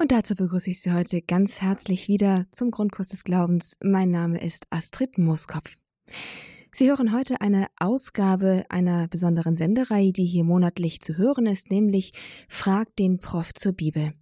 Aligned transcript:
Und 0.00 0.12
dazu 0.12 0.34
begrüße 0.34 0.70
ich 0.70 0.80
Sie 0.80 0.92
heute 0.92 1.20
ganz 1.20 1.60
herzlich 1.60 2.08
wieder 2.08 2.46
zum 2.52 2.70
Grundkurs 2.70 3.08
des 3.08 3.22
Glaubens. 3.22 3.76
Mein 3.82 4.10
Name 4.10 4.42
ist 4.42 4.66
Astrid 4.70 5.18
Mooskopf. 5.18 5.76
Sie 6.72 6.88
hören 6.88 7.14
heute 7.14 7.42
eine 7.42 7.66
Ausgabe 7.78 8.64
einer 8.70 9.08
besonderen 9.08 9.56
Sendereihe, 9.56 10.14
die 10.14 10.24
hier 10.24 10.42
monatlich 10.42 11.02
zu 11.02 11.18
hören 11.18 11.44
ist, 11.44 11.70
nämlich 11.70 12.14
Frag 12.48 12.96
den 12.96 13.18
Prof 13.18 13.52
zur 13.52 13.74
Bibel. 13.74 14.14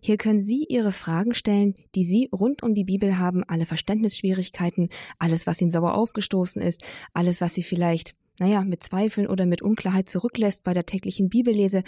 Hier 0.00 0.18
können 0.18 0.40
Sie 0.40 0.66
Ihre 0.68 0.92
Fragen 0.92 1.34
stellen, 1.34 1.74
die 1.96 2.04
Sie 2.04 2.28
rund 2.32 2.62
um 2.62 2.72
die 2.72 2.84
Bibel 2.84 3.18
haben, 3.18 3.42
alle 3.42 3.66
Verständnisschwierigkeiten, 3.66 4.88
alles, 5.18 5.48
was 5.48 5.60
Ihnen 5.60 5.70
sauer 5.70 5.96
aufgestoßen 5.96 6.62
ist, 6.62 6.86
alles, 7.12 7.40
was 7.40 7.54
Sie 7.54 7.64
vielleicht, 7.64 8.14
naja, 8.38 8.62
mit 8.62 8.84
Zweifeln 8.84 9.26
oder 9.26 9.46
mit 9.46 9.62
Unklarheit 9.62 10.08
zurücklässt 10.08 10.62
bei 10.62 10.74
der 10.74 10.86
täglichen 10.86 11.28
Bibellese 11.28 11.82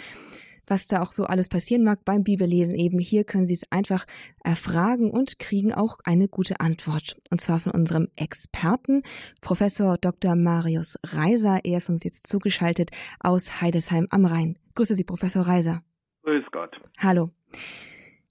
was 0.67 0.87
da 0.87 1.01
auch 1.01 1.11
so 1.11 1.25
alles 1.25 1.49
passieren 1.49 1.83
mag 1.83 2.05
beim 2.05 2.23
Bibellesen 2.23 2.75
eben. 2.75 2.99
Hier 2.99 3.23
können 3.23 3.45
Sie 3.45 3.53
es 3.53 3.71
einfach 3.71 4.05
erfragen 4.43 5.09
und 5.09 5.39
kriegen 5.39 5.73
auch 5.73 5.97
eine 6.03 6.27
gute 6.27 6.59
Antwort. 6.59 7.19
Und 7.31 7.41
zwar 7.41 7.59
von 7.59 7.71
unserem 7.71 8.09
Experten, 8.15 9.03
Professor 9.41 9.97
Dr. 9.97 10.35
Marius 10.35 10.97
Reiser. 11.03 11.61
Er 11.63 11.77
ist 11.77 11.89
uns 11.89 12.03
jetzt 12.03 12.27
zugeschaltet 12.27 12.91
aus 13.19 13.61
Heidesheim 13.61 14.07
am 14.09 14.25
Rhein. 14.25 14.57
Grüße 14.75 14.95
Sie, 14.95 15.03
Professor 15.03 15.47
Reiser. 15.47 15.81
Grüß 16.23 16.43
Gott. 16.51 16.75
Hallo. 16.97 17.29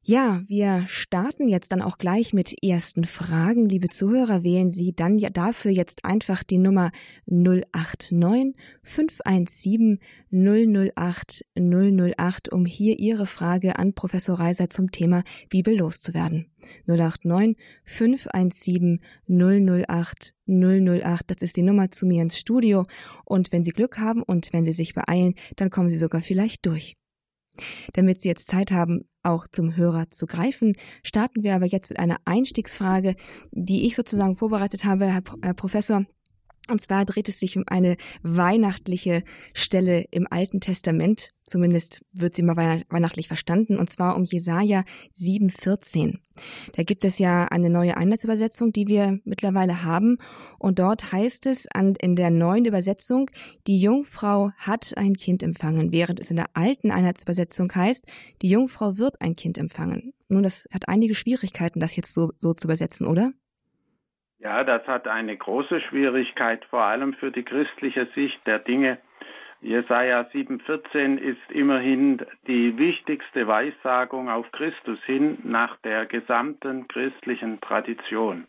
Ja, 0.08 0.40
wir 0.46 0.84
starten 0.86 1.48
jetzt 1.48 1.72
dann 1.72 1.82
auch 1.82 1.98
gleich 1.98 2.32
mit 2.32 2.62
ersten 2.62 3.02
Fragen. 3.02 3.68
Liebe 3.68 3.88
Zuhörer, 3.88 4.44
wählen 4.44 4.70
Sie 4.70 4.94
dann 4.94 5.18
ja 5.18 5.30
dafür 5.30 5.72
jetzt 5.72 6.04
einfach 6.04 6.44
die 6.44 6.58
Nummer 6.58 6.92
089 7.26 8.54
517 8.84 9.98
008 10.30 11.44
008, 11.56 12.52
um 12.52 12.66
hier 12.66 13.00
Ihre 13.00 13.26
Frage 13.26 13.80
an 13.80 13.94
Professor 13.94 14.38
Reiser 14.38 14.70
zum 14.70 14.92
Thema 14.92 15.24
Bibel 15.48 15.76
loszuwerden. 15.76 16.46
089 16.86 17.56
517 17.82 19.00
008 19.26 20.34
008, 20.46 21.30
das 21.32 21.42
ist 21.42 21.56
die 21.56 21.62
Nummer 21.62 21.90
zu 21.90 22.06
mir 22.06 22.22
ins 22.22 22.38
Studio. 22.38 22.84
Und 23.24 23.50
wenn 23.50 23.64
Sie 23.64 23.72
Glück 23.72 23.98
haben 23.98 24.22
und 24.22 24.52
wenn 24.52 24.64
Sie 24.64 24.70
sich 24.70 24.94
beeilen, 24.94 25.34
dann 25.56 25.70
kommen 25.70 25.88
Sie 25.88 25.98
sogar 25.98 26.20
vielleicht 26.20 26.64
durch. 26.64 26.96
Damit 27.92 28.20
Sie 28.20 28.28
jetzt 28.28 28.50
Zeit 28.50 28.70
haben, 28.72 29.08
auch 29.22 29.46
zum 29.48 29.76
Hörer 29.76 30.10
zu 30.10 30.26
greifen, 30.26 30.74
starten 31.02 31.42
wir 31.42 31.54
aber 31.54 31.66
jetzt 31.66 31.90
mit 31.90 31.98
einer 31.98 32.18
Einstiegsfrage, 32.24 33.16
die 33.50 33.86
ich 33.86 33.96
sozusagen 33.96 34.36
vorbereitet 34.36 34.84
habe, 34.84 35.06
Herr, 35.06 35.54
Professor. 35.54 36.04
Und 36.68 36.80
zwar 36.80 37.04
dreht 37.04 37.28
es 37.28 37.38
sich 37.38 37.56
um 37.56 37.64
eine 37.66 37.96
weihnachtliche 38.22 39.22
Stelle 39.54 40.04
im 40.10 40.26
Alten 40.28 40.60
Testament. 40.60 41.30
Zumindest 41.44 42.04
wird 42.12 42.34
sie 42.34 42.42
mal 42.42 42.82
weihnachtlich 42.88 43.28
verstanden. 43.28 43.78
Und 43.78 43.88
zwar 43.88 44.16
um 44.16 44.24
Jesaja 44.24 44.84
7,14. 45.14 46.18
Da 46.74 46.82
gibt 46.82 47.04
es 47.04 47.18
ja 47.18 47.44
eine 47.44 47.70
neue 47.70 47.96
Einheitsübersetzung, 47.96 48.72
die 48.72 48.88
wir 48.88 49.20
mittlerweile 49.24 49.84
haben. 49.84 50.18
Und 50.58 50.80
dort 50.80 51.12
heißt 51.12 51.46
es 51.46 51.68
an, 51.72 51.94
in 52.00 52.16
der 52.16 52.30
neuen 52.30 52.64
Übersetzung, 52.64 53.30
die 53.68 53.78
Jungfrau 53.78 54.50
hat 54.56 54.96
ein 54.96 55.14
Kind 55.14 55.44
empfangen, 55.44 55.92
während 55.92 56.18
es 56.18 56.30
in 56.30 56.36
der 56.36 56.48
alten 56.54 56.90
Einheitsübersetzung 56.90 57.72
heißt, 57.72 58.06
die 58.42 58.48
Jungfrau 58.48 58.98
wird 58.98 59.20
ein 59.20 59.36
Kind 59.36 59.56
empfangen. 59.56 60.14
Nun, 60.28 60.42
das 60.42 60.66
hat 60.72 60.88
einige 60.88 61.14
Schwierigkeiten, 61.14 61.78
das 61.78 61.94
jetzt 61.94 62.12
so, 62.12 62.32
so 62.36 62.54
zu 62.54 62.66
übersetzen, 62.66 63.06
oder? 63.06 63.32
Ja, 64.38 64.64
das 64.64 64.86
hat 64.86 65.08
eine 65.08 65.36
große 65.36 65.80
Schwierigkeit, 65.80 66.64
vor 66.66 66.82
allem 66.82 67.14
für 67.14 67.30
die 67.30 67.42
christliche 67.42 68.06
Sicht 68.14 68.46
der 68.46 68.58
Dinge. 68.58 68.98
Jesaja 69.62 70.20
7,14 70.32 71.16
ist 71.16 71.50
immerhin 71.50 72.24
die 72.46 72.76
wichtigste 72.76 73.46
Weissagung 73.46 74.28
auf 74.28 74.50
Christus 74.52 75.02
hin 75.04 75.38
nach 75.44 75.76
der 75.78 76.04
gesamten 76.04 76.86
christlichen 76.88 77.60
Tradition. 77.62 78.46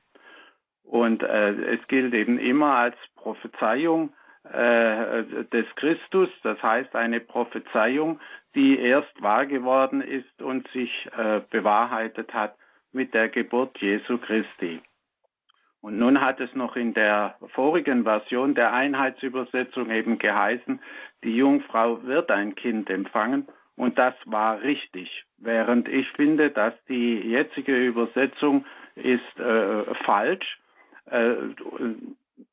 Und 0.83 1.23
äh, 1.23 1.51
es 1.75 1.87
gilt 1.87 2.13
eben 2.13 2.37
immer 2.37 2.75
als 2.75 2.95
Prophezeiung 3.15 4.13
äh, 4.43 5.23
des 5.51 5.65
Christus, 5.75 6.29
das 6.43 6.61
heißt 6.61 6.95
eine 6.95 7.21
Prophezeiung, 7.21 8.19
die 8.55 8.77
erst 8.79 9.21
wahr 9.21 9.45
geworden 9.45 10.01
ist 10.01 10.41
und 10.41 10.67
sich 10.69 11.09
äh, 11.17 11.41
bewahrheitet 11.49 12.33
hat 12.33 12.55
mit 12.91 13.13
der 13.13 13.29
Geburt 13.29 13.77
Jesu 13.79 14.17
Christi. 14.17 14.81
Und 15.87 15.99
nun 15.99 16.19
hat 16.19 16.41
es 16.41 16.53
noch 16.53 16.75
in 16.75 16.93
der 16.93 17.37
vorigen 17.53 18.03
Version 18.03 18.55
der 18.55 18.73
Einheitsübersetzung 18.73 19.89
eben 19.89 20.17
geheißen, 20.17 20.81
die 21.23 21.33
Jungfrau 21.33 22.03
wird 22.03 22.29
ein 22.29 22.55
Kind 22.55 22.89
empfangen. 22.89 23.47
Und 23.77 23.97
das 23.97 24.13
war 24.25 24.61
richtig. 24.63 25.23
Während 25.37 25.87
ich 25.87 26.05
finde, 26.09 26.49
dass 26.49 26.73
die 26.89 27.19
jetzige 27.19 27.73
Übersetzung 27.73 28.65
ist 28.95 29.39
äh, 29.39 29.95
falsch. 30.03 30.59
Äh, 31.09 31.35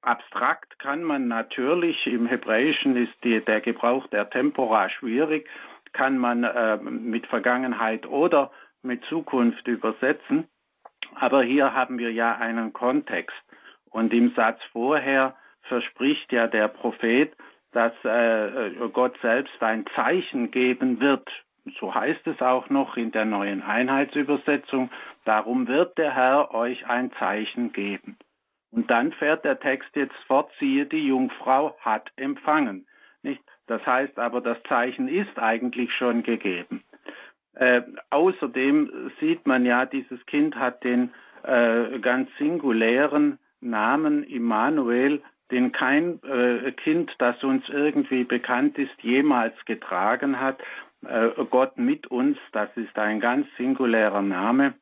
abstrakt 0.00 0.78
kann 0.78 1.02
man 1.02 1.26
natürlich, 1.26 2.06
im 2.06 2.26
Hebräischen 2.26 2.96
ist 2.96 3.14
die, 3.24 3.40
der 3.40 3.60
Gebrauch 3.60 4.06
der 4.10 4.30
Tempora 4.30 4.90
schwierig, 4.90 5.48
kann 5.92 6.18
man 6.18 6.44
äh, 6.44 6.76
mit 6.76 7.26
Vergangenheit 7.26 8.06
oder 8.06 8.52
mit 8.82 9.04
Zukunft 9.06 9.66
übersetzen. 9.66 10.46
Aber 11.16 11.42
hier 11.42 11.74
haben 11.74 11.98
wir 11.98 12.12
ja 12.12 12.36
einen 12.36 12.72
Kontext. 12.72 13.36
Und 13.90 14.12
im 14.12 14.32
Satz 14.34 14.60
vorher 14.72 15.36
verspricht 15.62 16.32
ja 16.32 16.46
der 16.46 16.68
Prophet, 16.68 17.32
dass 17.72 17.92
äh, 18.04 18.72
Gott 18.92 19.16
selbst 19.20 19.62
ein 19.62 19.84
Zeichen 19.94 20.50
geben 20.50 21.00
wird. 21.00 21.28
So 21.80 21.94
heißt 21.94 22.26
es 22.26 22.40
auch 22.40 22.68
noch 22.70 22.96
in 22.96 23.10
der 23.10 23.24
neuen 23.24 23.62
Einheitsübersetzung. 23.62 24.90
Darum 25.24 25.66
wird 25.66 25.96
der 25.98 26.14
Herr 26.14 26.54
euch 26.54 26.86
ein 26.86 27.10
Zeichen 27.18 27.72
geben. 27.72 28.18
Und 28.70 28.90
dann 28.90 29.12
fährt 29.12 29.44
der 29.44 29.60
Text 29.60 29.94
jetzt 29.94 30.16
fort, 30.26 30.50
siehe, 30.58 30.86
die 30.86 31.06
Jungfrau 31.06 31.76
hat 31.80 32.10
empfangen. 32.16 32.86
Nicht? 33.22 33.42
Das 33.66 33.84
heißt 33.86 34.18
aber, 34.18 34.40
das 34.40 34.62
Zeichen 34.64 35.08
ist 35.08 35.38
eigentlich 35.38 35.92
schon 35.94 36.22
gegeben. 36.22 36.83
Äh, 37.56 37.82
außerdem 38.10 39.10
sieht 39.20 39.46
man 39.46 39.64
ja, 39.64 39.86
dieses 39.86 40.24
Kind 40.26 40.56
hat 40.56 40.82
den 40.84 41.10
äh, 41.44 41.98
ganz 42.00 42.28
singulären 42.38 43.38
Namen 43.60 44.24
Immanuel, 44.24 45.22
den 45.50 45.72
kein 45.72 46.20
äh, 46.24 46.72
Kind, 46.72 47.14
das 47.18 47.42
uns 47.44 47.68
irgendwie 47.68 48.24
bekannt 48.24 48.78
ist, 48.78 49.02
jemals 49.02 49.54
getragen 49.66 50.40
hat. 50.40 50.60
Äh, 51.06 51.30
Gott 51.50 51.76
mit 51.78 52.06
uns, 52.08 52.38
das 52.52 52.70
ist 52.76 52.98
ein 52.98 53.20
ganz 53.20 53.46
singulärer 53.56 54.22
Name. 54.22 54.74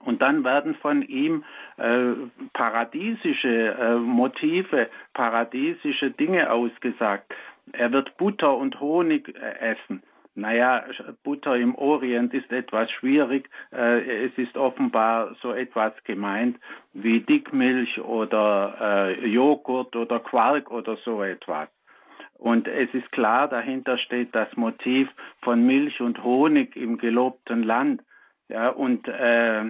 Und 0.00 0.22
dann 0.22 0.44
werden 0.44 0.74
von 0.76 1.02
ihm 1.02 1.44
äh, 1.76 2.12
paradiesische 2.52 3.76
äh, 3.78 3.94
Motive, 3.96 4.88
paradiesische 5.14 6.10
Dinge 6.10 6.50
ausgesagt. 6.50 7.32
Er 7.72 7.92
wird 7.92 8.16
Butter 8.16 8.56
und 8.56 8.80
Honig 8.80 9.34
äh, 9.34 9.72
essen. 9.72 10.02
Naja, 10.36 10.84
Butter 11.22 11.56
im 11.56 11.76
Orient 11.76 12.34
ist 12.34 12.50
etwas 12.50 12.90
schwierig. 12.90 13.48
Äh, 13.72 14.26
es 14.26 14.36
ist 14.36 14.56
offenbar 14.56 15.36
so 15.40 15.52
etwas 15.52 15.92
gemeint 16.04 16.58
wie 16.92 17.20
Dickmilch 17.20 18.00
oder 18.00 18.76
äh, 18.80 19.26
Joghurt 19.28 19.94
oder 19.94 20.18
Quark 20.18 20.70
oder 20.72 20.96
so 21.04 21.22
etwas. 21.22 21.68
Und 22.34 22.66
es 22.66 22.92
ist 22.92 23.10
klar, 23.12 23.48
dahinter 23.48 23.96
steht 23.96 24.34
das 24.34 24.54
Motiv 24.56 25.08
von 25.42 25.64
Milch 25.64 26.00
und 26.00 26.22
Honig 26.24 26.74
im 26.74 26.98
gelobten 26.98 27.62
Land. 27.62 28.02
Ja, 28.48 28.70
und 28.70 29.06
äh, 29.06 29.64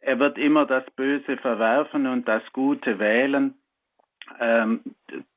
er 0.00 0.18
wird 0.18 0.36
immer 0.36 0.66
das 0.66 0.84
Böse 0.96 1.36
verwerfen 1.36 2.06
und 2.06 2.26
das 2.26 2.42
Gute 2.52 2.98
wählen. 2.98 3.54
Ähm, 4.40 4.80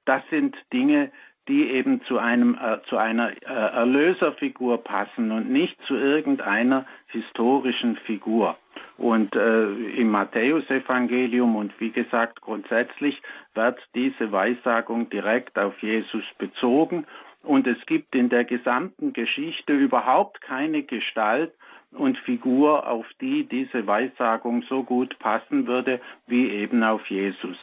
das 0.05 0.23
sind 0.29 0.55
Dinge, 0.73 1.11
die 1.49 1.69
eben 1.71 2.01
zu 2.03 2.19
einem 2.19 2.55
äh, 2.55 2.81
zu 2.87 2.95
einer 2.97 3.31
äh, 3.31 3.45
Erlöserfigur 3.45 4.83
passen 4.83 5.31
und 5.31 5.49
nicht 5.49 5.75
zu 5.87 5.95
irgendeiner 5.95 6.85
historischen 7.07 7.97
Figur. 8.05 8.55
Und 8.97 9.35
äh, 9.35 9.65
im 9.97 10.11
Matthäusevangelium 10.11 11.55
und 11.55 11.73
wie 11.79 11.89
gesagt 11.89 12.41
grundsätzlich 12.41 13.21
wird 13.55 13.79
diese 13.95 14.31
Weissagung 14.31 15.09
direkt 15.09 15.57
auf 15.57 15.77
Jesus 15.81 16.23
bezogen 16.37 17.05
und 17.43 17.65
es 17.67 17.83
gibt 17.85 18.15
in 18.15 18.29
der 18.29 18.43
gesamten 18.43 19.13
Geschichte 19.13 19.73
überhaupt 19.73 20.41
keine 20.41 20.83
Gestalt 20.83 21.53
und 21.91 22.17
Figur, 22.19 22.87
auf 22.87 23.05
die 23.21 23.45
diese 23.45 23.87
Weissagung 23.87 24.63
so 24.63 24.83
gut 24.83 25.17
passen 25.19 25.65
würde 25.65 25.99
wie 26.27 26.49
eben 26.49 26.83
auf 26.83 27.05
Jesus. 27.09 27.57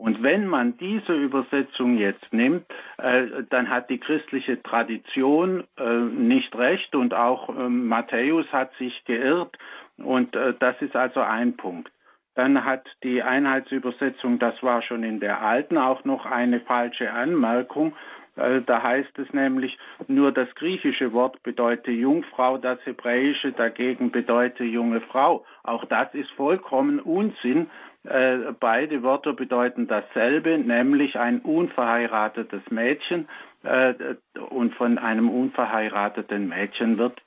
Und 0.00 0.22
wenn 0.22 0.46
man 0.46 0.78
diese 0.78 1.12
Übersetzung 1.12 1.98
jetzt 1.98 2.32
nimmt, 2.32 2.64
äh, 2.96 3.44
dann 3.50 3.68
hat 3.68 3.90
die 3.90 3.98
christliche 3.98 4.62
Tradition 4.62 5.64
äh, 5.76 5.92
nicht 5.92 6.56
recht 6.56 6.94
und 6.94 7.12
auch 7.12 7.50
äh, 7.50 7.68
Matthäus 7.68 8.46
hat 8.50 8.72
sich 8.78 9.04
geirrt 9.04 9.58
und 9.98 10.34
äh, 10.34 10.54
das 10.58 10.80
ist 10.80 10.96
also 10.96 11.20
ein 11.20 11.54
Punkt. 11.54 11.92
Dann 12.34 12.64
hat 12.64 12.86
die 13.02 13.22
Einheitsübersetzung, 13.22 14.38
das 14.38 14.62
war 14.62 14.80
schon 14.80 15.04
in 15.04 15.20
der 15.20 15.42
alten, 15.42 15.76
auch 15.76 16.02
noch 16.04 16.24
eine 16.24 16.60
falsche 16.60 17.12
Anmerkung. 17.12 17.94
Äh, 18.36 18.62
da 18.62 18.82
heißt 18.82 19.18
es 19.18 19.30
nämlich, 19.34 19.76
nur 20.08 20.32
das 20.32 20.48
griechische 20.54 21.12
Wort 21.12 21.42
bedeutet 21.42 21.94
Jungfrau, 21.94 22.56
das 22.56 22.78
hebräische 22.86 23.52
dagegen 23.52 24.10
bedeutet 24.10 24.66
junge 24.66 25.02
Frau. 25.02 25.44
Auch 25.62 25.84
das 25.84 26.14
ist 26.14 26.30
vollkommen 26.30 27.00
Unsinn. 27.00 27.68
Äh, 28.04 28.52
beide 28.58 29.02
Wörter 29.02 29.34
bedeuten 29.34 29.86
dasselbe, 29.86 30.58
nämlich 30.58 31.18
ein 31.18 31.40
unverheiratetes 31.40 32.62
Mädchen. 32.70 33.28
Äh, 33.62 33.94
und 34.48 34.74
von 34.74 34.98
einem 34.98 35.28
unverheirateten 35.28 36.48
Mädchen 36.48 36.96
wird 36.96 37.20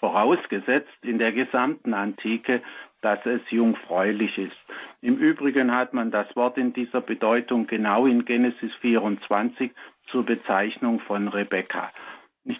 vorausgesetzt 0.00 0.98
in 1.02 1.18
der 1.18 1.32
gesamten 1.32 1.94
Antike, 1.94 2.62
dass 3.00 3.24
es 3.26 3.40
jungfräulich 3.50 4.36
ist. 4.38 4.56
Im 5.00 5.16
Übrigen 5.16 5.74
hat 5.74 5.94
man 5.94 6.10
das 6.10 6.34
Wort 6.36 6.58
in 6.58 6.72
dieser 6.72 7.00
Bedeutung 7.00 7.66
genau 7.66 8.06
in 8.06 8.24
Genesis 8.24 8.74
24 8.80 9.70
zur 10.10 10.24
Bezeichnung 10.24 11.00
von 11.00 11.28
Rebekka. 11.28 11.90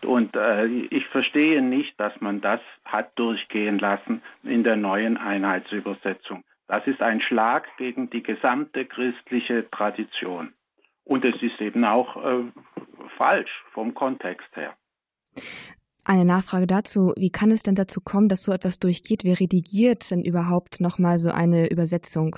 Und 0.05 0.37
äh, 0.37 0.67
ich 0.67 1.07
verstehe 1.09 1.63
nicht, 1.63 1.99
dass 1.99 2.19
man 2.21 2.41
das 2.41 2.61
hat 2.85 3.19
durchgehen 3.19 3.79
lassen 3.79 4.23
in 4.43 4.63
der 4.63 4.77
neuen 4.77 5.17
Einheitsübersetzung. 5.17 6.45
Das 6.69 6.87
ist 6.87 7.01
ein 7.01 7.21
Schlag 7.21 7.67
gegen 7.79 8.11
die 8.11 8.23
gesamte 8.23 8.85
christliche 8.85 9.69
Tradition. 9.71 10.53
Und 11.05 11.25
es 11.25 11.43
ist 11.43 11.59
eben 11.61 11.85
auch 11.85 12.17
äh, 12.23 12.45
falsch 13.17 13.51
vom 13.73 13.95
Kontext 13.95 14.55
her. 14.55 14.75
Eine 16.05 16.27
Nachfrage 16.27 16.67
dazu, 16.67 17.15
wie 17.17 17.31
kann 17.31 17.51
es 17.51 17.63
denn 17.63 17.75
dazu 17.75 18.01
kommen, 18.03 18.29
dass 18.29 18.43
so 18.43 18.53
etwas 18.53 18.79
durchgeht? 18.79 19.25
Wer 19.25 19.41
redigiert 19.41 20.11
denn 20.11 20.23
überhaupt 20.23 20.81
nochmal 20.81 21.19
so 21.19 21.31
eine 21.31 21.71
Übersetzung, 21.71 22.37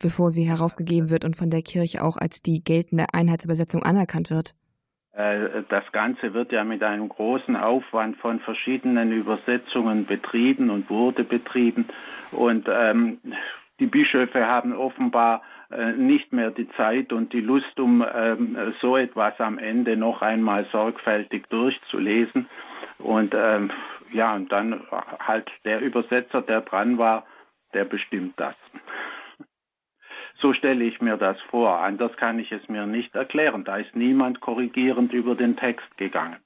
bevor 0.00 0.30
sie 0.30 0.44
herausgegeben 0.44 1.10
wird 1.10 1.24
und 1.24 1.36
von 1.36 1.50
der 1.50 1.62
Kirche 1.62 2.02
auch 2.02 2.16
als 2.16 2.42
die 2.42 2.62
geltende 2.62 3.06
Einheitsübersetzung 3.12 3.84
anerkannt 3.84 4.30
wird? 4.30 4.54
Äh, 5.14 5.62
das 5.68 5.90
Ganze 5.92 6.34
wird 6.34 6.52
ja 6.52 6.64
mit 6.64 6.82
einem 6.82 7.08
großen 7.08 7.56
Aufwand 7.56 8.16
von 8.18 8.40
verschiedenen 8.40 9.12
Übersetzungen 9.12 10.06
betrieben 10.06 10.70
und 10.70 10.88
wurde 10.88 11.24
betrieben. 11.24 11.86
Und 12.30 12.68
ähm, 12.70 13.18
die 13.78 13.86
Bischöfe 13.86 14.46
haben 14.46 14.74
offenbar 14.74 15.42
äh, 15.70 15.92
nicht 15.92 16.32
mehr 16.32 16.50
die 16.50 16.68
Zeit 16.70 17.12
und 17.12 17.32
die 17.32 17.40
Lust, 17.40 17.78
um 17.78 18.04
ähm, 18.14 18.74
so 18.80 18.96
etwas 18.96 19.38
am 19.40 19.58
Ende 19.58 19.96
noch 19.96 20.22
einmal 20.22 20.66
sorgfältig 20.72 21.48
durchzulesen. 21.48 22.48
Und 22.98 23.34
ähm, 23.34 23.70
ja, 24.12 24.34
und 24.34 24.52
dann 24.52 24.82
halt 25.18 25.50
der 25.64 25.80
Übersetzer, 25.80 26.42
der 26.42 26.60
dran 26.60 26.98
war, 26.98 27.24
der 27.74 27.84
bestimmt 27.84 28.34
das. 28.38 28.54
So 30.42 30.52
stelle 30.52 30.84
ich 30.84 31.00
mir 31.00 31.16
das 31.16 31.36
vor. 31.50 31.78
Anders 31.78 32.16
kann 32.16 32.40
ich 32.40 32.50
es 32.50 32.68
mir 32.68 32.84
nicht 32.84 33.14
erklären. 33.14 33.64
Da 33.64 33.76
ist 33.76 33.94
niemand 33.94 34.40
korrigierend 34.40 35.12
über 35.12 35.36
den 35.36 35.56
Text 35.56 35.96
gegangen. 35.96 36.36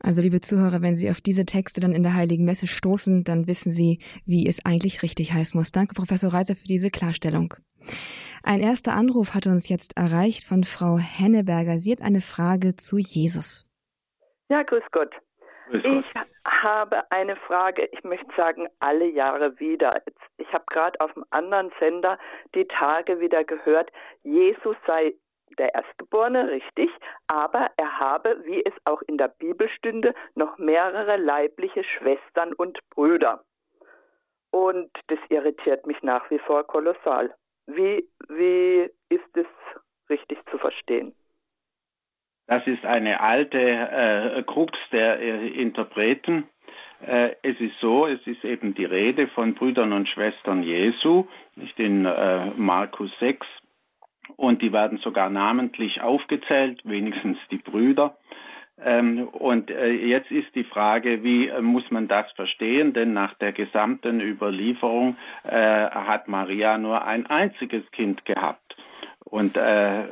Also, 0.00 0.22
liebe 0.22 0.40
Zuhörer, 0.40 0.80
wenn 0.80 0.96
Sie 0.96 1.10
auf 1.10 1.20
diese 1.20 1.44
Texte 1.44 1.80
dann 1.80 1.92
in 1.92 2.02
der 2.02 2.14
Heiligen 2.14 2.44
Messe 2.44 2.66
stoßen, 2.66 3.22
dann 3.22 3.46
wissen 3.46 3.70
Sie, 3.70 4.00
wie 4.24 4.48
es 4.48 4.64
eigentlich 4.64 5.02
richtig 5.02 5.32
heißen 5.32 5.56
muss. 5.56 5.70
Danke, 5.70 5.94
Professor 5.94 6.32
Reiser, 6.32 6.56
für 6.56 6.66
diese 6.66 6.90
Klarstellung. 6.90 7.54
Ein 8.42 8.60
erster 8.60 8.94
Anruf 8.94 9.34
hat 9.34 9.46
uns 9.46 9.68
jetzt 9.68 9.96
erreicht 9.96 10.44
von 10.44 10.64
Frau 10.64 10.98
Henneberger. 10.98 11.78
Sie 11.78 11.92
hat 11.92 12.02
eine 12.02 12.22
Frage 12.22 12.74
zu 12.74 12.96
Jesus. 12.98 13.68
Ja, 14.48 14.62
grüß 14.62 14.82
Gott. 14.90 15.14
Ich 15.70 16.04
habe 16.44 17.10
eine 17.10 17.36
Frage, 17.36 17.88
ich 17.92 18.04
möchte 18.04 18.34
sagen, 18.36 18.68
alle 18.80 19.06
Jahre 19.06 19.58
wieder. 19.60 20.02
Ich 20.38 20.52
habe 20.52 20.64
gerade 20.70 21.00
auf 21.00 21.14
einem 21.16 21.24
anderen 21.30 21.72
Sender 21.78 22.18
die 22.54 22.66
Tage 22.66 23.20
wieder 23.20 23.44
gehört, 23.44 23.90
Jesus 24.22 24.76
sei 24.86 25.14
der 25.58 25.74
Erstgeborene, 25.74 26.48
richtig, 26.48 26.90
aber 27.26 27.70
er 27.76 27.98
habe, 27.98 28.42
wie 28.44 28.64
es 28.64 28.72
auch 28.84 29.02
in 29.02 29.18
der 29.18 29.28
Bibel 29.28 29.68
stünde, 29.68 30.14
noch 30.34 30.58
mehrere 30.58 31.16
leibliche 31.16 31.84
Schwestern 31.84 32.52
und 32.54 32.78
Brüder. 32.90 33.44
Und 34.50 34.90
das 35.08 35.18
irritiert 35.28 35.86
mich 35.86 36.02
nach 36.02 36.28
wie 36.30 36.38
vor 36.38 36.64
kolossal. 36.64 37.34
Wie, 37.66 38.06
wie 38.28 38.90
ist 39.08 39.36
es 39.36 39.46
richtig 40.10 40.38
zu 40.50 40.58
verstehen? 40.58 41.14
Das 42.52 42.66
ist 42.66 42.84
eine 42.84 43.18
alte 43.18 43.58
äh, 43.58 44.42
Krux 44.42 44.78
der 44.92 45.18
äh, 45.20 45.48
Interpreten. 45.48 46.44
Äh, 47.00 47.30
es 47.40 47.58
ist 47.60 47.80
so, 47.80 48.06
es 48.06 48.20
ist 48.26 48.44
eben 48.44 48.74
die 48.74 48.84
Rede 48.84 49.26
von 49.28 49.54
Brüdern 49.54 49.94
und 49.94 50.06
Schwestern 50.06 50.62
Jesu, 50.62 51.24
nicht 51.56 51.80
in 51.80 52.04
äh, 52.04 52.50
Markus 52.54 53.10
6, 53.20 53.46
und 54.36 54.60
die 54.60 54.70
werden 54.70 54.98
sogar 54.98 55.30
namentlich 55.30 56.02
aufgezählt, 56.02 56.82
wenigstens 56.84 57.38
die 57.50 57.56
Brüder. 57.56 58.18
Ähm, 58.84 59.28
und 59.28 59.70
äh, 59.70 59.90
jetzt 59.90 60.30
ist 60.30 60.54
die 60.54 60.64
Frage, 60.64 61.24
wie 61.24 61.48
äh, 61.48 61.62
muss 61.62 61.90
man 61.90 62.06
das 62.06 62.30
verstehen? 62.32 62.92
Denn 62.92 63.14
nach 63.14 63.32
der 63.38 63.52
gesamten 63.52 64.20
Überlieferung 64.20 65.16
äh, 65.44 65.88
hat 65.88 66.28
Maria 66.28 66.76
nur 66.76 67.02
ein 67.02 67.24
einziges 67.24 67.90
Kind 67.92 68.26
gehabt. 68.26 68.76
Und 69.24 69.56
äh, 69.56 70.04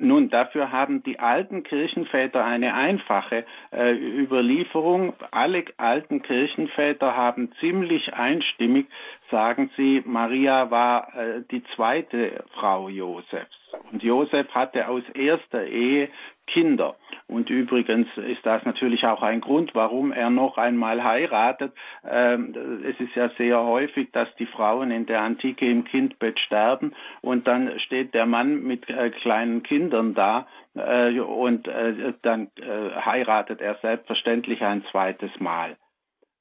nun, 0.00 0.30
dafür 0.30 0.72
haben 0.72 1.02
die 1.02 1.18
alten 1.18 1.62
Kirchenväter 1.62 2.42
eine 2.44 2.74
einfache 2.74 3.44
äh, 3.70 3.92
Überlieferung. 3.92 5.12
Alle 5.30 5.64
alten 5.76 6.22
Kirchenväter 6.22 7.14
haben 7.14 7.52
ziemlich 7.60 8.14
einstimmig, 8.14 8.86
sagen 9.30 9.70
sie, 9.76 10.02
Maria 10.04 10.70
war 10.70 11.14
äh, 11.16 11.42
die 11.50 11.62
zweite 11.74 12.44
Frau 12.54 12.88
Josefs. 12.88 13.56
Und 13.92 14.02
Josef 14.02 14.48
hatte 14.54 14.88
aus 14.88 15.02
erster 15.14 15.64
Ehe 15.66 16.08
Kinder. 16.46 16.96
Und 17.28 17.48
übrigens 17.48 18.08
ist 18.16 18.44
das 18.44 18.64
natürlich 18.64 19.04
auch 19.04 19.22
ein 19.22 19.40
Grund, 19.40 19.74
warum 19.74 20.10
er 20.10 20.30
noch 20.30 20.58
einmal 20.58 21.04
heiratet. 21.04 21.72
Ähm, 22.04 22.54
es 22.84 22.98
ist 22.98 23.14
ja 23.14 23.30
sehr 23.38 23.62
häufig, 23.62 24.10
dass 24.10 24.28
die 24.36 24.46
Frauen 24.46 24.90
in 24.90 25.06
der 25.06 25.20
Antike 25.20 25.70
im 25.70 25.84
Kindbett 25.84 26.40
sterben 26.40 26.92
und 27.20 27.46
dann 27.46 27.78
steht 27.80 28.14
der 28.14 28.26
Mann 28.26 28.62
mit 28.62 28.88
äh, 28.90 29.10
kleinen 29.10 29.62
Kindern 29.62 30.14
da 30.14 30.48
äh, 30.74 31.18
und 31.20 31.68
dann 32.22 32.48
heiratet 32.56 33.60
er 33.60 33.76
selbstverständlich 33.76 34.62
ein 34.62 34.84
zweites 34.90 35.30
Mal. 35.38 35.76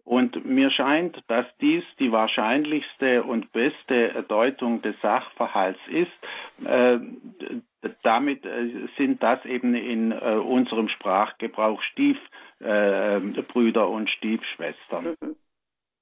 Und 0.10 0.44
mir 0.44 0.72
scheint, 0.72 1.22
dass 1.28 1.46
dies 1.62 1.84
die 2.00 2.12
wahrscheinlichste 2.12 3.22
und 3.22 3.52
beste 3.52 4.26
Deutung 4.28 4.82
des 4.82 5.00
Sachverhalts 5.02 5.80
ist. 5.88 6.68
Äh, 6.68 6.98
damit 8.02 8.44
äh, 8.44 8.88
sind 8.98 9.22
das 9.22 9.46
eben 9.46 9.76
in 9.76 10.12
äh, 10.12 10.16
unserem 10.16 10.90
Sprachgebrauch 10.90 11.80
Stiefbrüder 11.84 13.88
und 13.88 14.10
Stiefschwestern. 14.10 15.16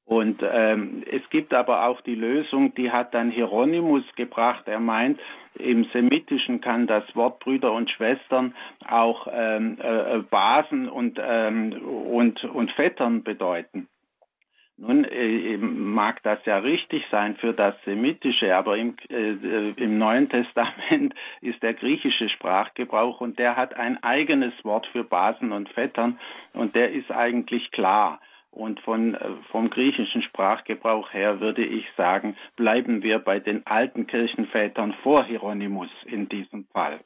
Und 0.05 0.41
ähm, 0.41 1.03
es 1.11 1.29
gibt 1.29 1.53
aber 1.53 1.87
auch 1.87 1.99
die 1.99 2.15
Lösung, 2.15 2.73
die 2.75 2.91
hat 2.91 3.13
dann 3.13 3.29
Hieronymus 3.29 4.05
gebracht. 4.15 4.69
Er 4.69 4.79
meint, 4.79 5.19
im 5.55 5.83
Semitischen 5.91 6.61
kann 6.61 6.87
das 6.87 7.03
Wort 7.13 7.41
Brüder 7.41 7.73
und 7.73 7.91
Schwestern 7.91 8.55
auch 8.87 9.27
ähm, 9.29 9.77
äh, 9.81 10.19
Basen 10.19 10.87
und, 10.87 11.19
ähm, 11.21 11.73
und, 11.83 12.41
und 12.45 12.71
Vettern 12.71 13.23
bedeuten. 13.23 13.89
Nun 14.79 15.05
äh, 15.05 15.57
mag 15.57 16.21
das 16.21 16.37
ja 16.45 16.59
richtig 16.59 17.03
sein 17.09 17.35
für 17.37 17.51
das 17.51 17.73
Semitische, 17.83 18.55
aber 18.55 18.77
im, 18.77 18.95
äh, 19.09 19.71
im 19.71 19.97
Neuen 19.97 20.29
Testament 20.29 21.15
ist 21.41 21.63
der 21.63 21.73
griechische 21.73 22.29
Sprachgebrauch 22.29 23.19
und 23.19 23.39
der 23.39 23.55
hat 23.55 23.73
ein 23.73 24.01
eigenes 24.03 24.53
Wort 24.63 24.85
für 24.87 25.03
Basen 25.03 25.51
und 25.51 25.69
Vettern 25.69 26.19
und 26.53 26.75
der 26.75 26.91
ist 26.91 27.09
eigentlich 27.09 27.71
klar. 27.71 28.21
Und 28.51 28.79
von, 28.81 29.15
äh, 29.15 29.29
vom 29.51 29.71
griechischen 29.71 30.21
Sprachgebrauch 30.21 31.11
her 31.11 31.39
würde 31.39 31.65
ich 31.65 31.85
sagen, 31.97 32.37
bleiben 32.55 33.01
wir 33.01 33.17
bei 33.17 33.39
den 33.39 33.65
alten 33.65 34.05
Kirchenvätern 34.05 34.93
vor 35.01 35.25
Hieronymus 35.25 35.89
in 36.05 36.29
diesem 36.29 36.65
Fall. 36.67 36.99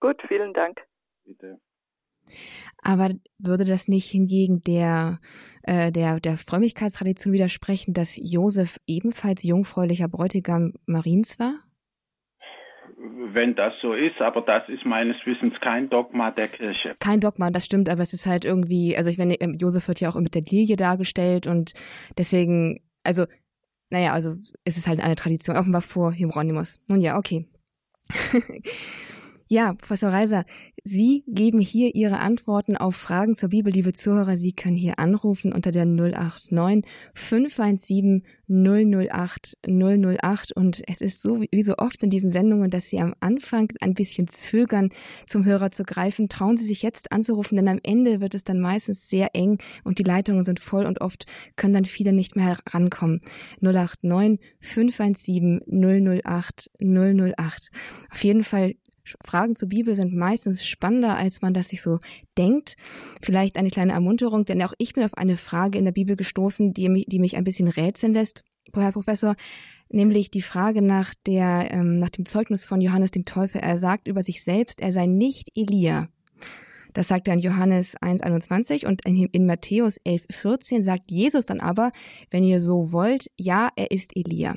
Gut, 0.00 0.22
vielen 0.28 0.54
Dank. 0.54 0.80
Bitte. 1.24 1.58
Aber 2.82 3.10
würde 3.38 3.64
das 3.64 3.88
nicht 3.88 4.10
hingegen 4.10 4.60
der, 4.60 5.20
äh, 5.62 5.90
der, 5.90 6.20
der 6.20 6.36
Frömmigkeitstradition 6.36 7.32
widersprechen, 7.32 7.92
dass 7.92 8.20
Josef 8.22 8.78
ebenfalls 8.86 9.42
jungfräulicher 9.42 10.08
Bräutigam 10.08 10.74
Mariens 10.86 11.38
war? 11.38 11.54
Wenn 13.32 13.54
das 13.54 13.74
so 13.80 13.92
ist, 13.94 14.20
aber 14.20 14.40
das 14.42 14.68
ist 14.68 14.84
meines 14.84 15.16
Wissens 15.24 15.54
kein 15.60 15.88
Dogma 15.88 16.30
der 16.30 16.48
Kirche. 16.48 16.96
Kein 16.98 17.20
Dogma, 17.20 17.50
das 17.50 17.64
stimmt, 17.64 17.88
aber 17.88 18.02
es 18.02 18.12
ist 18.12 18.26
halt 18.26 18.44
irgendwie, 18.44 18.96
also 18.96 19.10
ich 19.10 19.18
meine, 19.18 19.34
ähm, 19.40 19.56
Josef 19.60 19.86
wird 19.86 20.00
ja 20.00 20.08
auch 20.08 20.16
mit 20.16 20.34
der 20.34 20.42
Lilie 20.42 20.76
dargestellt 20.76 21.46
und 21.46 21.74
deswegen, 22.16 22.80
also, 23.04 23.26
naja, 23.90 24.12
also 24.12 24.34
es 24.64 24.76
ist 24.76 24.88
halt 24.88 25.00
eine 25.00 25.14
Tradition, 25.14 25.56
offenbar 25.56 25.80
vor 25.80 26.12
Hieronymus. 26.12 26.82
Nun 26.88 27.00
ja, 27.00 27.16
okay. 27.16 27.46
Ja, 29.50 29.72
Professor 29.72 30.10
Reiser, 30.10 30.44
Sie 30.84 31.24
geben 31.26 31.58
hier 31.58 31.94
Ihre 31.94 32.18
Antworten 32.18 32.76
auf 32.76 32.96
Fragen 32.96 33.34
zur 33.34 33.48
Bibel, 33.48 33.72
liebe 33.72 33.94
Zuhörer. 33.94 34.36
Sie 34.36 34.52
können 34.52 34.76
hier 34.76 34.98
anrufen 34.98 35.54
unter 35.54 35.70
der 35.70 35.86
089 35.86 36.84
517 37.14 38.24
008 38.46 39.56
008. 39.66 40.52
Und 40.52 40.82
es 40.86 41.00
ist 41.00 41.22
so 41.22 41.40
wie 41.40 41.62
so 41.62 41.76
oft 41.78 42.02
in 42.02 42.10
diesen 42.10 42.30
Sendungen, 42.30 42.68
dass 42.68 42.90
Sie 42.90 43.00
am 43.00 43.14
Anfang 43.20 43.72
ein 43.80 43.94
bisschen 43.94 44.28
zögern, 44.28 44.90
zum 45.26 45.46
Hörer 45.46 45.70
zu 45.70 45.84
greifen. 45.84 46.28
Trauen 46.28 46.58
Sie 46.58 46.66
sich 46.66 46.82
jetzt 46.82 47.10
anzurufen, 47.10 47.56
denn 47.56 47.68
am 47.68 47.80
Ende 47.82 48.20
wird 48.20 48.34
es 48.34 48.44
dann 48.44 48.60
meistens 48.60 49.08
sehr 49.08 49.34
eng 49.34 49.56
und 49.82 49.98
die 49.98 50.04
Leitungen 50.04 50.44
sind 50.44 50.60
voll 50.60 50.84
und 50.84 51.00
oft 51.00 51.24
können 51.56 51.72
dann 51.72 51.86
viele 51.86 52.12
nicht 52.12 52.36
mehr 52.36 52.58
rankommen. 52.68 53.22
089 53.62 54.40
517 54.60 55.62
008 56.22 56.70
008. 56.82 57.70
Auf 58.10 58.24
jeden 58.24 58.44
Fall 58.44 58.74
Fragen 59.24 59.56
zur 59.56 59.68
Bibel 59.68 59.94
sind 59.94 60.14
meistens 60.14 60.64
spannender, 60.66 61.16
als 61.16 61.42
man 61.42 61.54
das 61.54 61.68
sich 61.68 61.82
so 61.82 62.00
denkt. 62.36 62.76
Vielleicht 63.22 63.56
eine 63.56 63.70
kleine 63.70 63.92
Ermunterung, 63.92 64.44
denn 64.44 64.62
auch 64.62 64.74
ich 64.78 64.94
bin 64.94 65.04
auf 65.04 65.14
eine 65.14 65.36
Frage 65.36 65.78
in 65.78 65.84
der 65.84 65.92
Bibel 65.92 66.16
gestoßen, 66.16 66.72
die 66.72 66.88
mich, 66.88 67.06
die 67.06 67.18
mich 67.18 67.36
ein 67.36 67.44
bisschen 67.44 67.68
rätseln 67.68 68.12
lässt, 68.12 68.44
Herr 68.74 68.92
Professor, 68.92 69.34
nämlich 69.90 70.30
die 70.30 70.42
Frage 70.42 70.82
nach 70.82 71.14
der, 71.26 71.68
ähm, 71.70 71.98
nach 71.98 72.10
dem 72.10 72.26
Zeugnis 72.26 72.64
von 72.64 72.80
Johannes 72.80 73.10
dem 73.10 73.24
Täufer. 73.24 73.60
Er 73.60 73.78
sagt 73.78 74.08
über 74.08 74.22
sich 74.22 74.42
selbst, 74.42 74.80
er 74.80 74.92
sei 74.92 75.06
nicht 75.06 75.50
Elia. 75.54 76.08
Das 76.94 77.08
sagt 77.08 77.28
er 77.28 77.34
in 77.34 77.40
Johannes 77.40 77.96
1,21 77.98 78.86
und 78.86 79.04
in, 79.06 79.26
in 79.26 79.46
Matthäus 79.46 80.00
11,14 80.00 80.82
sagt 80.82 81.10
Jesus 81.10 81.46
dann 81.46 81.60
aber, 81.60 81.92
wenn 82.30 82.44
ihr 82.44 82.60
so 82.60 82.92
wollt, 82.92 83.30
ja, 83.36 83.70
er 83.76 83.90
ist 83.90 84.16
Elia. 84.16 84.56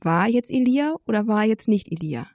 War 0.00 0.28
jetzt 0.28 0.50
Elia 0.50 0.96
oder 1.06 1.26
war 1.26 1.44
jetzt 1.44 1.68
nicht 1.68 1.90
Elia? 1.90 2.26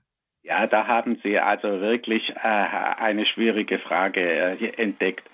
Ja, 0.47 0.65
da 0.65 0.87
haben 0.87 1.19
Sie 1.23 1.37
also 1.37 1.81
wirklich 1.81 2.33
äh, 2.37 2.37
eine 2.41 3.25
schwierige 3.25 3.79
Frage 3.79 4.21
äh, 4.21 4.81
entdeckt. 4.81 5.29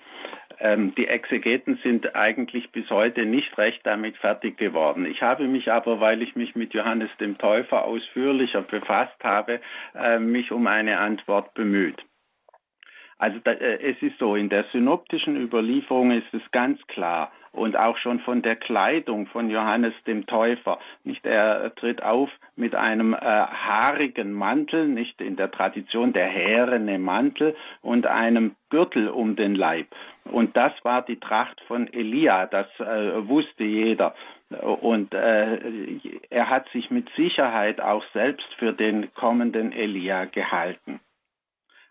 Ähm, 0.58 0.92
die 0.96 1.06
Exegeten 1.06 1.78
sind 1.84 2.16
eigentlich 2.16 2.72
bis 2.72 2.90
heute 2.90 3.24
nicht 3.24 3.56
recht 3.56 3.80
damit 3.84 4.16
fertig 4.16 4.56
geworden. 4.56 5.06
Ich 5.06 5.22
habe 5.22 5.46
mich 5.46 5.70
aber, 5.70 6.00
weil 6.00 6.20
ich 6.20 6.34
mich 6.34 6.56
mit 6.56 6.74
Johannes 6.74 7.10
dem 7.20 7.38
Täufer 7.38 7.84
ausführlicher 7.84 8.62
befasst 8.62 9.22
habe, 9.22 9.60
äh, 9.94 10.18
mich 10.18 10.50
um 10.50 10.66
eine 10.66 10.98
Antwort 10.98 11.54
bemüht. 11.54 12.02
Also 13.16 13.38
äh, 13.44 13.92
es 13.92 14.02
ist 14.02 14.18
so, 14.18 14.34
in 14.34 14.48
der 14.48 14.64
synoptischen 14.72 15.40
Überlieferung 15.40 16.10
ist 16.10 16.34
es 16.34 16.42
ganz 16.50 16.84
klar 16.88 17.30
und 17.54 17.76
auch 17.76 17.96
schon 17.98 18.20
von 18.20 18.42
der 18.42 18.56
Kleidung 18.56 19.26
von 19.28 19.48
Johannes 19.48 19.94
dem 20.06 20.26
Täufer. 20.26 20.78
Nicht, 21.04 21.24
er 21.24 21.74
tritt 21.76 22.02
auf 22.02 22.30
mit 22.56 22.74
einem 22.74 23.14
äh, 23.14 23.16
haarigen 23.18 24.32
Mantel, 24.32 24.88
nicht 24.88 25.20
in 25.20 25.36
der 25.36 25.50
Tradition 25.50 26.12
der 26.12 26.26
härene 26.26 26.98
Mantel 26.98 27.56
und 27.82 28.06
einem 28.06 28.56
Gürtel 28.70 29.08
um 29.08 29.36
den 29.36 29.54
Leib. 29.54 29.86
Und 30.24 30.56
das 30.56 30.72
war 30.82 31.02
die 31.02 31.20
Tracht 31.20 31.60
von 31.68 31.92
Elia, 31.92 32.46
das 32.46 32.66
äh, 32.80 33.28
wusste 33.28 33.64
jeder. 33.64 34.14
Und 34.60 35.14
äh, 35.14 35.58
er 36.30 36.50
hat 36.50 36.68
sich 36.70 36.90
mit 36.90 37.08
Sicherheit 37.16 37.80
auch 37.80 38.04
selbst 38.12 38.46
für 38.58 38.72
den 38.72 39.12
kommenden 39.14 39.72
Elia 39.72 40.24
gehalten. 40.26 41.00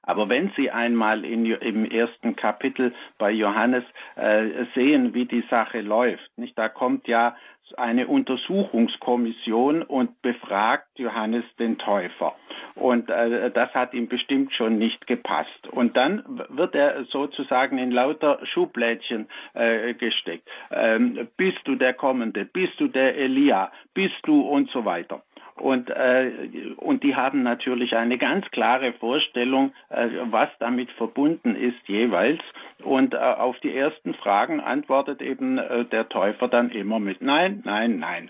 Aber 0.04 0.30
wenn 0.30 0.52
Sie 0.56 0.70
einmal 0.70 1.26
in, 1.26 1.46
im 1.46 1.86
ersten 1.86 2.36
Kapitel 2.36 2.94
bei 3.18 3.32
Johannes 3.32 3.84
äh, 4.16 4.66
sehen, 4.76 5.14
wie 5.14 5.26
die 5.26 5.44
Sache 5.50 5.82
läuft, 5.82 6.38
nicht, 6.38 6.58
da 6.58 6.70
kommt 6.70 7.08
ja 7.08 7.36
eine 7.78 8.08
Untersuchungskommission 8.08 9.82
und 9.82 10.22
befragt 10.22 10.88
Johannes 10.96 11.46
den 11.58 11.78
Täufer. 11.78 12.36
Und 12.76 13.10
äh, 13.10 13.52
das 13.52 13.74
hat 13.74 13.94
ihm 13.94 14.08
bestimmt 14.08 14.54
schon 14.54 14.78
nicht 14.78 15.08
gepasst. 15.08 15.68
Und 15.72 15.96
dann 15.96 16.24
wird 16.50 16.76
er 16.76 17.06
sozusagen 17.06 17.78
in 17.78 17.92
lauter 17.92 18.40
Schublädchen 18.46 19.28
äh, 19.54 19.94
gesteckt. 19.94 20.48
Ähm, 20.72 21.28
bist 21.38 21.60
du 21.66 21.76
der 21.76 21.94
Kommende? 21.94 22.46
Bist 22.46 22.80
du 22.80 22.88
der 22.88 23.16
Elia? 23.16 23.72
Bist 23.94 24.16
du 24.24 24.42
und 24.42 24.70
so 24.72 24.86
weiter. 24.86 25.24
Und, 25.56 25.90
äh, 25.90 26.32
und 26.78 27.04
die 27.04 27.16
haben 27.16 27.44
natürlich 27.44 27.96
eine 27.96 28.18
ganz 28.18 28.50
klare 28.52 28.94
Vorstellung, 28.94 29.72
äh, 29.90 30.08
was 30.26 30.50
damit 30.60 30.90
verbunden 30.92 31.56
ist 31.56 31.88
jeweils. 31.88 32.42
Und 32.84 33.14
äh, 33.14 33.18
auf 33.18 33.60
die 33.60 33.76
ersten 33.76 34.14
Fragen 34.16 34.60
antwortet 34.60 35.22
eben 35.22 35.58
äh, 35.58 35.86
der 35.86 36.10
Täufer 36.10 36.48
dann 36.48 36.70
immer 36.72 37.00
mit 37.00 37.22
Nein, 37.22 37.62
nein, 37.66 38.00
nein. 38.00 38.30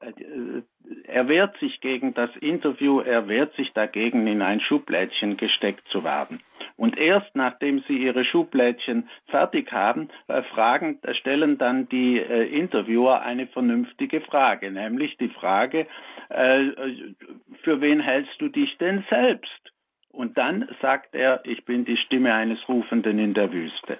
Äh, 0.00 0.62
er 1.04 1.28
wehrt 1.28 1.56
sich 1.58 1.80
gegen 1.80 2.14
das 2.14 2.30
Interview, 2.36 3.00
er 3.00 3.28
wehrt 3.28 3.54
sich 3.54 3.72
dagegen, 3.72 4.26
in 4.26 4.42
ein 4.42 4.60
Schublädchen 4.60 5.36
gesteckt 5.36 5.86
zu 5.88 6.04
werden. 6.04 6.40
Und 6.76 6.98
erst 6.98 7.34
nachdem 7.34 7.82
sie 7.88 7.96
ihre 7.96 8.24
Schublädchen 8.24 9.08
fertig 9.28 9.72
haben, 9.72 10.08
äh, 10.28 10.42
fragen, 10.42 10.98
äh, 11.02 11.14
stellen 11.14 11.56
dann 11.58 11.88
die 11.88 12.18
äh, 12.18 12.44
Interviewer 12.48 13.22
eine 13.22 13.46
vernünftige 13.46 14.20
Frage, 14.20 14.70
nämlich 14.70 15.16
die 15.16 15.30
Frage, 15.30 15.86
äh, 16.28 16.64
für 17.62 17.80
wen 17.80 18.00
hältst 18.00 18.40
du 18.40 18.48
dich 18.48 18.76
denn 18.78 19.04
selbst? 19.08 19.72
Und 20.10 20.38
dann 20.38 20.68
sagt 20.80 21.14
er, 21.14 21.40
ich 21.44 21.64
bin 21.64 21.84
die 21.84 21.96
Stimme 21.96 22.32
eines 22.34 22.66
Rufenden 22.68 23.18
in 23.18 23.34
der 23.34 23.52
Wüste. 23.52 23.98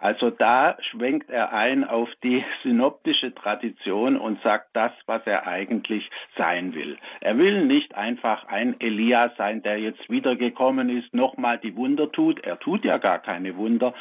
Also 0.00 0.30
da 0.30 0.76
schwenkt 0.80 1.28
er 1.28 1.52
ein 1.52 1.84
auf 1.84 2.08
die 2.22 2.42
synoptische 2.62 3.34
Tradition 3.34 4.16
und 4.16 4.42
sagt 4.42 4.68
das, 4.72 4.92
was 5.06 5.22
er 5.26 5.46
eigentlich 5.46 6.10
sein 6.36 6.74
will. 6.74 6.96
Er 7.20 7.36
will 7.36 7.66
nicht 7.66 7.94
einfach 7.94 8.48
ein 8.48 8.80
Elia 8.80 9.30
sein, 9.36 9.62
der 9.62 9.78
jetzt 9.78 10.08
wiedergekommen 10.08 10.88
ist, 10.88 11.12
nochmal 11.12 11.58
die 11.58 11.76
Wunder 11.76 12.10
tut. 12.10 12.42
Er 12.44 12.58
tut 12.58 12.84
ja 12.84 12.96
gar 12.96 13.18
keine 13.18 13.56
Wunder, 13.56 13.94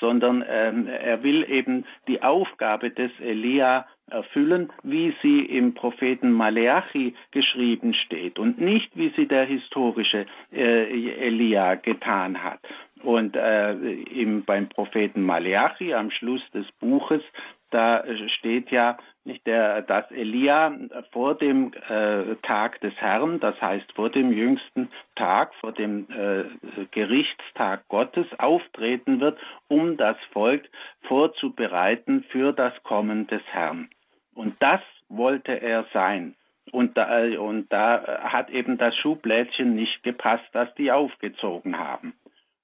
sondern 0.00 0.44
ähm, 0.48 0.88
er 0.88 1.22
will 1.22 1.44
eben 1.48 1.84
die 2.08 2.22
Aufgabe 2.22 2.90
des 2.90 3.12
Elia 3.20 3.86
erfüllen, 4.10 4.70
wie 4.82 5.14
sie 5.22 5.40
im 5.40 5.74
Propheten 5.74 6.32
Maleachi 6.32 7.14
geschrieben 7.30 7.94
steht 7.94 8.38
und 8.38 8.60
nicht, 8.60 8.90
wie 8.96 9.12
sie 9.16 9.26
der 9.26 9.44
historische 9.44 10.26
äh, 10.52 11.26
Elia 11.26 11.76
getan 11.76 12.42
hat. 12.42 12.60
Und 13.02 13.36
äh, 13.36 13.72
im, 13.72 14.44
beim 14.44 14.68
Propheten 14.68 15.22
Maleachi 15.22 15.94
am 15.94 16.10
Schluss 16.10 16.42
des 16.52 16.70
Buches, 16.80 17.22
da 17.70 18.04
steht 18.38 18.70
ja 18.70 18.98
nicht 19.24 19.46
der, 19.46 19.82
dass 19.82 20.10
Elia 20.10 20.72
vor 21.12 21.34
dem 21.34 21.72
äh, 21.88 22.36
Tag 22.42 22.80
des 22.80 22.94
Herrn, 22.96 23.40
das 23.40 23.60
heißt 23.60 23.92
vor 23.92 24.10
dem 24.10 24.32
jüngsten 24.32 24.90
Tag, 25.16 25.54
vor 25.56 25.72
dem 25.72 26.06
äh, 26.10 26.44
Gerichtstag 26.90 27.88
Gottes 27.88 28.26
auftreten 28.38 29.20
wird, 29.20 29.38
um 29.68 29.96
das 29.96 30.16
Volk 30.32 30.68
vorzubereiten 31.02 32.24
für 32.30 32.52
das 32.52 32.74
Kommen 32.82 33.26
des 33.26 33.42
Herrn. 33.46 33.88
Und 34.34 34.56
das 34.60 34.80
wollte 35.08 35.52
er 35.52 35.86
sein. 35.92 36.34
Und 36.70 36.96
da, 36.96 37.24
und 37.38 37.72
da 37.72 38.22
hat 38.24 38.50
eben 38.50 38.78
das 38.78 38.96
Schublädchen 38.96 39.74
nicht 39.74 40.02
gepasst, 40.02 40.48
das 40.52 40.72
die 40.74 40.90
aufgezogen 40.90 41.78
haben. 41.78 42.14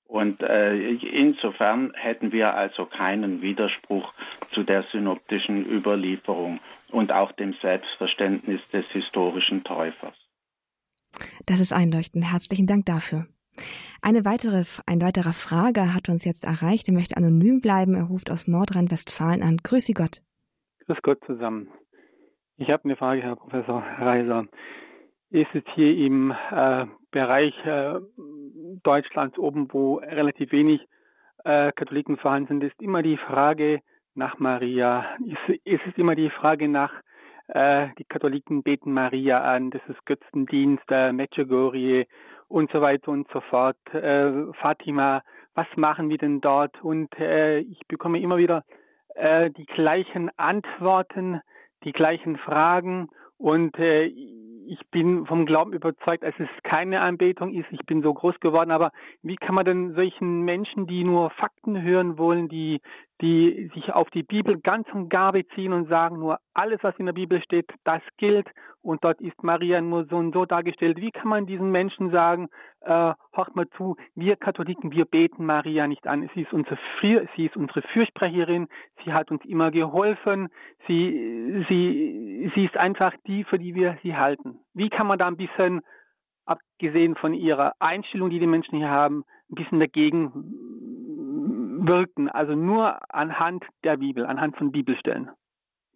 Und 0.08 0.40
äh, 0.40 0.94
insofern 0.94 1.92
hätten 1.94 2.32
wir 2.32 2.54
also 2.54 2.86
keinen 2.86 3.42
Widerspruch 3.42 4.12
zu 4.54 4.62
der 4.62 4.82
synoptischen 4.90 5.70
Überlieferung 5.70 6.60
und 6.90 7.12
auch 7.12 7.30
dem 7.32 7.54
Selbstverständnis 7.60 8.62
des 8.72 8.86
historischen 8.86 9.64
Täufers. 9.64 10.16
Das 11.44 11.60
ist 11.60 11.74
einleuchtend. 11.74 12.24
Herzlichen 12.32 12.66
Dank 12.66 12.86
dafür. 12.86 13.26
Eine 14.00 14.24
weitere, 14.24 14.62
ein 14.86 15.02
weiterer 15.02 15.34
Frage 15.34 15.92
hat 15.94 16.08
uns 16.08 16.24
jetzt 16.24 16.44
erreicht. 16.44 16.88
Er 16.88 16.94
möchte 16.94 17.18
anonym 17.18 17.60
bleiben. 17.60 17.94
Er 17.94 18.04
ruft 18.04 18.30
aus 18.30 18.48
Nordrhein-Westfalen 18.48 19.42
an. 19.42 19.58
Grüße 19.62 19.92
Gott. 19.92 20.22
Grüß 20.86 21.02
Gott 21.02 21.18
zusammen. 21.26 21.68
Ich 22.56 22.70
habe 22.70 22.84
eine 22.84 22.96
Frage, 22.96 23.20
Herr 23.20 23.36
Professor 23.36 23.82
Reiser. 23.98 24.46
Ist 25.30 25.54
es 25.54 25.62
hier 25.74 25.94
im 25.94 26.30
äh, 26.30 26.86
Bereich 27.10 27.54
äh, 27.66 28.00
Deutschlands 28.82 29.38
oben, 29.38 29.68
wo 29.72 29.96
relativ 29.96 30.52
wenig 30.52 30.80
äh, 31.44 31.70
Katholiken 31.72 32.16
vorhanden 32.16 32.48
sind, 32.60 32.64
ist 32.64 32.80
immer 32.80 33.02
die 33.02 33.18
Frage 33.18 33.80
nach 34.14 34.38
Maria. 34.38 35.04
Ist, 35.26 35.58
ist 35.64 35.82
es 35.86 35.98
immer 35.98 36.14
die 36.14 36.30
Frage 36.30 36.68
nach, 36.68 36.92
äh, 37.48 37.88
die 37.98 38.04
Katholiken 38.04 38.62
beten 38.62 38.92
Maria 38.92 39.42
an, 39.42 39.70
das 39.70 39.82
ist 39.88 40.04
Götzendienst, 40.06 40.84
äh, 40.90 41.12
Medjugorje 41.12 42.06
und 42.48 42.70
so 42.72 42.80
weiter 42.80 43.10
und 43.10 43.28
so 43.30 43.40
fort. 43.40 43.76
Äh, 43.92 44.50
Fatima, 44.54 45.22
was 45.54 45.66
machen 45.76 46.08
wir 46.08 46.18
denn 46.18 46.40
dort? 46.40 46.82
Und 46.82 47.12
äh, 47.18 47.58
ich 47.58 47.86
bekomme 47.86 48.20
immer 48.20 48.38
wieder 48.38 48.64
die 49.20 49.66
gleichen 49.66 50.30
Antworten, 50.36 51.40
die 51.82 51.90
gleichen 51.90 52.36
Fragen 52.36 53.08
und 53.36 53.76
äh, 53.78 54.12
ich 54.68 54.86
bin 54.90 55.24
vom 55.24 55.46
Glauben 55.46 55.72
überzeugt, 55.72 56.22
dass 56.22 56.34
es 56.38 56.48
keine 56.62 57.00
Anbetung 57.00 57.54
ist. 57.54 57.66
Ich 57.70 57.84
bin 57.86 58.02
so 58.02 58.12
groß 58.12 58.38
geworden, 58.40 58.70
aber 58.70 58.92
wie 59.22 59.36
kann 59.36 59.54
man 59.54 59.64
denn 59.64 59.94
solchen 59.94 60.42
Menschen, 60.42 60.86
die 60.86 61.04
nur 61.04 61.30
Fakten 61.30 61.80
hören 61.80 62.18
wollen, 62.18 62.48
die, 62.48 62.82
die 63.22 63.70
sich 63.74 63.92
auf 63.92 64.10
die 64.10 64.22
Bibel 64.22 64.60
ganz 64.60 64.86
und 64.92 65.08
gar 65.08 65.32
beziehen 65.32 65.72
und 65.72 65.88
sagen, 65.88 66.18
nur 66.18 66.38
alles, 66.52 66.80
was 66.82 66.98
in 66.98 67.06
der 67.06 67.14
Bibel 67.14 67.42
steht, 67.42 67.70
das 67.84 68.02
gilt 68.18 68.48
und 68.82 69.02
dort 69.04 69.20
ist 69.20 69.42
Maria 69.42 69.80
nur 69.80 70.04
so 70.04 70.16
und 70.16 70.32
so 70.32 70.44
dargestellt. 70.44 70.98
Wie 70.98 71.10
kann 71.10 71.28
man 71.28 71.46
diesen 71.46 71.70
Menschen 71.70 72.10
sagen, 72.10 72.48
äh, 72.88 73.14
hört 73.32 73.54
mal 73.54 73.68
zu, 73.76 73.96
wir 74.14 74.36
Katholiken, 74.36 74.90
wir 74.92 75.04
beten 75.04 75.44
Maria 75.44 75.86
nicht 75.86 76.06
an. 76.06 76.28
Sie 76.34 76.42
ist 76.42 76.52
unsere, 76.54 76.78
sie 77.02 77.44
ist 77.44 77.56
unsere 77.56 77.82
Fürsprecherin, 77.82 78.68
sie 79.04 79.12
hat 79.12 79.30
uns 79.30 79.44
immer 79.44 79.70
geholfen, 79.70 80.48
sie, 80.86 81.64
sie, 81.68 82.50
sie 82.54 82.64
ist 82.64 82.76
einfach 82.78 83.12
die, 83.26 83.44
für 83.44 83.58
die 83.58 83.74
wir 83.74 83.98
sie 84.02 84.16
halten. 84.16 84.60
Wie 84.72 84.88
kann 84.88 85.06
man 85.06 85.18
da 85.18 85.26
ein 85.26 85.36
bisschen, 85.36 85.82
abgesehen 86.46 87.14
von 87.14 87.34
ihrer 87.34 87.74
Einstellung, 87.78 88.30
die 88.30 88.38
die 88.38 88.46
Menschen 88.46 88.78
hier 88.78 88.88
haben, 88.88 89.24
ein 89.50 89.54
bisschen 89.54 89.80
dagegen 89.80 90.32
wirken? 91.86 92.30
Also 92.30 92.54
nur 92.54 92.98
anhand 93.14 93.64
der 93.84 93.98
Bibel, 93.98 94.24
anhand 94.24 94.56
von 94.56 94.72
Bibelstellen. 94.72 95.30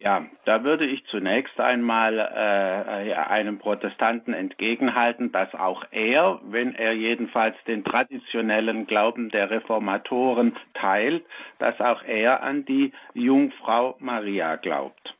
Ja, 0.03 0.25
da 0.43 0.65
würde 0.65 0.85
ich 0.85 1.05
zunächst 1.05 1.57
einmal 1.61 2.19
äh, 2.19 3.13
einem 3.13 3.57
Protestanten 3.57 4.33
entgegenhalten, 4.33 5.31
dass 5.31 5.53
auch 5.53 5.85
er, 5.91 6.41
wenn 6.43 6.75
er 6.75 6.91
jedenfalls 6.91 7.55
den 7.67 7.85
traditionellen 7.85 8.85
Glauben 8.85 9.29
der 9.29 9.49
Reformatoren 9.49 10.57
teilt, 10.73 11.23
dass 11.59 11.79
auch 11.79 12.03
er 12.03 12.43
an 12.43 12.65
die 12.65 12.91
Jungfrau 13.13 13.95
Maria 13.99 14.57
glaubt 14.57 15.15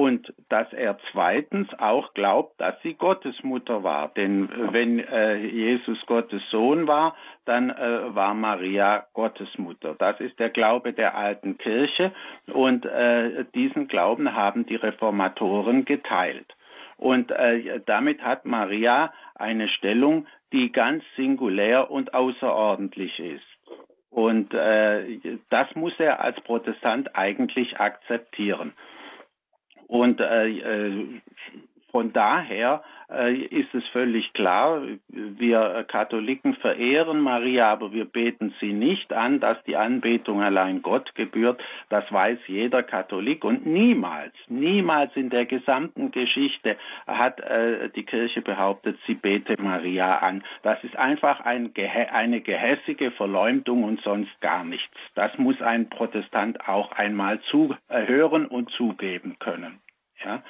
und 0.00 0.32
dass 0.48 0.72
er 0.72 0.96
zweitens 1.12 1.68
auch 1.78 2.14
glaubt, 2.14 2.58
dass 2.58 2.74
sie 2.80 2.94
Gottesmutter 2.94 3.82
war. 3.82 4.08
Denn 4.16 4.48
wenn 4.72 4.98
äh, 4.98 5.36
Jesus 5.44 5.98
Gottes 6.06 6.40
Sohn 6.50 6.86
war, 6.86 7.14
dann 7.44 7.68
äh, 7.68 8.14
war 8.14 8.32
Maria 8.32 9.04
Gottesmutter. 9.12 9.94
Das 9.98 10.18
ist 10.20 10.38
der 10.38 10.48
Glaube 10.48 10.94
der 10.94 11.18
alten 11.18 11.58
Kirche 11.58 12.12
und 12.46 12.86
äh, 12.86 13.44
diesen 13.54 13.88
Glauben 13.88 14.34
haben 14.34 14.64
die 14.64 14.76
Reformatoren 14.76 15.84
geteilt. 15.84 16.50
Und 16.96 17.30
äh, 17.30 17.80
damit 17.84 18.22
hat 18.22 18.46
Maria 18.46 19.12
eine 19.34 19.68
Stellung, 19.68 20.26
die 20.54 20.72
ganz 20.72 21.04
singulär 21.14 21.90
und 21.90 22.14
außerordentlich 22.14 23.20
ist. 23.20 23.44
Und 24.08 24.54
äh, 24.54 25.18
das 25.50 25.68
muss 25.74 25.92
er 25.98 26.24
als 26.24 26.40
Protestant 26.40 27.14
eigentlich 27.14 27.78
akzeptieren. 27.78 28.72
Und 29.90 30.20
äh, 30.20 30.48
äh, 30.48 31.20
von 31.90 32.12
daher 32.12 32.82
äh, 33.10 33.34
ist 33.34 33.74
es 33.74 33.86
völlig 33.88 34.32
klar, 34.34 34.82
wir 35.08 35.84
Katholiken 35.88 36.54
verehren 36.54 37.20
Maria, 37.20 37.72
aber 37.72 37.92
wir 37.92 38.04
beten 38.04 38.54
sie 38.60 38.72
nicht 38.72 39.12
an, 39.12 39.40
dass 39.40 39.62
die 39.64 39.76
Anbetung 39.76 40.42
allein 40.42 40.82
Gott 40.82 41.14
gebührt. 41.14 41.60
Das 41.88 42.04
weiß 42.12 42.38
jeder 42.46 42.82
Katholik 42.82 43.44
und 43.44 43.66
niemals, 43.66 44.32
niemals 44.48 45.14
in 45.16 45.30
der 45.30 45.46
gesamten 45.46 46.12
Geschichte 46.12 46.76
hat 47.06 47.40
äh, 47.40 47.90
die 47.90 48.04
Kirche 48.04 48.42
behauptet, 48.42 48.98
sie 49.06 49.14
bete 49.14 49.60
Maria 49.60 50.18
an. 50.18 50.44
Das 50.62 50.82
ist 50.84 50.96
einfach 50.96 51.40
ein, 51.40 51.72
eine 52.12 52.40
gehässige 52.40 53.10
Verleumdung 53.12 53.84
und 53.84 54.00
sonst 54.02 54.40
gar 54.40 54.64
nichts. 54.64 54.96
Das 55.14 55.36
muss 55.38 55.60
ein 55.60 55.88
Protestant 55.88 56.68
auch 56.68 56.92
einmal 56.92 57.40
zuhören 57.50 58.46
und 58.46 58.70
zugeben 58.70 59.36
können. 59.38 59.80
Ja. 60.24 60.42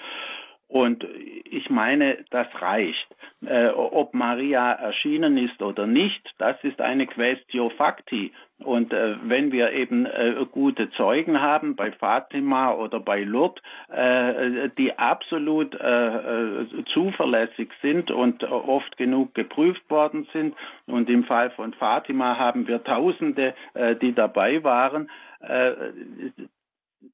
Und 0.70 1.04
ich 1.50 1.68
meine, 1.68 2.18
das 2.30 2.46
reicht. 2.60 3.08
Äh, 3.44 3.70
ob 3.70 4.14
Maria 4.14 4.70
erschienen 4.72 5.36
ist 5.36 5.60
oder 5.62 5.88
nicht, 5.88 6.22
das 6.38 6.62
ist 6.62 6.80
eine 6.80 7.08
Questio 7.08 7.70
Facti. 7.70 8.32
Und 8.60 8.92
äh, 8.92 9.16
wenn 9.24 9.50
wir 9.50 9.72
eben 9.72 10.06
äh, 10.06 10.46
gute 10.52 10.88
Zeugen 10.90 11.40
haben 11.40 11.74
bei 11.74 11.90
Fatima 11.90 12.72
oder 12.74 13.00
bei 13.00 13.24
Lourdes, 13.24 13.60
äh, 13.88 14.68
die 14.78 14.96
absolut 14.96 15.74
äh, 15.74 15.82
äh, 15.82 16.66
zuverlässig 16.92 17.70
sind 17.82 18.12
und 18.12 18.44
oft 18.44 18.96
genug 18.96 19.34
geprüft 19.34 19.90
worden 19.90 20.28
sind, 20.32 20.54
und 20.86 21.10
im 21.10 21.24
Fall 21.24 21.50
von 21.50 21.72
Fatima 21.74 22.38
haben 22.38 22.68
wir 22.68 22.84
Tausende, 22.84 23.54
die 24.02 24.12
dabei 24.12 24.62
waren, 24.64 25.08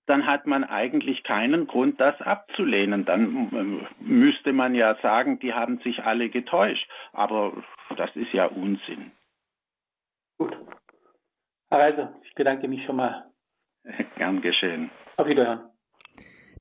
dann 0.06 0.26
hat 0.26 0.46
man 0.46 0.64
eigentlich 0.64 1.22
keinen 1.22 1.66
Grund, 1.66 2.00
das 2.00 2.20
abzulehnen. 2.20 3.04
Dann 3.04 3.50
ähm, 3.52 3.86
müsste 4.00 4.52
man 4.52 4.74
ja 4.74 4.96
sagen, 5.02 5.38
die 5.38 5.52
haben 5.52 5.78
sich 5.78 6.02
alle 6.02 6.28
getäuscht. 6.28 6.88
Aber 7.12 7.62
das 7.96 8.14
ist 8.16 8.32
ja 8.32 8.46
Unsinn. 8.46 9.12
Gut. 10.38 10.56
Also, 11.70 12.08
ich 12.24 12.34
bedanke 12.34 12.68
mich 12.68 12.84
schon 12.84 12.96
mal. 12.96 13.26
Gern 14.16 14.40
geschehen. 14.40 14.90
Auf 15.16 15.26
Wiederhören. 15.26 15.70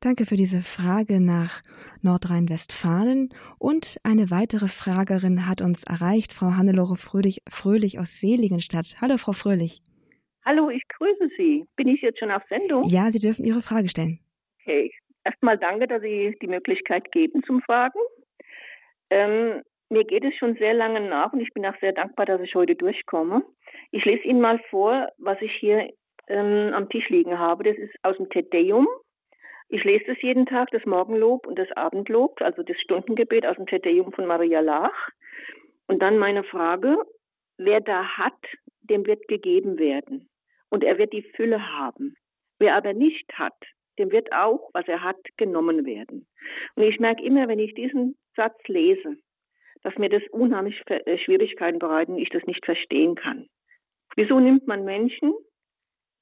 Danke 0.02 0.26
für 0.26 0.36
diese 0.36 0.62
Frage 0.62 1.20
nach 1.20 1.62
Nordrhein-Westfalen. 2.02 3.30
Und 3.58 3.98
eine 4.04 4.30
weitere 4.30 4.68
Fragerin 4.68 5.48
hat 5.48 5.62
uns 5.62 5.84
erreicht, 5.84 6.32
Frau 6.32 6.52
Hannelore 6.58 6.96
Fröhlich, 6.96 7.42
Fröhlich 7.50 7.98
aus 7.98 8.20
Seligenstadt. 8.20 8.98
Hallo, 9.02 9.18
Frau 9.18 9.32
Fröhlich. 9.32 9.82
Hallo, 10.48 10.70
ich 10.70 10.88
grüße 10.88 11.30
Sie. 11.38 11.66
Bin 11.76 11.88
ich 11.88 12.02
jetzt 12.02 12.20
schon 12.20 12.30
auf 12.30 12.44
Sendung? 12.50 12.84
Ja, 12.84 13.10
Sie 13.10 13.18
dürfen 13.18 13.46
Ihre 13.46 13.62
Frage 13.62 13.90
stellen. 13.90 14.20
Okay. 14.62 14.92
Erstmal 15.24 15.58
danke, 15.58 15.88
dass 15.88 16.04
Sie 16.04 16.38
die 16.40 16.48
Möglichkeit 16.48 17.12
geben 17.12 17.42
zum 17.44 17.62
Fragen. 17.62 18.00
Ähm, 19.10 19.64
mir 19.90 20.04
geht 20.04 20.24
es 20.24 20.36
schon 20.36 20.56
sehr 20.58 20.76
lange 20.76 21.02
nach 21.02 21.34
und 21.34 21.40
ich 21.40 21.52
bin 21.52 21.66
auch 21.66 21.78
sehr 21.80 21.94
dankbar, 21.94 22.28
dass 22.28 22.42
ich 22.42 22.54
heute 22.54 22.76
durchkomme. 22.76 23.44
Ich 23.90 24.06
lese 24.06 24.24
Ihnen 24.24 24.40
mal 24.40 24.60
vor, 24.70 25.08
was 25.18 25.42
ich 25.42 25.52
hier 25.54 25.92
ähm, 26.28 26.74
am 26.76 26.90
Tisch 26.90 27.10
liegen 27.10 27.40
habe. 27.40 27.64
Das 27.64 27.78
ist 27.78 27.96
aus 28.04 28.18
dem 28.18 28.30
Tedeum. 28.30 28.88
Ich 29.70 29.84
lese 29.84 30.06
das 30.06 30.22
jeden 30.22 30.46
Tag, 30.46 30.70
das 30.70 30.86
Morgenlob 30.86 31.48
und 31.48 31.58
das 31.58 31.72
Abendlob, 31.72 32.40
also 32.42 32.62
das 32.62 32.80
Stundengebet 32.82 33.48
aus 33.48 33.56
dem 33.56 33.66
Tedeum 33.66 34.12
von 34.12 34.28
Maria 34.28 34.60
Lach. 34.60 35.10
Und 35.88 36.04
dann 36.04 36.20
meine 36.20 36.44
Frage, 36.44 36.98
wer 37.58 37.82
da 37.82 38.04
hat, 38.04 38.38
dem 38.84 39.08
wird 39.08 39.28
gegeben 39.28 39.80
werden 39.80 40.30
und 40.76 40.84
er 40.84 40.98
wird 40.98 41.14
die 41.14 41.22
Fülle 41.22 41.72
haben. 41.72 42.18
Wer 42.60 42.76
aber 42.76 42.92
nicht 42.92 43.32
hat, 43.36 43.56
dem 43.98 44.12
wird 44.12 44.34
auch, 44.34 44.72
was 44.74 44.86
er 44.90 45.04
hat, 45.04 45.16
genommen 45.38 45.86
werden. 45.86 46.28
Und 46.76 46.84
ich 46.84 47.00
merke 47.00 47.24
immer, 47.24 47.48
wenn 47.48 47.60
ich 47.60 47.74
diesen 47.76 48.18
Satz 48.36 48.62
lese, 48.68 49.16
dass 49.84 49.98
mir 49.98 50.10
das 50.10 50.22
unheimlich 50.32 50.82
äh, 50.88 51.18
Schwierigkeiten 51.18 51.80
bereiten, 51.80 52.18
ich 52.18 52.28
das 52.28 52.44
nicht 52.44 52.66
verstehen 52.66 53.16
kann. 53.16 53.48
Wieso 54.18 54.38
nimmt 54.42 54.68
man 54.68 54.84
Menschen, 54.84 55.34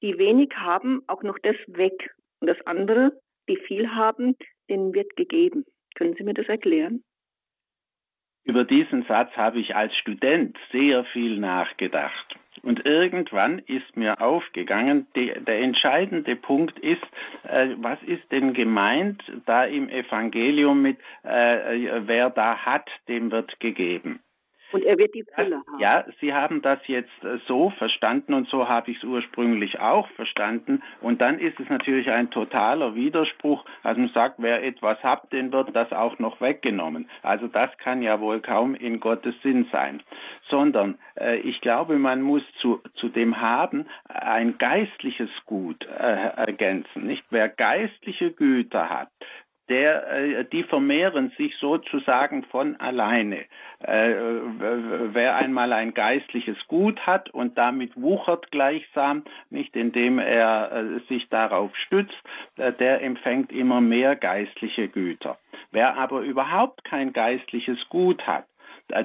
die 0.02 0.18
wenig 0.18 0.50
haben, 0.54 1.02
auch 1.08 1.24
noch 1.24 1.40
das 1.40 1.56
weg? 1.66 2.14
Und 2.38 2.46
das 2.46 2.64
andere, 2.64 3.20
die 3.48 3.56
viel 3.56 3.90
haben, 3.90 4.36
denen 4.70 4.94
wird 4.94 5.16
gegeben. 5.16 5.64
Können 5.96 6.14
Sie 6.14 6.22
mir 6.22 6.34
das 6.34 6.46
erklären? 6.46 7.02
Über 8.44 8.62
diesen 8.62 9.02
Satz 9.08 9.32
habe 9.36 9.58
ich 9.58 9.74
als 9.74 9.96
Student 9.96 10.56
sehr 10.70 11.04
viel 11.06 11.40
nachgedacht. 11.40 12.36
Und 12.64 12.86
irgendwann 12.86 13.58
ist 13.58 13.94
mir 13.96 14.20
aufgegangen, 14.22 15.06
die, 15.14 15.32
der 15.46 15.60
entscheidende 15.60 16.34
Punkt 16.34 16.78
ist, 16.78 17.02
äh, 17.42 17.68
was 17.76 18.02
ist 18.04 18.30
denn 18.32 18.54
gemeint 18.54 19.22
da 19.44 19.64
im 19.64 19.90
Evangelium 19.90 20.80
mit, 20.80 20.98
äh, 21.24 22.06
wer 22.06 22.30
da 22.30 22.56
hat, 22.64 22.88
dem 23.06 23.30
wird 23.30 23.60
gegeben. 23.60 24.20
Und 24.72 24.84
er 24.84 24.98
wird 24.98 25.14
die 25.14 25.24
Fülle 25.34 25.56
haben. 25.56 25.78
Ja, 25.78 26.04
Sie 26.20 26.32
haben 26.32 26.62
das 26.62 26.78
jetzt 26.86 27.22
äh, 27.22 27.38
so 27.46 27.70
verstanden 27.70 28.34
und 28.34 28.48
so 28.48 28.68
habe 28.68 28.90
ich 28.90 28.98
es 28.98 29.04
ursprünglich 29.04 29.78
auch 29.78 30.08
verstanden. 30.10 30.82
Und 31.00 31.20
dann 31.20 31.38
ist 31.38 31.58
es 31.60 31.68
natürlich 31.68 32.10
ein 32.10 32.30
totaler 32.30 32.94
Widerspruch. 32.94 33.64
Also 33.82 34.00
man 34.00 34.10
sagt, 34.10 34.36
wer 34.38 34.64
etwas 34.64 35.02
hat, 35.02 35.32
den 35.32 35.52
wird 35.52 35.74
das 35.74 35.92
auch 35.92 36.18
noch 36.18 36.40
weggenommen. 36.40 37.08
Also 37.22 37.46
das 37.46 37.70
kann 37.78 38.02
ja 38.02 38.20
wohl 38.20 38.40
kaum 38.40 38.74
in 38.74 39.00
Gottes 39.00 39.34
Sinn 39.42 39.66
sein. 39.70 40.02
Sondern 40.48 40.98
äh, 41.18 41.36
ich 41.38 41.60
glaube, 41.60 41.96
man 41.98 42.22
muss 42.22 42.42
zu, 42.60 42.80
zu 42.94 43.08
dem 43.08 43.40
Haben 43.40 43.86
ein 44.08 44.58
geistliches 44.58 45.30
Gut 45.46 45.86
äh, 45.86 46.36
ergänzen. 46.36 47.06
Nicht 47.06 47.24
wer 47.30 47.48
geistliche 47.48 48.32
Güter 48.32 48.90
hat, 48.90 49.08
der, 49.68 50.10
äh, 50.10 50.44
die 50.44 50.62
vermehren 50.64 51.32
sich 51.36 51.56
sozusagen 51.56 52.44
von 52.44 52.76
alleine. 52.76 53.44
Äh, 53.80 54.14
wer 55.12 55.36
einmal 55.36 55.72
ein 55.72 55.94
geistliches 55.94 56.58
Gut 56.68 57.00
hat 57.06 57.30
und 57.30 57.56
damit 57.58 57.92
wuchert 58.00 58.50
gleichsam, 58.50 59.24
nicht 59.50 59.74
indem 59.76 60.18
er 60.18 60.72
äh, 60.72 61.00
sich 61.08 61.28
darauf 61.28 61.74
stützt, 61.76 62.14
der 62.56 63.02
empfängt 63.02 63.52
immer 63.52 63.80
mehr 63.80 64.16
geistliche 64.16 64.88
Güter. 64.88 65.38
Wer 65.70 65.96
aber 65.96 66.20
überhaupt 66.20 66.84
kein 66.84 67.12
geistliches 67.12 67.78
Gut 67.88 68.26
hat, 68.26 68.46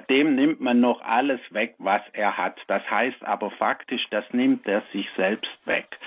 dem 0.10 0.36
nimmt 0.36 0.60
man 0.60 0.80
noch 0.80 1.02
alles 1.02 1.40
weg, 1.52 1.76
was 1.78 2.02
er 2.14 2.38
hat. 2.38 2.60
Das 2.68 2.88
heißt 2.90 3.24
aber 3.24 3.50
faktisch, 3.52 4.06
das 4.12 4.26
nimmt 4.34 4.68
er 4.68 4.84
sich 4.92 5.08
selbst 5.16 5.50
weg. 5.66 5.98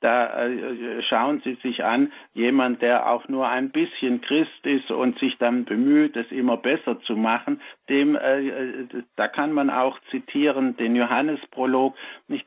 Da 0.00 0.46
äh, 0.46 1.02
schauen 1.02 1.40
Sie 1.44 1.54
sich 1.62 1.84
an, 1.84 2.12
jemand, 2.32 2.82
der 2.82 3.08
auch 3.08 3.28
nur 3.28 3.48
ein 3.48 3.70
bisschen 3.70 4.20
Christ 4.20 4.64
ist 4.64 4.90
und 4.90 5.18
sich 5.18 5.36
dann 5.38 5.64
bemüht, 5.64 6.16
es 6.16 6.30
immer 6.32 6.56
besser 6.56 7.00
zu 7.02 7.16
machen, 7.16 7.60
dem, 7.88 8.16
äh, 8.16 8.86
da 9.16 9.28
kann 9.28 9.52
man 9.52 9.70
auch 9.70 9.98
zitieren 10.10 10.76
den 10.76 10.96
Johannesprolog, 10.96 11.94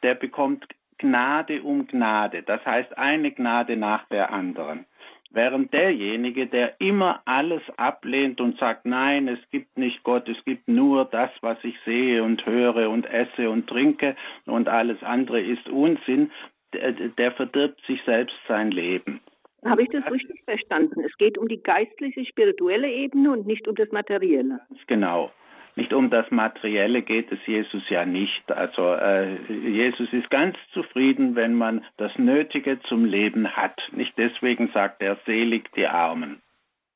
der 0.03 0.15
bekommt 0.15 0.65
Gnade 0.97 1.61
um 1.61 1.87
Gnade. 1.87 2.43
Das 2.43 2.65
heißt 2.65 2.97
eine 2.97 3.31
Gnade 3.31 3.77
nach 3.77 4.07
der 4.07 4.31
anderen. 4.31 4.85
Während 5.31 5.73
derjenige, 5.73 6.47
der 6.47 6.79
immer 6.79 7.21
alles 7.25 7.61
ablehnt 7.75 8.39
und 8.39 8.57
sagt, 8.57 8.85
nein, 8.85 9.27
es 9.27 9.39
gibt 9.51 9.77
nicht 9.77 10.03
Gott, 10.03 10.27
es 10.29 10.43
gibt 10.45 10.67
nur 10.67 11.05
das, 11.05 11.29
was 11.41 11.57
ich 11.63 11.75
sehe 11.85 12.23
und 12.23 12.45
höre 12.45 12.89
und 12.89 13.05
esse 13.05 13.49
und 13.49 13.67
trinke 13.67 14.15
und 14.45 14.69
alles 14.69 15.01
andere 15.03 15.41
ist 15.41 15.67
Unsinn, 15.67 16.31
der, 16.73 16.91
der 16.91 17.31
verdirbt 17.33 17.81
sich 17.85 18.01
selbst 18.05 18.35
sein 18.47 18.71
Leben. 18.71 19.19
Habe 19.65 19.83
ich 19.83 19.89
das 19.89 20.09
richtig 20.11 20.43
verstanden? 20.45 21.01
Es 21.01 21.17
geht 21.17 21.37
um 21.37 21.47
die 21.47 21.61
geistliche, 21.61 22.25
spirituelle 22.25 22.89
Ebene 22.89 23.31
und 23.31 23.47
nicht 23.47 23.67
um 23.67 23.75
das 23.75 23.91
Materielle. 23.91 24.61
Genau. 24.87 25.31
Nicht 25.77 25.93
um 25.93 26.09
das 26.09 26.29
Materielle 26.31 27.03
geht 27.03 27.31
es 27.31 27.37
Jesus 27.45 27.87
ja 27.89 28.03
nicht. 28.03 28.51
Also 28.51 28.95
äh, 28.95 29.35
Jesus 29.51 30.11
ist 30.11 30.27
ganz 30.31 30.57
zufrieden, 30.73 31.35
wenn 31.35 31.53
man 31.53 31.85
das 31.97 32.11
Nötige 32.17 32.79
zum 32.89 33.05
Leben 33.05 33.55
hat. 33.55 33.79
Nicht 33.91 34.17
deswegen 34.17 34.71
sagt 34.73 35.03
er, 35.03 35.19
selig 35.27 35.71
die 35.73 35.85
Armen. 35.85 36.41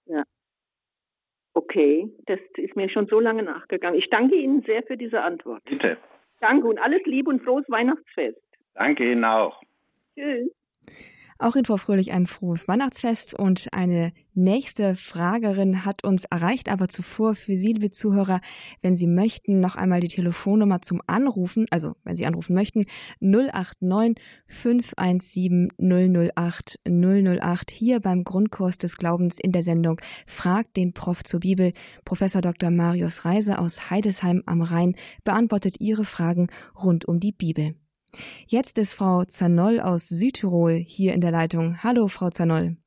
Ja. 0.07 0.23
Okay, 1.53 2.09
das 2.25 2.39
ist 2.57 2.75
mir 2.75 2.89
schon 2.89 3.05
so 3.05 3.19
lange 3.19 3.43
nachgegangen. 3.43 3.99
Ich 3.99 4.09
danke 4.09 4.35
Ihnen 4.35 4.63
sehr 4.63 4.81
für 4.81 4.97
diese 4.97 5.21
Antwort. 5.21 5.63
Bitte. 5.65 5.97
Danke 6.39 6.65
und 6.65 6.79
alles 6.79 7.05
Liebe 7.05 7.29
und 7.29 7.43
frohes 7.43 7.69
Weihnachtsfest. 7.69 8.41
Danke 8.73 9.11
Ihnen 9.11 9.25
auch. 9.25 9.61
Tschüss. 10.15 10.49
Auch 11.41 11.55
in 11.55 11.65
Frau 11.65 11.77
Fröhlich 11.77 12.11
ein 12.11 12.27
frohes 12.27 12.67
Weihnachtsfest 12.67 13.33
und 13.33 13.73
eine 13.73 14.13
nächste 14.35 14.95
Fragerin 14.95 15.85
hat 15.85 16.03
uns 16.03 16.25
erreicht, 16.25 16.69
aber 16.69 16.87
zuvor 16.87 17.33
für 17.33 17.55
Sie, 17.55 17.73
liebe 17.73 17.89
Zuhörer, 17.89 18.41
wenn 18.83 18.95
Sie 18.95 19.07
möchten, 19.07 19.59
noch 19.59 19.75
einmal 19.75 20.01
die 20.01 20.07
Telefonnummer 20.07 20.83
zum 20.83 21.01
Anrufen, 21.07 21.65
also 21.71 21.95
wenn 22.03 22.15
Sie 22.15 22.27
anrufen 22.27 22.53
möchten, 22.53 22.85
089 23.21 24.23
517 24.45 25.69
008 25.79 26.79
008 26.85 27.71
hier 27.71 28.01
beim 28.01 28.23
Grundkurs 28.23 28.77
des 28.77 28.97
Glaubens 28.97 29.39
in 29.39 29.51
der 29.51 29.63
Sendung 29.63 29.99
Fragt 30.27 30.77
den 30.77 30.93
Prof 30.93 31.23
zur 31.23 31.39
Bibel. 31.39 31.73
Professor 32.05 32.43
Dr. 32.43 32.69
Marius 32.69 33.25
Reiser 33.25 33.57
aus 33.57 33.89
Heidesheim 33.89 34.43
am 34.45 34.61
Rhein 34.61 34.93
beantwortet 35.23 35.77
Ihre 35.79 36.05
Fragen 36.05 36.49
rund 36.75 37.05
um 37.05 37.19
die 37.19 37.31
Bibel. 37.31 37.80
Jetzt 38.47 38.77
ist 38.77 38.93
Frau 38.93 39.23
Zanoll 39.23 39.79
aus 39.79 40.09
Südtirol 40.09 40.73
hier 40.73 41.13
in 41.13 41.21
der 41.21 41.31
Leitung. 41.31 41.83
Hallo, 41.83 42.07
Frau 42.07 42.29
Zanoll. 42.29 42.77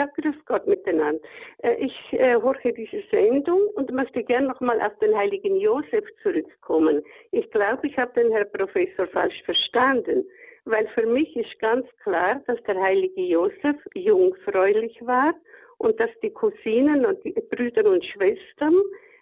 Ja, 0.00 0.06
grüß 0.16 0.36
Gott 0.46 0.66
miteinander. 0.66 1.20
Äh, 1.58 1.74
ich 1.74 1.94
äh, 2.12 2.34
horche 2.36 2.72
diese 2.72 3.02
Sendung 3.10 3.60
und 3.74 3.92
möchte 3.92 4.22
gerne 4.24 4.48
nochmal 4.48 4.80
auf 4.80 4.96
den 4.98 5.14
heiligen 5.14 5.56
Josef 5.56 6.04
zurückkommen. 6.22 7.02
Ich 7.32 7.50
glaube, 7.50 7.86
ich 7.86 7.98
habe 7.98 8.12
den 8.14 8.32
Herr 8.32 8.46
Professor 8.46 9.06
falsch 9.08 9.42
verstanden, 9.44 10.24
weil 10.64 10.86
für 10.94 11.06
mich 11.06 11.36
ist 11.36 11.58
ganz 11.58 11.86
klar, 12.02 12.40
dass 12.46 12.62
der 12.62 12.80
heilige 12.80 13.20
Josef 13.20 13.76
jungfräulich 13.94 14.96
war 15.02 15.34
und 15.78 15.98
dass 16.00 16.10
die 16.22 16.30
Cousinen 16.30 17.04
und 17.04 17.22
die 17.24 17.32
Brüder 17.32 17.84
und 17.84 18.04
Schwestern, 18.04 18.74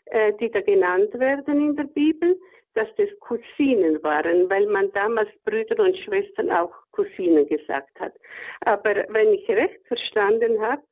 äh, 0.07 0.33
die 0.40 0.51
da 0.51 0.61
genannt 0.61 1.12
werden 1.18 1.70
in 1.70 1.77
der 1.77 1.85
Bibel, 1.85 2.38
dass 2.78 2.94
das 2.94 3.08
Cousinen 3.18 4.00
waren, 4.04 4.48
weil 4.48 4.66
man 4.66 4.92
damals 4.92 5.28
Brüder 5.44 5.82
und 5.82 5.96
Schwestern 5.98 6.48
auch 6.52 6.72
Cousinen 6.92 7.44
gesagt 7.48 7.98
hat. 7.98 8.14
Aber 8.60 8.94
wenn 9.08 9.32
ich 9.32 9.48
recht 9.48 9.84
verstanden 9.88 10.60
habe, 10.60 10.82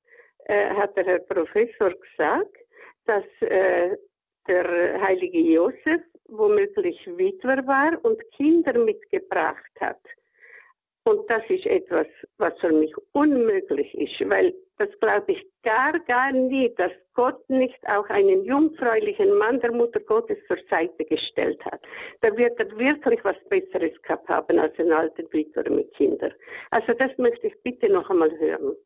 äh, 0.46 0.70
hat 0.70 0.96
der 0.96 1.04
Herr 1.04 1.20
Professor 1.20 1.90
gesagt, 1.90 2.56
dass 3.04 3.24
äh, 3.40 3.96
der 4.48 5.00
heilige 5.00 5.38
Josef 5.38 6.02
womöglich 6.24 6.98
Witwer 7.06 7.64
war 7.68 8.04
und 8.04 8.20
Kinder 8.32 8.76
mitgebracht 8.76 9.72
hat. 9.78 10.00
Und 11.04 11.30
das 11.30 11.44
ist 11.48 11.66
etwas, 11.66 12.08
was 12.38 12.58
für 12.58 12.72
mich 12.72 12.92
unmöglich 13.12 13.94
ist, 13.94 14.28
weil 14.28 14.52
das 14.78 14.88
glaube 14.98 15.32
ich 15.32 15.46
gar, 15.66 15.98
gar 15.98 16.30
nie, 16.30 16.72
dass 16.76 16.92
Gott 17.14 17.50
nicht 17.50 17.78
auch 17.88 18.08
einen 18.08 18.44
jungfräulichen 18.44 19.36
Mann 19.36 19.58
der 19.60 19.72
Mutter 19.72 19.98
Gottes 19.98 20.38
zur 20.46 20.58
Seite 20.70 21.04
gestellt 21.04 21.62
hat. 21.64 21.80
Da 22.20 22.34
wird 22.36 22.58
er 22.60 22.70
wirklich 22.78 23.24
was 23.24 23.36
Besseres 23.48 24.00
gehabt 24.02 24.28
haben 24.28 24.58
als 24.60 24.78
ein 24.78 24.92
alter 24.92 25.24
Witwer 25.32 25.68
mit 25.70 25.92
Kindern. 25.94 26.32
Also 26.70 26.92
das 26.92 27.10
möchte 27.18 27.48
ich 27.48 27.62
bitte 27.64 27.92
noch 27.92 28.08
einmal 28.08 28.30
hören. 28.38 28.76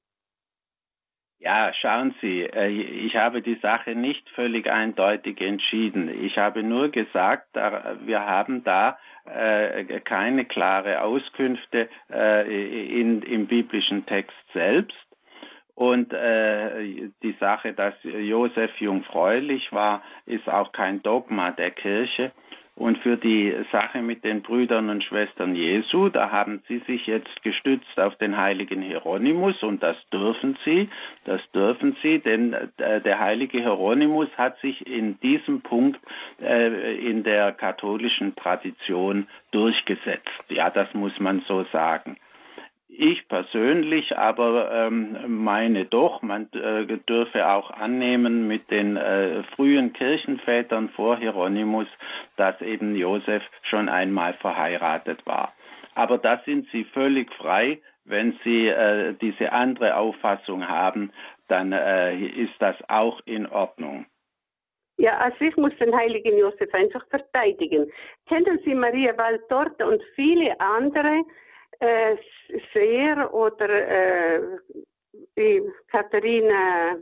Ja, 1.39 1.73
schauen 1.73 2.15
Sie, 2.21 2.43
äh, 2.43 2.69
ich 2.69 3.17
habe 3.17 3.43
die 3.43 3.59
Sache 3.63 3.95
nicht 3.95 4.29
völlig 4.31 4.71
eindeutig 4.71 5.41
entschieden. 5.41 6.25
Ich 6.25 6.37
habe 6.37 6.63
nur 6.63 6.91
gesagt, 6.91 7.55
wir 7.55 8.21
haben 8.27 8.63
da 8.65 8.99
äh, 9.25 10.01
keine 10.01 10.45
klare 10.45 11.03
Auskünfte 11.03 11.89
äh, 12.11 12.95
im 12.95 13.47
biblischen 13.47 14.05
Text 14.07 14.37
selbst. 14.53 15.10
Und 15.81 16.13
äh, 16.13 17.09
die 17.23 17.35
Sache, 17.41 17.73
dass 17.73 17.95
Josef 18.03 18.71
jungfräulich 18.83 19.73
war, 19.73 20.03
ist 20.27 20.47
auch 20.47 20.73
kein 20.73 21.03
Dogma 21.03 21.53
der 21.53 21.71
Kirche. 21.71 22.33
Und 22.77 22.99
für 22.99 23.17
die 23.17 23.55
Sache 23.73 24.03
mit 24.03 24.23
den 24.23 24.43
Brüdern 24.43 24.91
und 24.91 25.03
Schwestern 25.03 25.55
Jesu, 25.55 26.11
da 26.11 26.31
haben 26.31 26.63
sie 26.69 26.81
sich 26.81 27.07
jetzt 27.07 27.43
gestützt 27.43 27.99
auf 27.99 28.15
den 28.17 28.37
heiligen 28.37 28.83
Hieronymus 28.83 29.63
und 29.63 29.83
das 29.83 29.97
dürfen 30.13 30.59
sie, 30.67 30.91
das 31.25 31.41
dürfen 31.53 31.97
sie, 32.03 32.19
denn 32.19 32.53
äh, 32.53 33.01
der 33.01 33.19
heilige 33.19 33.61
Hieronymus 33.61 34.29
hat 34.37 34.59
sich 34.61 34.87
in 34.87 35.19
diesem 35.21 35.63
Punkt 35.63 35.99
äh, 36.43 36.99
in 36.99 37.23
der 37.23 37.53
katholischen 37.53 38.37
Tradition 38.37 39.29
durchgesetzt. 39.51 40.29
Ja, 40.51 40.69
das 40.69 40.93
muss 40.93 41.19
man 41.19 41.41
so 41.49 41.65
sagen. 41.73 42.19
Ich 42.93 43.29
persönlich 43.29 44.19
aber 44.19 44.71
ähm, 44.73 45.17
meine 45.43 45.85
doch, 45.85 46.23
man 46.23 46.49
äh, 46.53 46.87
dürfe 47.09 47.49
auch 47.49 47.71
annehmen 47.71 48.49
mit 48.49 48.69
den 48.71 48.97
äh, 48.97 49.45
frühen 49.55 49.93
Kirchenvätern 49.93 50.89
vor 50.91 51.17
Hieronymus, 51.17 51.87
dass 52.37 52.61
eben 52.61 52.97
Josef 52.97 53.43
schon 53.63 53.89
einmal 53.89 54.35
verheiratet 54.35 55.25
war. 55.25 55.55
Aber 55.95 56.19
da 56.19 56.43
sind 56.45 56.67
Sie 56.73 56.85
völlig 56.85 57.33
frei, 57.35 57.79
wenn 58.05 58.39
Sie 58.43 58.67
äh, 58.67 59.15
diese 59.21 59.53
andere 59.53 59.97
Auffassung 59.97 60.67
haben, 60.69 61.13
dann 61.47 61.73
äh, 61.73 62.17
ist 62.17 62.55
das 62.59 62.77
auch 62.89 63.21
in 63.25 63.47
Ordnung. 63.47 64.07
Ja, 64.97 65.17
also 65.19 65.37
ich 65.41 65.57
muss 65.57 65.73
den 65.79 65.97
heiligen 65.97 66.37
Josef 66.37 66.75
einfach 66.75 67.07
verteidigen. 67.09 67.91
Kennen 68.29 68.59
Sie 68.65 68.75
Maria 68.75 69.17
Waldorte 69.17 69.87
und 69.87 70.03
viele 70.15 70.61
andere, 70.61 71.23
äh, 71.79 72.17
sehr 72.75 73.33
oder 73.33 73.69
äh, 73.69 74.41
die 75.37 75.63
Katharina 75.89 76.99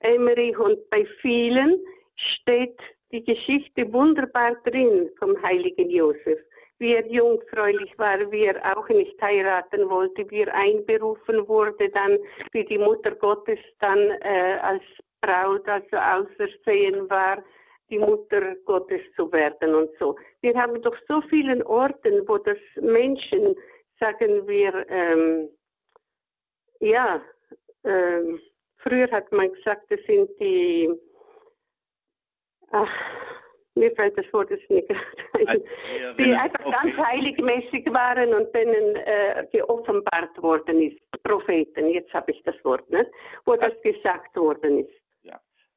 Emmerich 0.00 0.58
und 0.58 0.88
bei 0.90 1.04
vielen 1.20 1.78
steht 2.16 2.78
die 3.12 3.24
Geschichte 3.24 3.92
wunderbar 3.92 4.56
drin 4.64 5.10
vom 5.18 5.40
heiligen 5.42 5.90
Josef. 5.90 6.38
Wie 6.78 6.94
er 6.94 7.06
jungfräulich 7.06 7.98
war, 7.98 8.18
wie 8.30 8.46
er 8.46 8.76
auch 8.76 8.88
nicht 8.88 9.20
heiraten 9.20 9.88
wollte, 9.90 10.28
wie 10.30 10.42
er 10.42 10.54
einberufen 10.54 11.46
wurde, 11.46 11.90
dann 11.90 12.18
wie 12.52 12.64
die 12.64 12.78
Mutter 12.78 13.14
Gottes 13.16 13.58
dann 13.80 13.98
äh, 14.22 14.58
als 14.62 14.82
Braut, 15.20 15.68
also 15.68 15.96
ausersehen 15.96 17.10
war, 17.10 17.42
die 17.90 17.98
Mutter 17.98 18.54
Gottes 18.64 19.02
zu 19.16 19.30
werden 19.32 19.74
und 19.74 19.90
so. 19.98 20.16
Wir 20.40 20.54
haben 20.54 20.80
doch 20.80 20.96
so 21.06 21.20
vielen 21.28 21.62
Orten, 21.64 22.26
wo 22.26 22.38
das 22.38 22.58
Menschen 22.80 23.54
sagen 24.00 24.48
wir, 24.48 24.86
ähm, 24.88 25.48
ja, 26.80 27.22
ähm, 27.84 28.40
früher 28.78 29.10
hat 29.10 29.30
man 29.32 29.52
gesagt, 29.52 29.90
das 29.90 30.00
sind 30.06 30.28
die, 30.40 30.90
ach, 32.70 32.90
mir 33.74 33.92
fällt 33.92 34.16
das 34.18 34.30
Wort 34.32 34.50
jetzt 34.50 34.68
nicht 34.70 34.88
gerade 34.88 35.48
ein, 35.48 35.62
die 36.18 36.34
einfach 36.34 36.64
okay. 36.64 36.76
ganz 36.82 36.96
heiligmäßig 36.96 37.86
waren 37.92 38.34
und 38.34 38.54
denen 38.54 38.96
äh, 38.96 39.46
geoffenbart 39.52 40.42
worden 40.42 40.82
ist, 40.82 41.22
Propheten, 41.22 41.90
jetzt 41.90 42.12
habe 42.12 42.32
ich 42.32 42.42
das 42.42 42.56
Wort, 42.64 42.88
ne? 42.90 43.06
wo 43.44 43.56
das 43.56 43.72
gesagt 43.82 44.36
worden 44.36 44.86
ist. 44.86 44.99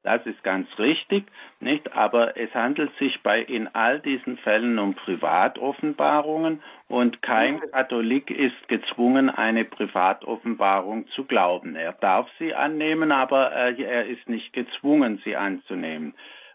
Das 0.04 0.24
ist 0.26 0.44
ganz 0.44 0.68
richtig, 0.78 1.24
nicht? 1.60 1.94
Aber 1.94 2.36
es 2.36 2.54
handelt 2.54 2.94
sich 2.98 3.22
bei 3.22 3.40
in 3.40 3.68
all 3.68 4.00
diesen 4.00 4.36
Fällen 4.36 4.78
um 4.78 4.94
Privatoffenbarungen 4.94 6.62
und 6.88 7.22
kein 7.22 7.60
Katholik 7.70 8.30
ist 8.30 8.68
gezwungen, 8.68 9.30
eine 9.30 9.64
Privatoffenbarung 9.64 11.08
zu 11.08 11.24
glauben. 11.24 11.74
Er 11.74 11.94
darf 11.94 12.28
sie 12.38 12.54
annehmen, 12.54 13.12
aber 13.12 13.50
äh, 13.52 13.82
er 13.82 14.06
ist 14.06 14.28
nicht 14.28 14.52
gezwungen, 14.52 15.22
sie 15.24 15.36
anzunehmen. 15.36 16.12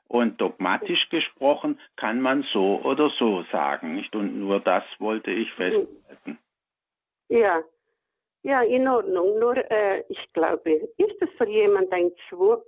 Und 0.08 0.40
dogmatisch 0.40 1.10
gesprochen 1.10 1.80
kann 1.96 2.22
man 2.22 2.44
so 2.54 2.80
oder 2.84 3.10
so 3.18 3.44
sagen, 3.52 3.96
nicht? 3.96 4.16
Und 4.16 4.40
nur 4.40 4.60
das 4.60 4.84
wollte 5.00 5.32
ich 5.32 5.52
festhalten. 5.54 6.38
Ja, 7.30 7.64
ja, 8.44 8.62
in 8.62 8.88
Ordnung. 8.88 9.40
Nur 9.40 9.58
äh, 9.72 10.04
ich 10.10 10.34
glaube, 10.34 10.72
ist 10.98 11.22
es 11.22 11.30
für 11.38 11.48
jemand 11.48 11.92
ein, 11.92 12.12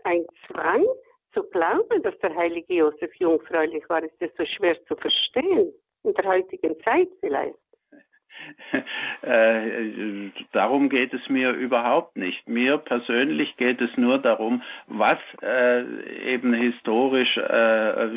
ein 0.03 0.25
Zwang 0.47 0.85
zu 1.33 1.43
glauben, 1.43 2.01
dass 2.03 2.17
der 2.19 2.35
heilige 2.35 2.73
Josef 2.73 3.13
jungfräulich 3.15 3.87
war? 3.89 4.03
Ist 4.03 4.19
das 4.19 4.31
so 4.37 4.45
schwer 4.45 4.75
zu 4.85 4.95
verstehen? 4.95 5.73
In 6.03 6.13
der 6.13 6.25
heutigen 6.25 6.75
Zeit 6.83 7.09
vielleicht? 7.19 7.55
äh, 9.21 10.29
darum 10.51 10.89
geht 10.89 11.13
es 11.13 11.29
mir 11.29 11.51
überhaupt 11.51 12.15
nicht. 12.17 12.47
Mir 12.47 12.77
persönlich 12.77 13.55
geht 13.57 13.81
es 13.81 13.95
nur 13.97 14.17
darum, 14.17 14.63
was 14.87 15.19
äh, 15.41 15.83
eben 16.33 16.53
historisch 16.53 17.37
äh, 17.37 18.09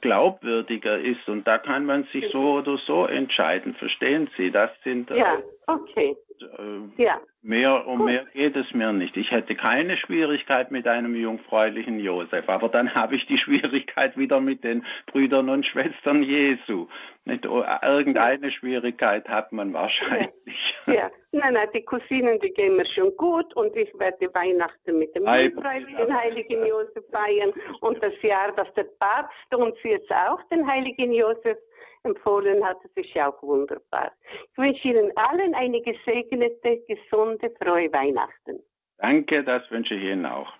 glaubwürdiger 0.00 0.98
ist. 0.98 1.28
Und 1.28 1.46
da 1.46 1.58
kann 1.58 1.86
man 1.86 2.04
sich 2.12 2.28
so 2.32 2.54
oder 2.58 2.78
so 2.86 3.06
entscheiden. 3.06 3.74
Verstehen 3.74 4.28
Sie? 4.36 4.50
Das 4.50 4.70
sind 4.82 5.10
äh, 5.10 5.18
ja, 5.18 5.38
okay. 5.68 6.16
Äh, 6.40 7.02
ja. 7.02 7.20
Mehr 7.42 7.86
um 7.86 7.98
Gut. 7.98 8.06
mehr 8.06 8.24
geht 8.32 8.56
es 8.56 8.72
mir 8.72 8.92
nicht. 8.92 9.16
Ich 9.16 9.30
hätte 9.30 9.54
keine 9.54 9.96
Schwierigkeit 9.96 10.70
mit 10.70 10.86
einem 10.86 11.14
jungfräulichen 11.14 12.00
Josef, 12.00 12.48
aber 12.48 12.68
dann 12.68 12.94
habe 12.94 13.16
ich 13.16 13.26
die 13.26 13.38
Schwierigkeit 13.44 14.16
wieder 14.16 14.40
mit 14.40 14.64
den 14.64 14.84
Brüdern 15.06 15.48
und 15.48 15.64
Schwestern 15.66 16.22
Jesu. 16.22 16.88
Nicht 17.24 17.44
irgendeine 17.44 18.50
Schwierigkeit 18.50 19.28
hat 19.28 19.52
man 19.52 19.72
wahrscheinlich. 19.72 20.74
Ja, 20.86 20.94
ja. 20.94 21.10
nein, 21.32 21.54
nein, 21.54 21.68
die 21.74 21.84
Cousinen, 21.84 22.40
die 22.40 22.50
gehen 22.50 22.76
mir 22.76 22.86
schon 22.86 23.14
gut 23.16 23.54
und 23.54 23.76
ich 23.76 23.92
werde 23.98 24.32
Weihnachten 24.34 24.98
mit 24.98 25.14
dem 25.14 25.24
jungfräulichen 25.24 26.14
Heiligen 26.14 26.66
Josef 26.66 27.04
feiern 27.10 27.52
und 27.80 28.02
das 28.02 28.14
Jahr, 28.22 28.52
dass 28.52 28.72
der 28.74 28.86
Papst 28.98 29.54
uns 29.54 29.76
jetzt 29.84 30.10
auch 30.10 30.42
den 30.50 30.66
Heiligen 30.66 31.12
Josef 31.12 31.58
empfohlen 32.02 32.64
hat. 32.64 32.78
Das 32.82 33.04
ist 33.04 33.14
ja 33.14 33.30
auch 33.30 33.42
wunderbar. 33.42 34.12
Ich 34.52 34.58
wünsche 34.58 34.88
Ihnen 34.88 35.12
allen 35.16 35.54
eine 35.54 35.80
gesegnete, 35.82 36.82
gesunde, 36.86 37.50
frohe 37.60 37.92
Weihnachten. 37.92 38.62
Danke, 38.98 39.44
das 39.44 39.70
wünsche 39.70 39.94
ich 39.94 40.02
Ihnen 40.02 40.26
auch. 40.26 40.52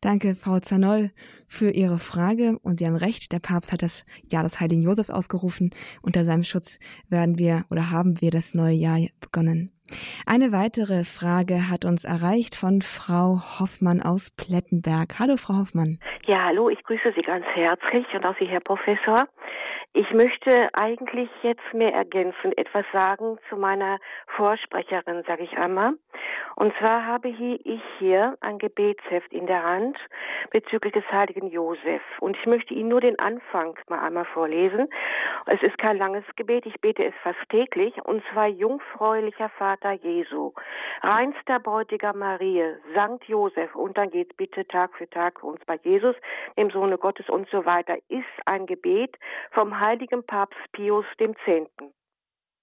Danke, 0.00 0.34
Frau 0.34 0.58
Zanoll, 0.58 1.10
für 1.46 1.70
Ihre 1.70 1.98
Frage. 1.98 2.58
Und 2.62 2.78
Sie 2.78 2.86
haben 2.86 2.96
recht, 2.96 3.32
der 3.32 3.38
Papst 3.38 3.72
hat 3.72 3.82
das 3.82 4.04
Jahr 4.30 4.42
des 4.42 4.60
Heiligen 4.60 4.82
Josefs 4.82 5.10
ausgerufen. 5.10 5.70
Unter 6.02 6.24
seinem 6.24 6.42
Schutz 6.42 6.80
werden 7.08 7.38
wir 7.38 7.64
oder 7.70 7.90
haben 7.90 8.20
wir 8.20 8.30
das 8.30 8.54
neue 8.54 8.74
Jahr 8.74 8.98
begonnen. 9.20 9.72
Eine 10.26 10.52
weitere 10.52 11.04
Frage 11.04 11.68
hat 11.68 11.84
uns 11.84 12.04
erreicht 12.04 12.54
von 12.54 12.80
Frau 12.80 13.40
Hoffmann 13.58 14.00
aus 14.00 14.30
Plettenberg. 14.30 15.18
Hallo, 15.18 15.36
Frau 15.36 15.54
Hoffmann. 15.54 15.98
Ja, 16.26 16.44
hallo, 16.44 16.68
ich 16.68 16.82
grüße 16.84 17.12
Sie 17.16 17.22
ganz 17.22 17.44
herzlich 17.54 18.06
und 18.14 18.24
auch 18.24 18.36
Sie, 18.38 18.46
Herr 18.46 18.60
Professor. 18.60 19.26
Ich 19.92 20.12
möchte 20.12 20.68
eigentlich 20.72 21.28
jetzt 21.42 21.74
mehr 21.74 21.92
ergänzen, 21.92 22.56
etwas 22.56 22.84
sagen 22.92 23.38
zu 23.48 23.56
meiner 23.56 23.98
Vorsprecherin, 24.36 25.24
sage 25.26 25.42
ich 25.42 25.58
einmal. 25.58 25.94
Und 26.54 26.72
zwar 26.78 27.04
habe 27.06 27.28
ich 27.28 27.82
hier 27.98 28.36
ein 28.40 28.58
Gebetsheft 28.58 29.32
in 29.32 29.48
der 29.48 29.64
Hand 29.64 29.98
bezüglich 30.50 30.92
des 30.92 31.04
heiligen 31.10 31.48
Josef. 31.48 32.02
Und 32.20 32.36
ich 32.36 32.46
möchte 32.46 32.72
Ihnen 32.72 32.90
nur 32.90 33.00
den 33.00 33.18
Anfang 33.18 33.76
mal 33.88 33.98
einmal 33.98 34.26
vorlesen. 34.26 34.88
Es 35.46 35.60
ist 35.62 35.76
kein 35.78 35.98
langes 35.98 36.24
Gebet, 36.36 36.66
ich 36.66 36.80
bete 36.80 37.04
es 37.04 37.14
fast 37.24 37.40
täglich. 37.48 37.94
Und 38.04 38.22
zwar 38.32 38.46
jungfräulicher 38.46 39.48
Vater 39.58 39.92
Jesu, 39.92 40.52
reinster 41.02 41.58
Bräutiger 41.58 42.12
Marie, 42.12 42.74
Sankt 42.94 43.24
Josef. 43.24 43.74
Und 43.74 43.98
dann 43.98 44.10
geht 44.10 44.36
bitte 44.36 44.68
Tag 44.68 44.94
für 44.94 45.10
Tag 45.10 45.42
uns 45.42 45.64
bei 45.64 45.80
Jesus, 45.82 46.14
dem 46.56 46.70
Sohne 46.70 46.96
Gottes 46.96 47.28
und 47.28 47.48
so 47.48 47.64
weiter. 47.64 47.96
Ist 48.08 48.26
ein 48.44 48.66
Gebet 48.66 49.16
vom 49.50 49.79
heiligen 49.80 50.24
Papst 50.24 50.58
Pius 50.72 51.06
X. 51.18 51.38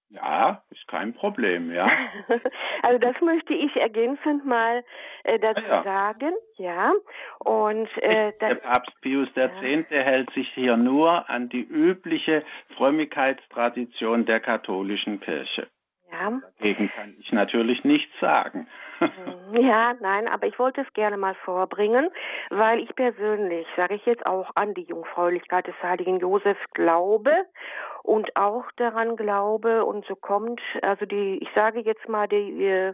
Ja, 0.10 0.64
ist 0.70 0.88
kein 0.88 1.14
Problem, 1.14 1.74
ja. 1.74 1.90
also 2.82 2.98
das 2.98 3.20
möchte 3.20 3.54
ich 3.54 3.76
ergänzend 3.76 4.46
mal 4.46 4.86
äh, 5.26 5.38
dazu 5.38 5.62
ja, 5.62 5.68
ja. 5.68 5.84
sagen, 5.84 6.34
ja. 6.56 6.94
Und 7.40 7.90
äh, 7.98 8.32
der 8.40 8.56
Papst 8.56 8.94
Pius 9.02 9.28
X. 9.36 9.90
Ja. 9.90 10.00
hält 10.00 10.30
sich 10.32 10.50
hier 10.54 10.78
nur 10.78 11.30
an 11.30 11.50
die 11.50 11.64
übliche 11.64 12.46
Frömmigkeitstradition 12.78 14.26
der 14.26 14.40
katholischen 14.40 15.20
Kirche. 15.20 15.68
Ja. 16.10 16.40
Dagegen 16.58 16.90
kann 16.96 17.16
ich 17.20 17.32
natürlich 17.34 17.84
nichts 17.84 18.18
sagen. 18.22 18.68
Ja, 19.54 19.94
nein, 20.02 20.28
aber 20.28 20.46
ich 20.46 20.60
wollte 20.60 20.82
es 20.82 20.94
gerne 20.94 21.16
mal 21.16 21.34
vorbringen, 21.34 22.10
weil 22.50 22.80
ich 22.80 22.94
persönlich, 22.96 23.66
sage 23.78 23.96
ich 23.96 24.06
jetzt 24.06 24.26
auch 24.26 24.52
an 24.56 24.74
die 24.74 24.84
Jungfräulichkeit 24.84 25.68
des 25.68 25.76
heiligen 25.82 26.20
Josef 26.20 26.58
glaube 26.74 27.34
und 28.04 28.36
auch 28.36 28.66
daran 28.76 29.16
glaube 29.16 29.86
und 29.86 30.06
so 30.06 30.16
kommt, 30.16 30.62
also 30.82 31.06
die, 31.06 31.38
ich 31.42 31.50
sage 31.56 31.80
jetzt 31.80 32.08
mal 32.10 32.28
die 32.28 32.66
äh, 32.66 32.94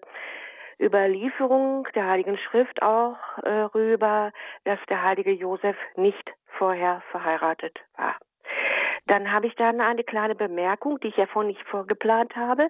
Überlieferung 0.79 1.87
der 1.95 2.07
Heiligen 2.07 2.37
Schrift 2.37 2.81
auch 2.81 3.17
äh, 3.43 3.61
rüber, 3.73 4.31
dass 4.63 4.79
der 4.89 5.01
heilige 5.01 5.31
Josef 5.31 5.77
nicht 5.95 6.31
vorher 6.57 7.01
verheiratet 7.11 7.79
war. 7.97 8.15
Dann 9.07 9.31
habe 9.31 9.47
ich 9.47 9.55
dann 9.55 9.81
eine 9.81 10.03
kleine 10.03 10.35
Bemerkung, 10.35 10.99
die 10.99 11.09
ich 11.09 11.17
ja 11.17 11.25
vorhin 11.25 11.49
nicht 11.49 11.63
vorgeplant 11.67 12.35
habe, 12.35 12.69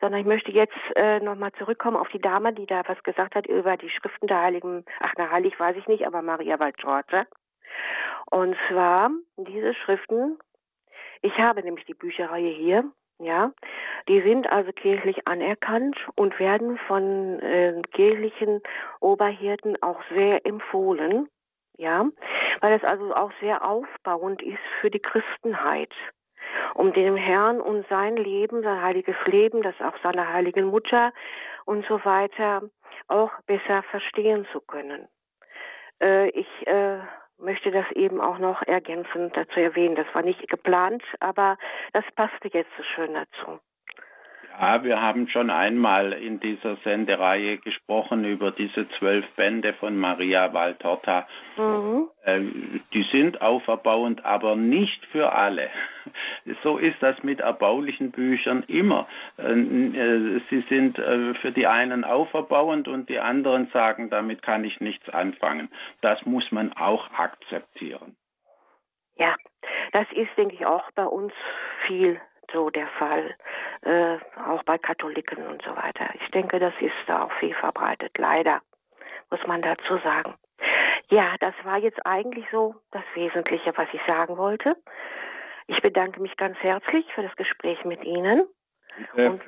sondern 0.00 0.20
ich 0.20 0.26
möchte 0.26 0.50
jetzt 0.50 0.76
äh, 0.96 1.20
nochmal 1.20 1.52
zurückkommen 1.52 1.96
auf 1.96 2.08
die 2.08 2.20
Dame, 2.20 2.52
die 2.54 2.66
da 2.66 2.82
was 2.86 3.02
gesagt 3.02 3.34
hat 3.34 3.46
über 3.46 3.76
die 3.76 3.90
Schriften 3.90 4.26
der 4.26 4.40
Heiligen, 4.40 4.84
ach 5.00 5.12
na 5.18 5.30
heilig 5.30 5.58
weiß 5.60 5.76
ich 5.76 5.86
nicht, 5.86 6.06
aber 6.06 6.22
Maria 6.22 6.58
Valtorta. 6.58 7.26
Und 8.30 8.56
zwar 8.68 9.10
diese 9.36 9.74
Schriften, 9.74 10.38
ich 11.20 11.36
habe 11.38 11.62
nämlich 11.62 11.84
die 11.84 11.94
Bücherreihe 11.94 12.50
hier, 12.50 12.84
ja, 13.18 13.52
die 14.08 14.20
sind 14.22 14.50
also 14.50 14.72
kirchlich 14.72 15.26
anerkannt 15.28 15.96
und 16.16 16.38
werden 16.40 16.78
von 16.88 17.38
äh, 17.40 17.80
kirchlichen 17.92 18.60
Oberhirten 19.00 19.80
auch 19.82 20.00
sehr 20.10 20.44
empfohlen 20.44 21.28
ja, 21.76 22.06
weil 22.60 22.72
es 22.74 22.84
also 22.84 23.14
auch 23.14 23.32
sehr 23.40 23.64
aufbauend 23.64 24.42
ist 24.42 24.62
für 24.80 24.90
die 24.90 25.00
Christenheit, 25.00 25.92
um 26.74 26.92
dem 26.92 27.16
Herrn 27.16 27.60
und 27.60 27.86
sein 27.88 28.16
Leben, 28.16 28.62
sein 28.62 28.82
heiliges 28.82 29.16
Leben, 29.26 29.62
das 29.62 29.74
auch 29.80 29.96
seiner 30.02 30.32
heiligen 30.32 30.66
Mutter 30.66 31.12
und 31.64 31.84
so 31.86 32.04
weiter 32.04 32.62
auch 33.08 33.32
besser 33.46 33.82
verstehen 33.90 34.46
zu 34.52 34.60
können. 34.60 35.08
Äh, 36.00 36.28
ich 36.30 36.66
äh, 36.66 36.98
möchte 37.38 37.70
das 37.70 37.90
eben 37.92 38.20
auch 38.20 38.38
noch 38.38 38.62
ergänzend 38.62 39.36
dazu 39.36 39.60
erwähnen. 39.60 39.96
Das 39.96 40.06
war 40.12 40.22
nicht 40.22 40.48
geplant, 40.48 41.02
aber 41.20 41.58
das 41.92 42.04
passte 42.14 42.48
jetzt 42.48 42.70
so 42.76 42.82
schön 42.82 43.14
dazu. 43.14 43.60
Ja, 44.56 44.84
wir 44.84 45.00
haben 45.00 45.28
schon 45.28 45.50
einmal 45.50 46.12
in 46.12 46.38
dieser 46.38 46.76
Sendereihe 46.76 47.58
gesprochen 47.58 48.24
über 48.24 48.52
diese 48.52 48.88
zwölf 48.98 49.24
Bände 49.36 49.74
von 49.74 49.96
Maria 49.96 50.52
Valtorta. 50.52 51.26
Mhm. 51.56 52.08
Äh, 52.22 52.40
die 52.92 53.02
sind 53.10 53.42
auferbauend, 53.42 54.24
aber 54.24 54.56
nicht 54.56 55.04
für 55.06 55.32
alle. 55.32 55.70
So 56.62 56.76
ist 56.76 56.96
das 57.00 57.22
mit 57.22 57.40
erbaulichen 57.40 58.10
Büchern 58.10 58.64
immer. 58.68 59.08
Äh, 59.38 59.52
äh, 59.52 60.40
sie 60.50 60.64
sind 60.68 60.96
für 60.96 61.52
die 61.52 61.66
einen 61.66 62.04
auferbauend 62.04 62.86
und 62.86 63.08
die 63.08 63.18
anderen 63.18 63.68
sagen, 63.72 64.10
damit 64.10 64.42
kann 64.42 64.64
ich 64.64 64.80
nichts 64.80 65.08
anfangen. 65.08 65.68
Das 66.00 66.24
muss 66.26 66.50
man 66.52 66.72
auch 66.74 67.10
akzeptieren. 67.12 68.16
Ja, 69.16 69.34
das 69.92 70.06
ist, 70.12 70.30
denke 70.36 70.54
ich, 70.54 70.66
auch 70.66 70.90
bei 70.92 71.04
uns 71.04 71.32
viel 71.86 72.20
so 72.52 72.70
der 72.70 72.86
Fall, 72.98 73.34
äh, 73.82 74.18
auch 74.48 74.62
bei 74.64 74.78
Katholiken 74.78 75.46
und 75.46 75.62
so 75.62 75.74
weiter. 75.76 76.08
Ich 76.20 76.30
denke, 76.30 76.58
das 76.58 76.74
ist 76.80 76.92
da 77.06 77.24
auch 77.24 77.32
viel 77.34 77.54
verbreitet, 77.54 78.16
leider, 78.18 78.60
muss 79.30 79.44
man 79.46 79.62
dazu 79.62 79.98
sagen. 79.98 80.34
Ja, 81.10 81.34
das 81.40 81.54
war 81.64 81.78
jetzt 81.78 82.04
eigentlich 82.06 82.46
so 82.50 82.74
das 82.90 83.04
Wesentliche, 83.14 83.76
was 83.76 83.88
ich 83.92 84.00
sagen 84.06 84.36
wollte. 84.36 84.76
Ich 85.66 85.80
bedanke 85.80 86.20
mich 86.20 86.36
ganz 86.36 86.58
herzlich 86.58 87.06
für 87.14 87.22
das 87.22 87.34
Gespräch 87.36 87.84
mit 87.84 88.04
Ihnen 88.04 88.46
ja. 89.16 89.30
und 89.30 89.42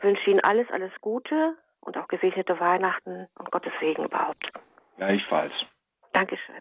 wünsche 0.00 0.30
Ihnen 0.30 0.40
alles, 0.40 0.70
alles 0.70 0.92
Gute 1.00 1.56
und 1.80 1.96
auch 1.96 2.08
gesegnete 2.08 2.58
Weihnachten 2.60 3.28
und 3.38 3.50
Gottes 3.50 3.72
Segen 3.80 4.04
überhaupt. 4.04 4.50
Gleichfalls. 4.96 5.52
Dankeschön. 6.12 6.60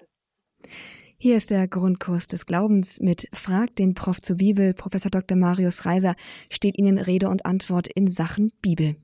Hier 1.21 1.35
ist 1.35 1.49
der 1.49 1.67
Grundkurs 1.67 2.29
des 2.29 2.45
Glaubens 2.45 3.01
mit 3.01 3.27
Frag 3.33 3.75
den 3.75 3.93
Prof 3.93 4.21
zur 4.21 4.37
Bibel. 4.37 4.73
Professor 4.73 5.11
Dr. 5.11 5.37
Marius 5.37 5.85
Reiser 5.85 6.15
steht 6.49 6.77
Ihnen 6.77 6.97
Rede 6.97 7.27
und 7.27 7.45
Antwort 7.45 7.89
in 7.89 8.07
Sachen 8.07 8.53
Bibel. 8.61 8.95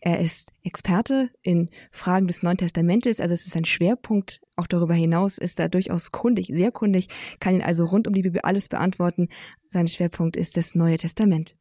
Er 0.00 0.20
ist 0.20 0.52
Experte 0.62 1.30
in 1.42 1.70
Fragen 1.90 2.28
des 2.28 2.44
Neuen 2.44 2.58
Testamentes, 2.58 3.18
also 3.18 3.34
es 3.34 3.44
ist 3.48 3.56
ein 3.56 3.64
Schwerpunkt. 3.64 4.40
Auch 4.54 4.68
darüber 4.68 4.94
hinaus 4.94 5.36
ist 5.36 5.58
er 5.58 5.68
durchaus 5.68 6.12
kundig, 6.12 6.46
sehr 6.46 6.70
kundig, 6.70 7.08
kann 7.40 7.56
ihn 7.56 7.62
also 7.62 7.86
rund 7.86 8.06
um 8.06 8.14
die 8.14 8.22
Bibel 8.22 8.42
alles 8.42 8.68
beantworten. 8.68 9.28
Sein 9.70 9.88
Schwerpunkt 9.88 10.36
ist 10.36 10.56
das 10.56 10.76
Neue 10.76 10.96
Testament. 10.96 11.56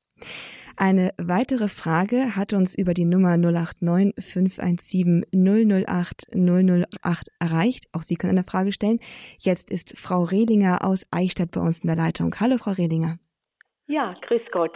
Eine 0.76 1.14
weitere 1.18 1.68
Frage 1.68 2.36
hat 2.36 2.54
uns 2.54 2.76
über 2.76 2.94
die 2.94 3.06
Nummer 3.06 3.38
089 3.38 4.14
517 4.18 5.26
008 5.32 6.28
008 6.34 7.28
erreicht. 7.40 7.86
Auch 7.94 8.02
Sie 8.02 8.16
können 8.16 8.38
eine 8.38 8.44
Frage 8.44 8.72
stellen. 8.72 9.00
Jetzt 9.38 9.70
ist 9.70 9.98
Frau 9.98 10.24
Rehlinger 10.24 10.84
aus 10.84 11.06
Eichstätt 11.12 11.52
bei 11.52 11.62
uns 11.62 11.84
in 11.84 11.88
der 11.88 11.98
Leitung. 11.98 12.34
Hallo, 12.40 12.58
Frau 12.58 12.72
Rehlinger. 12.72 13.18
Ja, 13.88 14.16
grüß 14.22 14.42
Gott. 14.52 14.76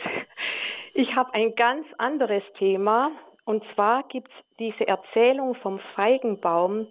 Ich 0.94 1.16
habe 1.16 1.34
ein 1.34 1.56
ganz 1.56 1.86
anderes 1.98 2.44
Thema. 2.60 3.12
Und 3.46 3.64
zwar 3.74 4.04
gibt 4.10 4.30
es 4.30 4.58
diese 4.60 4.88
Erzählung 4.88 5.56
vom 5.56 5.80
Feigenbaum, 5.96 6.88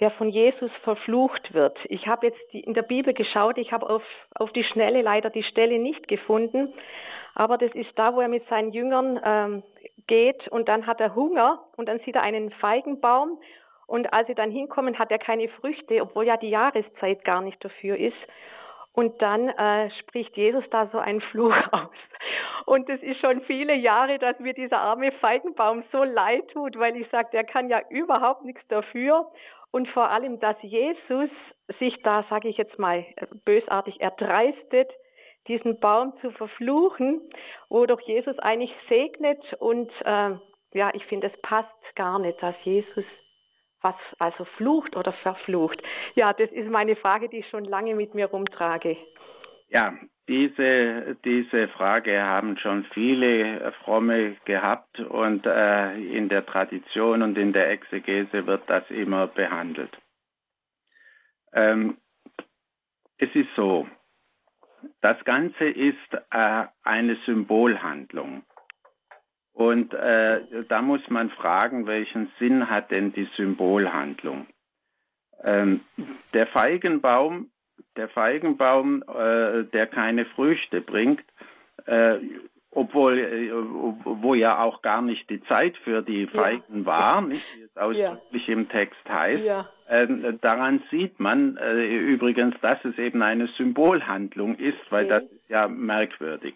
der 0.00 0.10
von 0.12 0.28
Jesus 0.28 0.70
verflucht 0.82 1.54
wird. 1.54 1.78
Ich 1.84 2.06
habe 2.06 2.26
jetzt 2.26 2.54
in 2.54 2.74
der 2.74 2.82
Bibel 2.82 3.14
geschaut, 3.14 3.58
ich 3.58 3.72
habe 3.72 3.88
auf, 3.88 4.02
auf 4.34 4.52
die 4.52 4.64
Schnelle 4.64 5.02
leider 5.02 5.30
die 5.30 5.42
Stelle 5.42 5.78
nicht 5.78 6.06
gefunden, 6.08 6.74
aber 7.34 7.58
das 7.58 7.74
ist 7.74 7.90
da, 7.96 8.14
wo 8.14 8.20
er 8.20 8.28
mit 8.28 8.46
seinen 8.48 8.72
Jüngern 8.72 9.20
ähm, 9.24 9.62
geht 10.06 10.48
und 10.48 10.68
dann 10.68 10.86
hat 10.86 11.00
er 11.00 11.14
Hunger 11.14 11.64
und 11.76 11.88
dann 11.88 12.00
sieht 12.00 12.14
er 12.14 12.22
einen 12.22 12.50
Feigenbaum 12.50 13.38
und 13.86 14.12
als 14.12 14.26
sie 14.26 14.34
dann 14.34 14.50
hinkommen, 14.50 14.98
hat 14.98 15.10
er 15.10 15.18
keine 15.18 15.48
Früchte, 15.48 16.02
obwohl 16.02 16.26
ja 16.26 16.36
die 16.36 16.50
Jahreszeit 16.50 17.24
gar 17.24 17.40
nicht 17.40 17.64
dafür 17.64 17.96
ist. 17.96 18.16
Und 18.92 19.20
dann 19.20 19.50
äh, 19.50 19.90
spricht 20.00 20.36
Jesus 20.36 20.64
da 20.70 20.88
so 20.90 20.98
einen 20.98 21.20
Fluch 21.20 21.54
aus. 21.72 21.90
Und 22.64 22.88
es 22.88 23.00
ist 23.02 23.20
schon 23.20 23.42
viele 23.42 23.74
Jahre, 23.74 24.18
dass 24.18 24.38
mir 24.40 24.54
dieser 24.54 24.78
arme 24.78 25.12
Feigenbaum 25.12 25.84
so 25.92 26.02
leid 26.02 26.48
tut, 26.48 26.78
weil 26.78 26.96
ich 26.96 27.08
sage, 27.10 27.28
der 27.32 27.44
kann 27.44 27.68
ja 27.68 27.82
überhaupt 27.90 28.44
nichts 28.44 28.66
dafür. 28.68 29.30
Und 29.76 29.88
vor 29.88 30.08
allem, 30.08 30.40
dass 30.40 30.56
Jesus 30.62 31.28
sich 31.78 31.94
da, 32.02 32.24
sage 32.30 32.48
ich 32.48 32.56
jetzt 32.56 32.78
mal, 32.78 33.04
bösartig 33.44 34.00
erdreistet, 34.00 34.90
diesen 35.48 35.78
Baum 35.80 36.14
zu 36.22 36.30
verfluchen, 36.30 37.20
wo 37.68 37.84
doch 37.84 38.00
Jesus 38.00 38.38
eigentlich 38.38 38.72
segnet. 38.88 39.38
Und 39.58 39.92
äh, 40.00 40.30
ja, 40.72 40.90
ich 40.94 41.04
finde, 41.04 41.26
es 41.26 41.42
passt 41.42 41.68
gar 41.94 42.18
nicht, 42.18 42.42
dass 42.42 42.54
Jesus 42.64 43.04
was 43.82 43.94
also 44.18 44.46
flucht 44.56 44.96
oder 44.96 45.12
verflucht. 45.12 45.82
Ja, 46.14 46.32
das 46.32 46.50
ist 46.52 46.70
meine 46.70 46.96
Frage, 46.96 47.28
die 47.28 47.40
ich 47.40 47.48
schon 47.50 47.66
lange 47.66 47.94
mit 47.94 48.14
mir 48.14 48.30
rumtrage. 48.30 48.96
Ja, 49.68 49.92
diese, 50.28 51.16
diese 51.24 51.68
Frage 51.68 52.22
haben 52.22 52.58
schon 52.58 52.84
viele 52.92 53.72
Fromme 53.84 54.36
gehabt 54.44 54.98
und 55.00 55.46
äh, 55.46 55.96
in 55.96 56.28
der 56.28 56.44
Tradition 56.44 57.22
und 57.22 57.38
in 57.38 57.52
der 57.52 57.70
Exegese 57.70 58.46
wird 58.46 58.68
das 58.68 58.88
immer 58.90 59.28
behandelt. 59.28 59.96
Ähm, 61.52 61.96
es 63.18 63.34
ist 63.34 63.48
so, 63.54 63.88
das 65.00 65.22
Ganze 65.24 65.64
ist 65.64 66.14
äh, 66.30 66.64
eine 66.82 67.16
Symbolhandlung. 67.24 68.42
Und 69.52 69.94
äh, 69.94 70.64
da 70.68 70.82
muss 70.82 71.00
man 71.08 71.30
fragen, 71.30 71.86
welchen 71.86 72.30
Sinn 72.38 72.68
hat 72.68 72.90
denn 72.90 73.12
die 73.12 73.28
Symbolhandlung? 73.36 74.46
Ähm, 75.42 75.80
der 76.34 76.46
Feigenbaum, 76.48 77.50
der 77.96 78.08
Feigenbaum, 78.08 79.02
äh, 79.02 79.64
der 79.64 79.86
keine 79.86 80.26
Früchte 80.26 80.80
bringt, 80.80 81.24
äh, 81.86 82.18
obwohl 82.70 83.18
äh, 83.18 83.50
wo 84.04 84.34
ja 84.34 84.62
auch 84.62 84.82
gar 84.82 85.00
nicht 85.00 85.28
die 85.30 85.42
Zeit 85.44 85.76
für 85.78 86.02
die 86.02 86.26
Feigen 86.26 86.80
ja. 86.80 86.86
war, 86.86 87.20
nicht 87.22 87.44
wie 87.56 87.62
es 87.62 87.76
ausdrücklich 87.76 88.46
ja. 88.46 88.52
im 88.52 88.68
Text 88.68 89.08
heißt. 89.08 89.44
Ja. 89.44 89.68
Äh, 89.88 90.34
daran 90.40 90.82
sieht 90.90 91.18
man 91.18 91.56
äh, 91.56 91.86
übrigens, 91.86 92.54
dass 92.60 92.84
es 92.84 92.98
eben 92.98 93.22
eine 93.22 93.46
Symbolhandlung 93.56 94.56
ist, 94.56 94.80
weil 94.90 95.08
das 95.08 95.22
ist 95.24 95.48
ja 95.48 95.68
merkwürdig. 95.68 96.54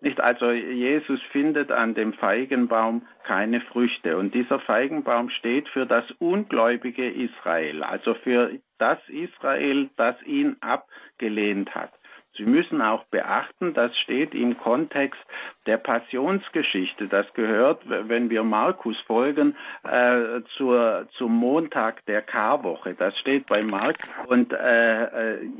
Nicht 0.00 0.20
also 0.20 0.52
Jesus 0.52 1.20
findet 1.32 1.72
an 1.72 1.94
dem 1.94 2.12
Feigenbaum 2.12 3.06
keine 3.24 3.60
Früchte 3.60 4.16
und 4.16 4.32
dieser 4.32 4.60
Feigenbaum 4.60 5.28
steht 5.30 5.68
für 5.70 5.86
das 5.86 6.08
ungläubige 6.18 7.08
Israel, 7.10 7.82
also 7.82 8.14
für 8.14 8.52
das 8.78 8.98
Israel, 9.08 9.90
das 9.96 10.14
ihn 10.22 10.56
abgelehnt 10.60 11.74
hat. 11.74 11.92
Sie 12.38 12.44
müssen 12.44 12.80
auch 12.80 13.04
beachten, 13.06 13.74
das 13.74 13.96
steht 13.98 14.34
im 14.34 14.56
Kontext 14.56 15.20
der 15.66 15.76
Passionsgeschichte. 15.76 17.08
Das 17.08 17.26
gehört, 17.34 17.82
wenn 17.86 18.30
wir 18.30 18.44
Markus 18.44 18.96
folgen, 19.06 19.56
äh, 19.82 20.40
zur, 20.56 21.08
zum 21.18 21.34
Montag 21.34 22.06
der 22.06 22.22
Karwoche. 22.22 22.94
Das 22.94 23.18
steht 23.18 23.46
bei 23.46 23.62
Markus. 23.62 23.98
Und, 24.28 24.52
äh, 24.52 25.04
äh 25.04 25.50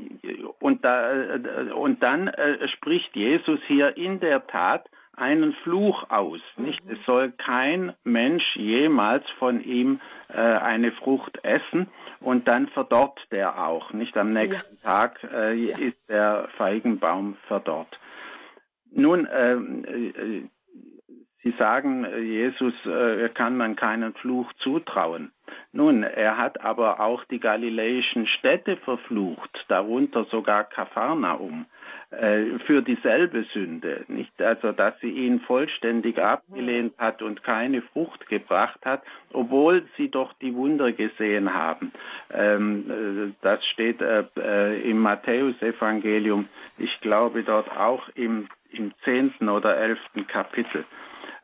und, 0.59 0.83
da, 0.83 1.11
äh, 1.11 1.71
und 1.73 2.01
dann 2.01 2.29
äh, 2.29 2.67
spricht 2.69 3.15
Jesus 3.15 3.59
hier 3.67 3.95
in 3.97 4.19
der 4.19 4.47
Tat 4.47 4.89
einen 5.19 5.53
Fluch 5.63 6.09
aus. 6.09 6.41
Nicht? 6.57 6.81
Es 6.87 6.97
soll 7.05 7.31
kein 7.31 7.93
Mensch 8.03 8.55
jemals 8.55 9.29
von 9.37 9.63
ihm 9.63 9.99
äh, 10.29 10.37
eine 10.37 10.91
Frucht 10.93 11.43
essen 11.43 11.87
und 12.19 12.47
dann 12.47 12.67
verdorrt 12.69 13.19
der 13.31 13.63
auch. 13.63 13.93
Nicht 13.93 14.17
am 14.17 14.33
nächsten 14.33 14.77
ja. 14.77 14.81
Tag 14.83 15.23
äh, 15.23 15.53
ja. 15.53 15.77
ist 15.77 15.97
der 16.09 16.49
Feigenbaum 16.57 17.37
verdorrt. 17.47 17.99
Nun, 18.91 19.25
äh, 19.25 19.53
äh 19.53 20.49
Sie 21.41 21.51
sagen, 21.57 22.05
Jesus 22.21 22.73
äh, 22.85 23.29
kann 23.29 23.55
man 23.55 23.75
keinen 23.75 24.13
Fluch 24.13 24.51
zutrauen. 24.59 25.31
Nun, 25.71 26.03
er 26.03 26.37
hat 26.37 26.61
aber 26.61 26.99
auch 26.99 27.23
die 27.25 27.39
galiläischen 27.39 28.27
Städte 28.27 28.75
verflucht, 28.77 29.65
darunter 29.67 30.25
sogar 30.25 30.65
Kapharnaum. 30.65 31.65
Äh, 32.11 32.57
für 32.65 32.81
dieselbe 32.81 33.43
Sünde, 33.53 34.03
nicht 34.07 34.41
also, 34.41 34.71
dass 34.71 34.99
sie 34.99 35.11
ihn 35.11 35.41
vollständig 35.41 36.17
abgelehnt 36.17 36.97
hat 36.97 37.21
und 37.21 37.43
keine 37.43 37.83
Frucht 37.83 38.27
gebracht 38.27 38.79
hat, 38.83 39.03
obwohl 39.31 39.85
sie 39.95 40.09
doch 40.09 40.33
die 40.41 40.55
Wunder 40.55 40.91
gesehen 40.91 41.53
haben. 41.53 41.91
Ähm, 42.33 42.89
äh, 42.89 43.33
das 43.43 43.63
steht 43.67 44.01
äh, 44.01 44.23
äh, 44.37 44.89
im 44.89 44.99
Matthäusevangelium, 44.99 46.49
ich 46.79 46.99
glaube 47.01 47.43
dort 47.43 47.69
auch 47.77 48.09
im, 48.15 48.49
im 48.71 48.91
zehnten 49.03 49.47
oder 49.47 49.77
elften 49.77 50.25
Kapitel. 50.25 50.85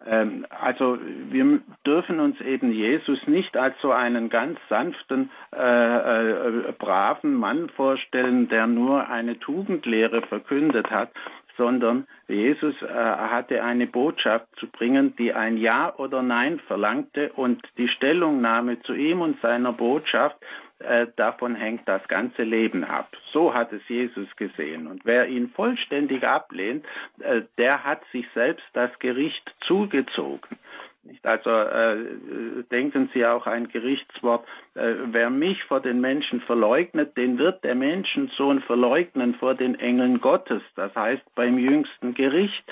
Ähm, 0.06 0.46
also 0.50 0.98
wir 1.30 1.60
dürfen 1.86 2.20
uns 2.20 2.40
eben 2.42 2.72
Jesus 2.72 3.20
nicht 3.28 3.58
als 3.58 3.76
so 3.82 3.92
einen 3.92 4.30
ganz 4.30 4.60
sanften, 4.70 5.30
äh, 5.56 5.60
äh, 5.60 6.74
braven 6.78 7.34
Mann 7.36 7.70
vorstellen, 7.70 8.48
der 8.50 8.68
nur 8.68 9.10
eine 9.10 9.40
Tugendlehre 9.40 10.22
verkündet 10.22 10.90
hat, 10.92 11.10
sondern 11.58 12.08
Jesus 12.28 12.76
äh, 12.82 12.88
hatte 12.88 13.64
eine 13.64 13.88
Botschaft 13.88 14.48
zu 14.58 14.68
bringen, 14.68 15.16
die 15.18 15.34
ein 15.34 15.58
Ja 15.58 15.94
oder 15.96 16.22
Nein 16.22 16.60
verlangte 16.68 17.32
und 17.34 17.62
die 17.78 17.88
Stellungnahme 17.88 18.82
zu 18.82 18.94
ihm 18.94 19.22
und 19.22 19.40
seiner 19.42 19.72
Botschaft 19.72 20.38
äh, 20.80 21.08
davon 21.16 21.56
hängt 21.56 21.88
das 21.88 22.06
ganze 22.08 22.44
Leben 22.44 22.84
ab. 22.84 23.16
So 23.32 23.54
hat 23.54 23.72
es 23.72 23.82
Jesus 23.88 24.28
gesehen. 24.36 24.88
Und 24.88 25.06
wer 25.06 25.28
ihn 25.28 25.50
vollständig 25.50 26.24
ablehnt, 26.24 26.86
äh, 27.20 27.44
der 27.58 27.84
hat 27.84 28.02
sich 28.12 28.26
selbst 28.34 28.66
das 28.74 28.92
Gericht 29.00 29.54
zugezogen. 29.68 30.58
Also 31.22 31.52
äh, 31.52 32.64
denken 32.72 33.10
Sie 33.14 33.26
auch 33.26 33.46
ein 33.46 33.68
Gerichtswort, 33.68 34.46
äh, 34.74 34.94
wer 35.06 35.30
mich 35.30 35.64
vor 35.66 35.80
den 35.80 36.02
Menschen 36.02 36.42
verleugnet, 36.42 37.16
den 37.16 37.38
wird 37.38 37.64
der 37.64 37.76
Menschensohn 37.76 38.62
verleugnen 38.62 39.36
vor 39.36 39.54
den 39.54 39.76
Engeln 39.76 40.20
Gottes, 40.20 40.64
das 40.76 40.96
heißt 40.96 41.24
beim 41.36 41.60
jüngsten 41.60 42.16
Gericht. 42.16 42.64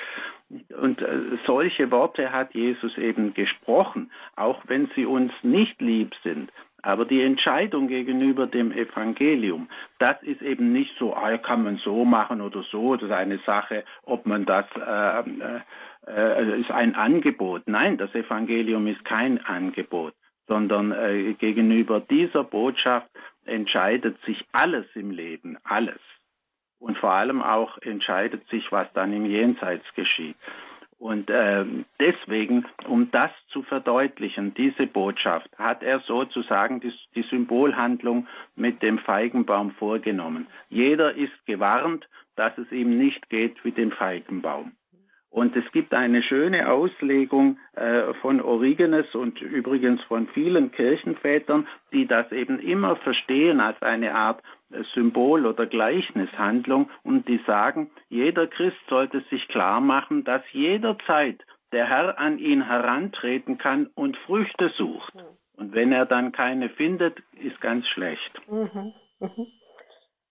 Und 0.82 1.02
äh, 1.02 1.38
solche 1.46 1.92
Worte 1.92 2.32
hat 2.32 2.54
Jesus 2.56 2.98
eben 2.98 3.34
gesprochen, 3.34 4.12
auch 4.36 4.62
wenn 4.68 4.89
sie 4.96 5.06
uns 5.06 5.32
nicht 5.44 5.80
lieb 5.80 6.13
sind. 6.24 6.52
Aber 6.86 7.06
die 7.06 7.22
Entscheidung 7.22 7.88
gegenüber 7.88 8.46
dem 8.46 8.74
Evangelium, 8.74 9.69
das 10.00 10.22
ist 10.22 10.41
eben 10.41 10.74
nicht 10.74 10.93
so, 11.00 11.15
ah, 11.15 11.38
kann 11.38 11.63
man 11.63 11.78
so 11.78 12.04
machen 12.04 12.41
oder 12.41 12.62
so, 12.63 12.96
das 12.96 13.06
ist 13.06 13.15
eine 13.15 13.39
Sache, 13.46 13.86
ob 14.04 14.26
man 14.26 14.46
das, 14.46 14.65
äh, 14.76 15.19
äh, 15.19 15.62
äh, 16.08 16.60
ist 16.60 16.72
ein 16.72 16.93
Angebot. 16.96 17.63
Nein, 17.67 17.98
das 17.98 18.13
Evangelium 18.13 18.86
ist 18.88 19.06
kein 19.06 19.43
Angebot, 19.46 20.13
sondern 20.48 20.91
äh, 20.91 21.34
gegenüber 21.36 22.02
dieser 22.02 22.43
Botschaft 22.43 23.08
entscheidet 23.46 24.22
sich 24.26 24.46
alles 24.52 24.86
im 24.93 25.12
Leben, 25.12 25.58
alles. 25.63 26.02
Und 26.80 26.98
vor 26.98 27.12
allem 27.12 27.41
auch 27.41 27.78
entscheidet 27.78 28.46
sich, 28.50 28.69
was 28.74 28.91
dann 28.91 29.13
im 29.13 29.26
Jenseits 29.26 29.86
geschieht. 29.96 30.36
Und 31.04 31.30
äh, 31.30 31.66
deswegen, 32.00 32.66
um 32.88 33.12
das 33.12 33.30
zu 33.50 33.62
verdeutlichen, 33.63 34.54
diese 34.54 34.88
Botschaft, 34.88 35.50
hat 35.58 35.84
er 35.84 36.00
sozusagen 36.00 36.80
die, 36.80 36.94
die, 37.13 37.24
Symbolhandlung 37.24 38.26
mit 38.56 38.82
dem 38.82 39.00
Feigenbaum 39.00 39.72
vorgenommen. 39.72 40.48
Jeder 40.70 41.13
ist 41.13 41.46
gewarnt, 41.46 42.08
dass 42.38 42.58
es 42.58 42.72
ihm 42.72 42.98
nicht 42.98 43.30
geht 43.30 43.66
wie 43.66 43.74
dem 43.74 43.92
Feigenbaum. 43.92 44.72
Und 45.34 45.56
es 45.56 45.69
gibt 45.72 45.96
eine 45.96 46.22
schöne 46.22 46.69
Auslegung 46.69 47.58
äh, 47.76 48.13
von 48.22 48.39
Origenes 48.39 49.15
und 49.15 49.41
übrigens 49.41 50.00
von 50.04 50.28
vielen 50.28 50.72
Kirchenvätern, 50.72 51.67
die 51.91 52.06
das 52.06 52.32
eben 52.32 52.60
immer 52.60 52.98
verstehen 52.98 53.60
als 53.60 53.82
eine 53.82 54.13
Art 54.13 54.43
äh, 54.69 54.84
Symbol- 54.93 55.48
oder 55.48 55.65
Gleichnishandlung 55.65 56.91
und 57.02 57.28
die 57.28 57.39
sagen, 57.48 57.89
jeder 58.10 58.46
Christ 58.46 58.78
sollte 58.88 59.22
sich 59.32 59.48
klar 59.48 59.82
machen, 59.82 60.24
dass 60.24 60.43
jederzeit 60.52 61.43
der 61.72 61.89
Herr 61.89 62.19
an 62.19 62.38
ihn 62.38 62.67
herantreten 62.67 63.58
kann 63.58 63.88
und 63.96 64.15
Früchte 64.28 64.69
sucht. 64.78 65.15
Und 65.58 65.74
wenn 65.74 65.91
er 65.91 66.06
dann 66.06 66.32
keine 66.32 66.69
findet, 66.69 67.17
ist 67.41 67.60
ganz 67.60 67.88
schlecht. 67.88 68.39
Mhm. 68.48 68.93
Mhm. 69.19 69.48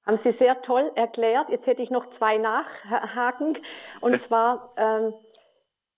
Haben 0.06 0.18
Sie 0.24 0.32
sehr 0.32 0.60
toll 0.62 0.90
erklärt. 0.94 1.48
Jetzt 1.48 1.66
hätte 1.66 1.82
ich 1.82 1.90
noch 1.90 2.04
zwei 2.18 2.38
Nachhaken. 2.38 3.58
Und 4.00 4.20
zwar, 4.26 4.72
ähm, 4.76 5.14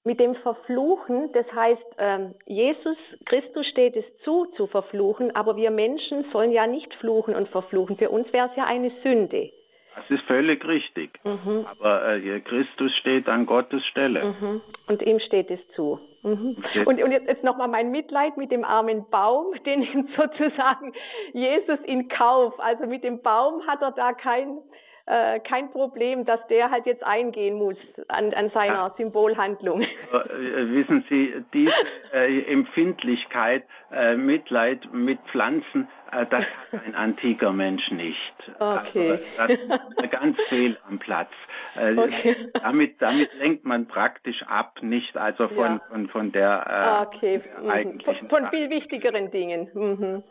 mit 0.05 0.20
dem 0.20 0.35
Verfluchen, 0.37 1.33
das 1.33 1.47
heißt, 1.53 1.87
ähm, 1.97 2.35
Jesus 2.45 2.97
Christus 3.24 3.66
steht 3.66 3.97
es 3.97 4.05
zu, 4.22 4.45
zu 4.57 4.66
verfluchen, 4.66 5.35
aber 5.35 5.57
wir 5.57 5.70
Menschen 5.70 6.31
sollen 6.31 6.53
ja 6.53 6.66
nicht 6.66 6.93
fluchen 6.97 7.35
und 7.35 7.49
verfluchen. 7.49 7.97
Für 7.97 8.11
uns 8.11 8.31
wäre 8.33 8.49
es 8.51 8.57
ja 8.57 8.64
eine 8.64 8.93
Sünde. 9.03 9.51
Das 9.97 10.11
ist 10.11 10.24
völlig 10.24 10.66
richtig. 10.66 11.20
Mhm. 11.24 11.66
Aber 11.70 12.14
äh, 12.14 12.40
Christus 12.40 12.95
steht 12.97 13.28
an 13.28 13.47
Gottes 13.47 13.84
Stelle. 13.86 14.34
Mhm. 14.40 14.61
Und 14.88 15.03
ihm 15.03 15.20
steht 15.20 15.51
es 15.51 15.61
zu. 15.74 16.01
Mhm. 16.22 16.57
Und, 16.84 17.03
und, 17.03 17.12
jetzt, 17.12 17.28
jetzt 17.28 17.45
nochmal 17.45 17.68
mein 17.68 17.90
Mitleid 17.90 18.36
mit 18.36 18.51
dem 18.51 18.64
armen 18.64 19.05
Baum, 19.11 19.53
den 19.66 20.09
sozusagen 20.16 20.92
Jesus 21.32 21.78
in 21.84 22.09
Kauf. 22.09 22.59
Also 22.59 22.86
mit 22.86 23.05
dem 23.05 23.22
Baum 23.22 23.66
hat 23.66 23.82
er 23.82 23.92
da 23.92 24.12
kein, 24.12 24.59
äh, 25.07 25.39
kein 25.41 25.71
Problem, 25.71 26.25
dass 26.25 26.41
der 26.49 26.71
halt 26.71 26.87
jetzt 26.87 27.05
eingehen 27.05 27.57
muss 27.57 27.77
an, 28.09 28.33
an 28.33 28.51
seiner 28.51 28.75
ja. 28.75 28.95
Symbolhandlung. 28.97 29.85
Äh, 30.15 30.69
wissen 30.71 31.05
Sie, 31.09 31.35
diese 31.53 31.73
äh, 32.13 32.43
Empfindlichkeit, 32.53 33.65
äh, 33.93 34.15
Mitleid 34.15 34.81
mit 34.93 35.19
Pflanzen, 35.33 35.89
äh, 36.13 36.25
das 36.27 36.45
hat 36.71 36.87
ein 36.87 36.95
antiker 36.95 37.53
Mensch 37.53 37.91
nicht. 37.91 38.35
Okay. 38.59 39.19
Also, 39.37 39.57
das 39.67 40.05
ist 40.05 40.11
ganz 40.13 40.37
fehl 40.49 40.79
am 40.89 40.99
Platz. 40.99 41.31
Okay. 41.75 42.37
damit, 42.55 43.03
damit 43.03 43.35
lenkt 43.35 43.65
man 43.65 43.89
praktisch 43.89 44.41
ab, 44.45 44.79
nicht 44.83 45.17
also 45.17 45.49
von, 45.49 45.57
ja. 45.57 45.81
von, 45.91 46.09
von 46.09 46.33
der 46.33 47.09
okay. 47.09 47.43
Mhm. 47.61 47.71
eigentlichen. 47.71 48.29
Von, 48.29 48.43
von 48.43 48.51
viel 48.51 48.71
wichtigeren 48.71 49.33
Dingen. 49.33 49.69
Mhm. 49.75 50.23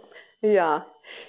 Ja, 0.43 0.85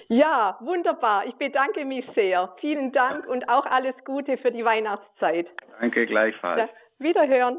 ja, 0.09 0.57
wunderbar. 0.59 1.25
Ich 1.25 1.35
bedanke 1.35 1.85
mich 1.85 2.05
sehr. 2.15 2.53
Vielen 2.59 2.91
Dank 2.91 3.25
und 3.27 3.47
auch 3.47 3.65
alles 3.65 3.95
Gute 4.03 4.37
für 4.37 4.51
die 4.51 4.65
Weihnachtszeit. 4.65 5.47
Danke 5.79 6.05
gleichfalls. 6.05 6.59
Ja, 6.59 6.69
wiederhören. 6.99 7.57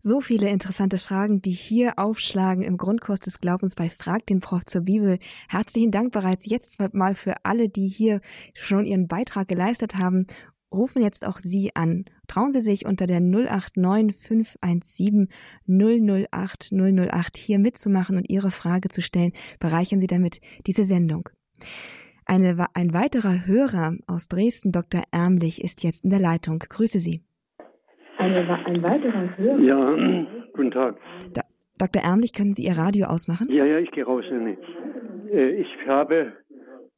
So 0.00 0.20
viele 0.20 0.48
interessante 0.48 0.98
Fragen, 0.98 1.42
die 1.42 1.52
hier 1.52 1.92
aufschlagen 1.96 2.64
im 2.64 2.76
Grundkurs 2.76 3.20
des 3.20 3.40
Glaubens 3.40 3.76
bei 3.76 3.88
Frag 3.88 4.26
den 4.26 4.40
Prof 4.40 4.64
zur 4.64 4.82
Bibel. 4.82 5.20
Herzlichen 5.48 5.92
Dank 5.92 6.12
bereits 6.12 6.50
jetzt 6.50 6.80
mal 6.92 7.14
für 7.14 7.34
alle, 7.44 7.68
die 7.68 7.86
hier 7.86 8.20
schon 8.52 8.84
ihren 8.84 9.06
Beitrag 9.06 9.46
geleistet 9.46 9.96
haben 9.96 10.26
rufen 10.72 11.02
jetzt 11.02 11.26
auch 11.26 11.38
Sie 11.38 11.70
an. 11.74 12.04
Trauen 12.28 12.52
Sie 12.52 12.60
sich 12.60 12.86
unter 12.86 13.06
der 13.06 13.20
089 13.20 14.16
517 14.16 15.28
008 15.66 16.72
008 16.72 17.36
hier 17.36 17.58
mitzumachen 17.58 18.16
und 18.16 18.30
Ihre 18.30 18.50
Frage 18.50 18.88
zu 18.88 19.02
stellen. 19.02 19.32
Bereichern 19.60 20.00
Sie 20.00 20.06
damit 20.06 20.40
diese 20.66 20.84
Sendung. 20.84 21.28
Eine, 22.26 22.66
ein 22.74 22.94
weiterer 22.94 23.46
Hörer 23.46 23.96
aus 24.06 24.28
Dresden, 24.28 24.72
Dr. 24.72 25.02
Ärmlich, 25.10 25.62
ist 25.62 25.82
jetzt 25.82 26.04
in 26.04 26.10
der 26.10 26.20
Leitung. 26.20 26.60
Grüße 26.60 26.98
Sie. 26.98 27.20
Eine, 28.18 28.48
ein 28.66 28.82
weiterer 28.82 29.36
Hörer? 29.36 29.58
Ja, 29.60 30.26
guten 30.54 30.70
Tag. 30.70 30.96
Da, 31.34 31.42
Dr. 31.78 32.02
Ärmlich, 32.02 32.32
können 32.32 32.54
Sie 32.54 32.64
Ihr 32.64 32.78
Radio 32.78 33.06
ausmachen? 33.06 33.48
Ja, 33.50 33.64
ja, 33.64 33.78
ich 33.78 33.90
gehe 33.90 34.04
raus. 34.04 34.24
Äh, 34.30 35.50
ich 35.60 35.66
habe 35.86 36.32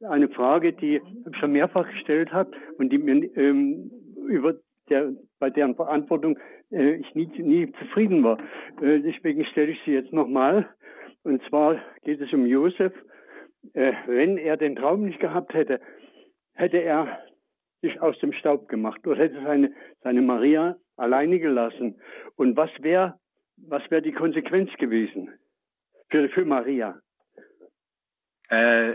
eine 0.09 0.29
Frage, 0.29 0.73
die 0.73 0.97
ich 0.97 1.37
schon 1.37 1.51
mehrfach 1.51 1.89
gestellt 1.89 2.31
habe 2.31 2.51
und 2.77 2.91
die 2.91 2.97
mir 2.97 3.35
ähm, 3.37 3.91
über 4.27 4.55
der, 4.89 5.13
bei 5.39 5.49
deren 5.49 5.75
Beantwortung 5.75 6.37
äh, 6.71 6.95
ich 6.95 7.15
nie, 7.15 7.27
nie 7.41 7.71
zufrieden 7.79 8.23
war. 8.23 8.39
Äh, 8.81 8.99
deswegen 8.99 9.45
stelle 9.45 9.71
ich 9.71 9.79
sie 9.85 9.91
jetzt 9.91 10.13
nochmal. 10.13 10.69
Und 11.23 11.41
zwar 11.49 11.79
geht 12.03 12.21
es 12.21 12.31
um 12.33 12.45
Josef. 12.45 12.93
Äh, 13.73 13.93
wenn 14.07 14.37
er 14.37 14.57
den 14.57 14.75
Traum 14.75 15.05
nicht 15.05 15.19
gehabt 15.19 15.53
hätte, 15.53 15.79
hätte 16.53 16.77
er 16.77 17.19
sich 17.81 17.99
aus 18.01 18.17
dem 18.19 18.31
Staub 18.33 18.67
gemacht 18.67 19.05
oder 19.05 19.19
hätte 19.19 19.41
seine, 19.43 19.71
seine 20.01 20.21
Maria 20.21 20.77
alleine 20.97 21.39
gelassen. 21.39 21.99
Und 22.35 22.55
was 22.55 22.69
wäre 22.79 23.19
was 23.57 23.89
wäre 23.89 24.01
die 24.01 24.11
Konsequenz 24.11 24.71
gewesen 24.77 25.29
für, 26.09 26.29
für 26.29 26.45
Maria? 26.45 26.99
Äh, 28.49 28.93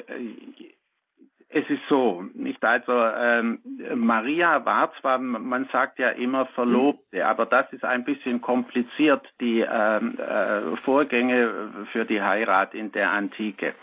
es 1.53 1.69
ist 1.69 1.83
so, 1.89 2.25
nicht 2.35 2.65
also 2.65 2.93
ähm, 2.93 3.59
Maria 3.97 4.65
war 4.65 4.93
zwar, 5.01 5.19
man 5.19 5.69
sagt 5.73 5.99
ja 5.99 6.11
immer 6.11 6.47
Verlobte, 6.47 7.27
aber 7.27 7.45
das 7.45 7.73
ist 7.73 7.85
ein 7.85 8.05
bisschen 8.05 8.41
kompliziert 8.41 9.27
die 9.41 9.67
ähm, 9.69 10.17
äh, 10.19 10.77
Vorgänge 10.85 11.87
für 11.93 12.05
die 12.05 12.23
Heirat 12.23 12.73
in 12.73 12.93
der 12.93 13.11
Antike. 13.11 13.75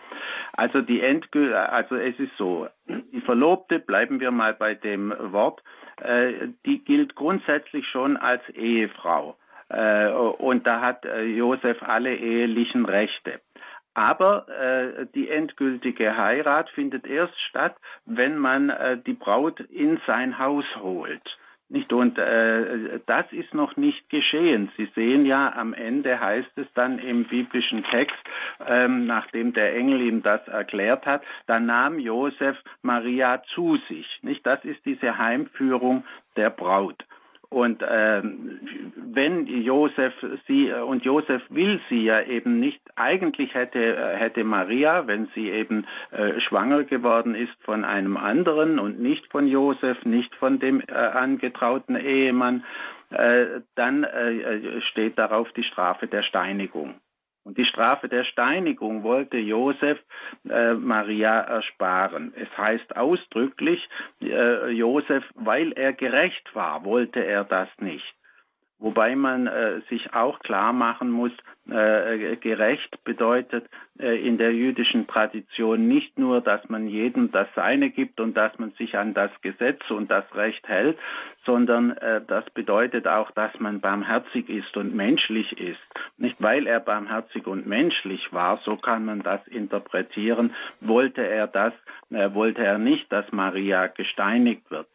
Also 0.53 0.81
die 0.81 1.01
Endgül 1.01 1.53
also 1.53 1.95
es 1.95 2.17
ist 2.19 2.35
so, 2.37 2.67
die 2.87 3.21
Verlobte, 3.21 3.79
bleiben 3.79 4.21
wir 4.21 4.31
mal 4.31 4.53
bei 4.53 4.73
dem 4.73 5.13
Wort, 5.19 5.61
äh, 6.01 6.47
die 6.65 6.83
gilt 6.85 7.15
grundsätzlich 7.15 7.85
schon 7.89 8.15
als 8.15 8.47
Ehefrau. 8.49 9.35
Äh, 9.69 10.07
und 10.09 10.65
da 10.65 10.79
hat 10.79 11.03
äh, 11.05 11.23
Josef 11.23 11.83
alle 11.83 12.15
ehelichen 12.15 12.85
Rechte. 12.85 13.41
Aber 13.97 14.47
äh, 14.47 15.07
die 15.15 15.27
endgültige 15.27 16.15
Heirat 16.15 16.69
findet 16.69 17.07
erst 17.07 17.33
statt, 17.49 17.75
wenn 18.05 18.37
man 18.37 18.69
äh, 18.69 18.99
die 19.03 19.13
Braut 19.13 19.59
in 19.59 19.99
sein 20.05 20.37
Haus 20.37 20.65
holt. 20.75 21.23
Nicht 21.69 21.91
und 21.91 22.15
äh, 22.19 22.99
das 23.07 23.25
ist 23.31 23.55
noch 23.55 23.75
nicht 23.75 24.07
geschehen. 24.11 24.71
Sie 24.77 24.87
sehen 24.93 25.25
ja, 25.25 25.51
am 25.51 25.73
Ende 25.73 26.19
heißt 26.19 26.55
es 26.57 26.67
dann 26.75 26.99
im 26.99 27.23
biblischen 27.23 27.83
Text, 27.85 28.19
ähm, 28.67 29.07
nachdem 29.07 29.53
der 29.53 29.75
Engel 29.75 30.01
ihm 30.01 30.21
das 30.21 30.47
erklärt 30.47 31.07
hat, 31.07 31.23
da 31.47 31.59
nahm 31.59 31.97
Josef 31.97 32.55
Maria 32.83 33.41
zu 33.55 33.77
sich. 33.89 34.19
Nicht, 34.21 34.45
das 34.45 34.63
ist 34.63 34.85
diese 34.85 35.17
Heimführung 35.17 36.05
der 36.35 36.51
Braut. 36.51 37.03
Und 37.49 37.81
ähm, 37.87 38.59
wenn 38.95 39.47
Josef 39.47 40.13
sie 40.47 40.71
und 40.71 41.05
Josef 41.05 41.41
will 41.49 41.79
sie 41.89 42.03
ja 42.03 42.21
eben 42.21 42.59
nicht. 42.59 42.81
Eigentlich 42.95 43.53
hätte 43.53 43.79
äh, 43.79 44.17
hätte 44.17 44.43
Maria, 44.43 45.07
wenn 45.07 45.27
sie 45.33 45.49
eben 45.49 45.85
äh, 46.11 46.39
schwanger 46.41 46.83
geworden 46.83 47.35
ist 47.35 47.55
von 47.63 47.85
einem 47.85 48.17
anderen 48.17 48.79
und 48.79 48.99
nicht 48.99 49.25
von 49.31 49.47
Josef, 49.47 50.03
nicht 50.03 50.35
von 50.35 50.59
dem 50.59 50.81
äh, 50.81 50.93
angetrauten 50.93 51.95
Ehemann, 51.95 52.65
äh, 53.11 53.61
dann 53.75 54.03
äh, 54.03 54.81
steht 54.81 55.17
darauf 55.17 55.49
die 55.53 55.63
Strafe 55.63 56.07
der 56.07 56.23
Steinigung. 56.23 56.95
Und 57.47 57.57
die 57.57 57.63
Strafe 57.63 58.09
der 58.09 58.25
Steinigung 58.25 59.03
wollte 59.03 59.37
Josef 59.37 59.97
äh, 60.49 60.73
Maria 60.73 61.39
ersparen. 61.39 62.33
Es 62.35 62.49
heißt 62.57 62.97
ausdrücklich, 62.97 63.87
äh, 64.21 64.69
Josef, 64.71 65.23
weil 65.35 65.71
er 65.71 65.93
gerecht 65.93 66.53
war, 66.53 66.83
wollte 66.83 67.23
er 67.25 67.45
das 67.45 67.69
nicht. 67.79 68.03
Wobei 68.79 69.15
man 69.15 69.47
äh, 69.47 69.81
sich 69.89 70.13
auch 70.13 70.39
klar 70.39 70.71
machen 70.71 71.09
muss, 71.09 71.31
äh, 71.69 72.35
gerecht 72.37 73.03
bedeutet 73.03 73.65
äh, 73.99 74.25
in 74.25 74.37
der 74.37 74.53
jüdischen 74.53 75.07
Tradition 75.07 75.87
nicht 75.87 76.17
nur, 76.19 76.41
dass 76.41 76.69
man 76.69 76.87
jedem 76.87 77.31
das 77.31 77.47
Seine 77.55 77.89
gibt 77.89 78.19
und 78.19 78.37
dass 78.37 78.57
man 78.59 78.71
sich 78.71 78.95
an 78.97 79.13
das 79.13 79.31
Gesetz 79.41 79.81
und 79.89 80.11
das 80.11 80.23
Recht 80.35 80.67
hält, 80.67 80.97
sondern 81.43 81.91
äh, 81.97 82.21
das 82.27 82.47
bedeutet 82.51 83.07
auch, 83.07 83.31
dass 83.31 83.51
man 83.59 83.81
barmherzig 83.81 84.47
ist 84.47 84.77
und 84.77 84.95
menschlich 84.95 85.59
ist. 85.59 85.81
Nicht 86.17 86.35
weil 86.39 86.67
er 86.67 86.79
barmherzig 86.79 87.47
und 87.47 87.65
menschlich 87.65 88.31
war, 88.31 88.59
so 88.63 88.77
kann 88.77 89.05
man 89.05 89.23
das 89.23 89.45
interpretieren, 89.47 90.53
wollte 90.81 91.25
er 91.25 91.47
das, 91.47 91.73
äh, 92.11 92.33
wollte 92.33 92.63
er 92.63 92.77
nicht, 92.77 93.11
dass 93.11 93.29
Maria 93.31 93.87
gesteinigt 93.87 94.69
wird. 94.69 94.87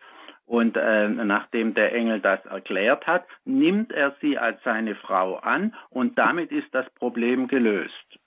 Und 0.52 0.76
äh, 0.76 1.08
nachdem 1.08 1.72
der 1.72 1.94
Engel 1.94 2.20
das 2.20 2.44
erklärt 2.44 3.06
hat, 3.06 3.24
nimmt 3.46 3.90
er 3.90 4.14
sie 4.20 4.36
als 4.36 4.62
seine 4.64 4.94
Frau 4.96 5.36
an 5.36 5.74
und 5.88 6.18
damit 6.18 6.52
ist 6.52 6.68
das 6.74 6.84
Problem 6.90 7.48
gelöst. 7.48 8.18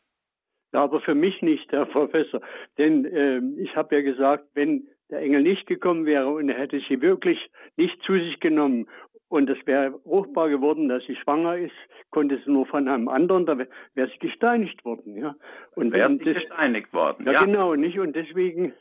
Ja, 0.73 0.86
aber 0.86 1.01
für 1.01 1.13
mich 1.13 1.43
nicht, 1.43 1.71
Herr 1.71 1.86
Professor. 1.86 2.41
Denn 2.80 3.05
äh, 3.05 3.41
ich 3.61 3.76
habe 3.76 3.97
ja 3.97 4.01
gesagt, 4.01 4.45
wenn 4.55 4.88
der 5.11 5.19
Engel 5.19 5.43
nicht 5.43 5.67
gekommen 5.67 6.07
wäre 6.07 6.30
und 6.30 6.49
er 6.49 6.57
hätte 6.57 6.82
sie 6.89 6.99
wirklich 6.99 7.38
nicht 7.78 8.01
zu 8.01 8.13
sich 8.13 8.39
genommen 8.39 8.88
und 9.28 9.47
es 9.47 9.59
wäre 9.67 9.91
fruchtbar 9.99 10.49
geworden, 10.49 10.89
dass 10.89 11.03
sie 11.05 11.15
schwanger 11.17 11.57
ist, 11.57 11.76
konnte 12.09 12.41
sie 12.43 12.51
nur 12.51 12.65
von 12.65 12.88
einem 12.88 13.07
anderen, 13.07 13.45
da 13.45 13.55
wäre 13.59 14.09
sie 14.09 14.17
gesteinigt 14.17 14.84
worden. 14.84 15.15
Ja. 15.15 15.36
Und 15.76 15.91
wäre 15.93 16.09
sie 16.17 16.34
gesteinigt 16.34 16.91
worden. 16.91 17.28
Ja, 17.28 17.34
ja, 17.34 17.45
genau, 17.45 17.76
nicht? 17.76 17.99
Und 17.99 18.15
deswegen 18.15 18.73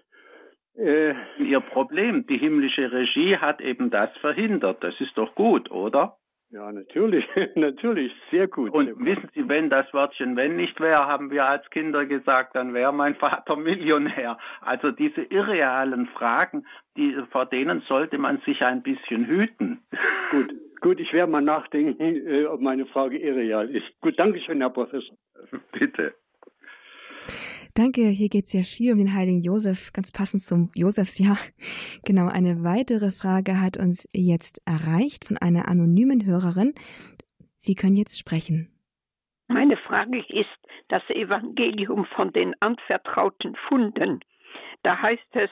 äh, 0.76 1.14
Ihr 1.38 1.60
Problem. 1.60 2.26
Die 2.26 2.38
himmlische 2.38 2.90
Regie 2.90 3.36
hat 3.36 3.60
eben 3.60 3.90
das 3.90 4.10
verhindert. 4.18 4.82
Das 4.82 5.00
ist 5.00 5.16
doch 5.16 5.34
gut, 5.34 5.70
oder? 5.70 6.16
Ja, 6.54 6.70
natürlich, 6.70 7.24
natürlich, 7.56 8.12
sehr 8.30 8.46
gut. 8.46 8.72
Und 8.72 8.84
sehr 8.84 8.94
gut. 8.94 9.06
wissen 9.06 9.30
Sie, 9.34 9.48
wenn 9.48 9.70
das 9.70 9.92
Wörtchen 9.92 10.36
wenn 10.36 10.54
nicht 10.54 10.78
wäre, 10.78 11.06
haben 11.06 11.32
wir 11.32 11.46
als 11.46 11.68
Kinder 11.70 12.06
gesagt, 12.06 12.54
dann 12.54 12.74
wäre 12.74 12.92
mein 12.92 13.16
Vater 13.16 13.56
Millionär. 13.70 14.38
Also 14.60 14.92
diese 14.92 15.22
irrealen 15.22 16.06
Fragen, 16.06 16.64
die, 16.96 17.16
vor 17.32 17.46
denen 17.46 17.80
sollte 17.88 18.18
man 18.18 18.38
sich 18.46 18.62
ein 18.62 18.82
bisschen 18.82 19.26
hüten. 19.26 19.82
Gut, 20.30 20.54
gut, 20.80 21.00
ich 21.00 21.12
werde 21.12 21.32
mal 21.32 21.42
nachdenken, 21.42 22.24
äh, 22.24 22.46
ob 22.46 22.60
meine 22.60 22.86
Frage 22.86 23.18
irreal 23.18 23.68
ist. 23.70 23.86
Gut, 24.00 24.16
danke 24.16 24.40
schön, 24.40 24.60
Herr 24.60 24.70
Professor. 24.70 25.16
Bitte. 25.72 26.14
Danke, 27.76 28.02
hier 28.02 28.28
geht 28.28 28.44
es 28.44 28.52
ja 28.52 28.62
viel 28.62 28.92
um 28.92 28.98
den 28.98 29.14
heiligen 29.14 29.42
Josef, 29.42 29.92
ganz 29.92 30.12
passend 30.12 30.42
zum 30.42 30.70
Josefsjahr. 30.76 31.38
Genau, 32.04 32.28
eine 32.28 32.62
weitere 32.62 33.10
Frage 33.10 33.60
hat 33.60 33.76
uns 33.78 34.08
jetzt 34.12 34.60
erreicht 34.64 35.24
von 35.24 35.38
einer 35.38 35.68
anonymen 35.68 36.24
Hörerin. 36.24 36.74
Sie 37.56 37.74
können 37.74 37.96
jetzt 37.96 38.18
sprechen. 38.18 38.70
Meine 39.48 39.76
Frage 39.76 40.18
ist 40.28 40.54
das 40.88 41.02
Evangelium 41.08 42.04
von 42.04 42.32
den 42.32 42.54
anvertrauten 42.60 43.56
Funden. 43.68 44.20
Da 44.84 45.02
heißt 45.02 45.28
es, 45.32 45.50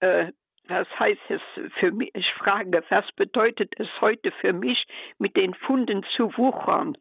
äh, 0.00 0.32
was 0.68 0.88
heißt 0.98 1.30
es 1.30 1.40
für 1.78 1.90
mich? 1.92 2.10
Ich 2.14 2.32
frage, 2.34 2.84
was 2.90 3.10
bedeutet 3.12 3.72
es 3.78 3.88
heute 4.02 4.30
für 4.32 4.52
mich, 4.52 4.86
mit 5.18 5.36
den 5.36 5.54
Funden 5.54 6.04
zu 6.16 6.36
wuchern? 6.36 6.98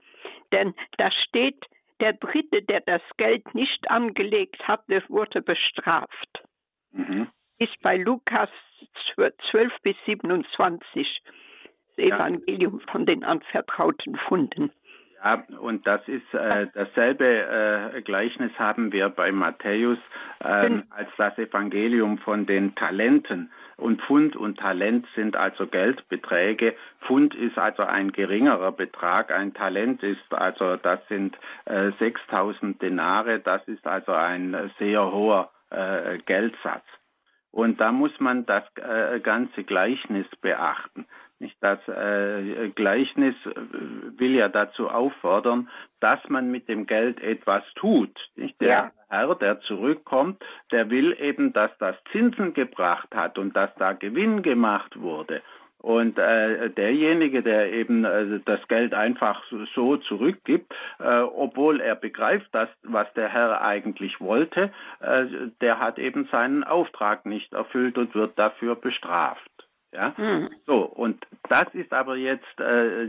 Denn 0.53 0.73
da 0.97 1.11
steht, 1.11 1.65
der 1.99 2.13
Dritte, 2.13 2.61
der 2.63 2.81
das 2.81 3.01
Geld 3.17 3.55
nicht 3.55 3.89
angelegt 3.89 4.67
hatte, 4.67 5.03
wurde 5.07 5.41
bestraft. 5.41 6.43
Mhm. 6.91 7.27
Ist 7.57 7.79
bei 7.81 7.97
Lukas 7.97 8.49
12 9.49 9.73
bis 9.81 9.95
27 10.05 11.23
das. 11.97 12.03
Evangelium 12.03 12.81
von 12.81 13.05
den 13.05 13.23
anvertrauten 13.23 14.15
Funden. 14.17 14.71
Ja, 15.23 15.43
und 15.59 15.87
das 15.87 16.07
ist 16.07 16.33
äh, 16.33 16.67
dasselbe 16.73 17.25
äh, 17.95 18.01
Gleichnis 18.01 18.51
haben 18.59 18.91
wir 18.91 19.09
bei 19.09 19.31
Matthäus 19.31 19.97
äh, 20.39 20.45
als 20.89 21.09
das 21.17 21.37
Evangelium 21.37 22.17
von 22.19 22.45
den 22.45 22.75
Talenten. 22.75 23.51
Und 23.77 24.01
Pfund 24.03 24.35
und 24.35 24.57
Talent 24.57 25.05
sind 25.15 25.35
also 25.35 25.67
Geldbeträge. 25.67 26.75
Pfund 27.01 27.35
ist 27.35 27.57
also 27.57 27.83
ein 27.83 28.11
geringerer 28.11 28.71
Betrag. 28.71 29.31
Ein 29.31 29.53
Talent 29.53 30.01
ist 30.03 30.33
also, 30.33 30.77
das 30.77 30.99
sind 31.09 31.37
äh, 31.65 31.91
6000 31.99 32.81
Denare. 32.81 33.39
Das 33.39 33.67
ist 33.67 33.85
also 33.85 34.13
ein 34.13 34.71
sehr 34.79 35.11
hoher 35.11 35.49
äh, 35.71 36.19
Geldsatz. 36.19 36.85
Und 37.51 37.79
da 37.79 37.91
muss 37.91 38.17
man 38.19 38.45
das 38.45 38.63
äh, 38.75 39.19
ganze 39.19 39.63
Gleichnis 39.63 40.27
beachten. 40.41 41.05
Nicht 41.45 41.57
das 41.61 41.77
äh, 41.87 42.69
Gleichnis 42.69 43.35
äh, 43.45 43.51
will 44.17 44.33
ja 44.33 44.49
dazu 44.49 44.89
auffordern, 44.89 45.69
dass 45.99 46.19
man 46.27 46.49
mit 46.49 46.67
dem 46.67 46.87
Geld 46.87 47.21
etwas 47.21 47.63
tut. 47.75 48.09
Nicht 48.35 48.59
der 48.59 48.67
ja. 48.67 48.91
Herr, 49.09 49.35
der 49.35 49.59
zurückkommt, 49.59 50.43
der 50.71 50.89
will 50.89 51.15
eben, 51.19 51.53
dass 51.53 51.69
das 51.77 51.95
Zinsen 52.11 52.55
gebracht 52.55 53.13
hat 53.13 53.37
und 53.37 53.55
dass 53.55 53.69
da 53.75 53.93
Gewinn 53.93 54.41
gemacht 54.41 54.99
wurde. 54.99 55.43
Und 55.77 56.17
äh, 56.17 56.71
derjenige, 56.71 57.43
der 57.43 57.71
eben 57.71 58.05
äh, 58.05 58.39
das 58.43 58.67
Geld 58.67 58.95
einfach 58.95 59.43
so 59.75 59.97
zurückgibt, 59.97 60.73
äh, 60.97 61.19
obwohl 61.19 61.79
er 61.79 61.93
begreift, 61.93 62.47
dass, 62.55 62.69
was 62.81 63.05
der 63.13 63.29
Herr 63.29 63.61
eigentlich 63.61 64.19
wollte, 64.19 64.71
äh, 64.99 65.25
der 65.61 65.79
hat 65.79 65.99
eben 65.99 66.27
seinen 66.31 66.63
Auftrag 66.63 67.27
nicht 67.27 67.53
erfüllt 67.53 67.99
und 67.99 68.15
wird 68.15 68.39
dafür 68.39 68.73
bestraft. 68.73 69.51
Ja? 69.95 70.13
Mhm. 70.17 70.49
So, 70.65 70.83
und 70.83 71.25
das 71.49 71.67
ist 71.73 71.93
aber 71.93 72.17
jetzt 72.17 72.59
äh, 72.59 73.07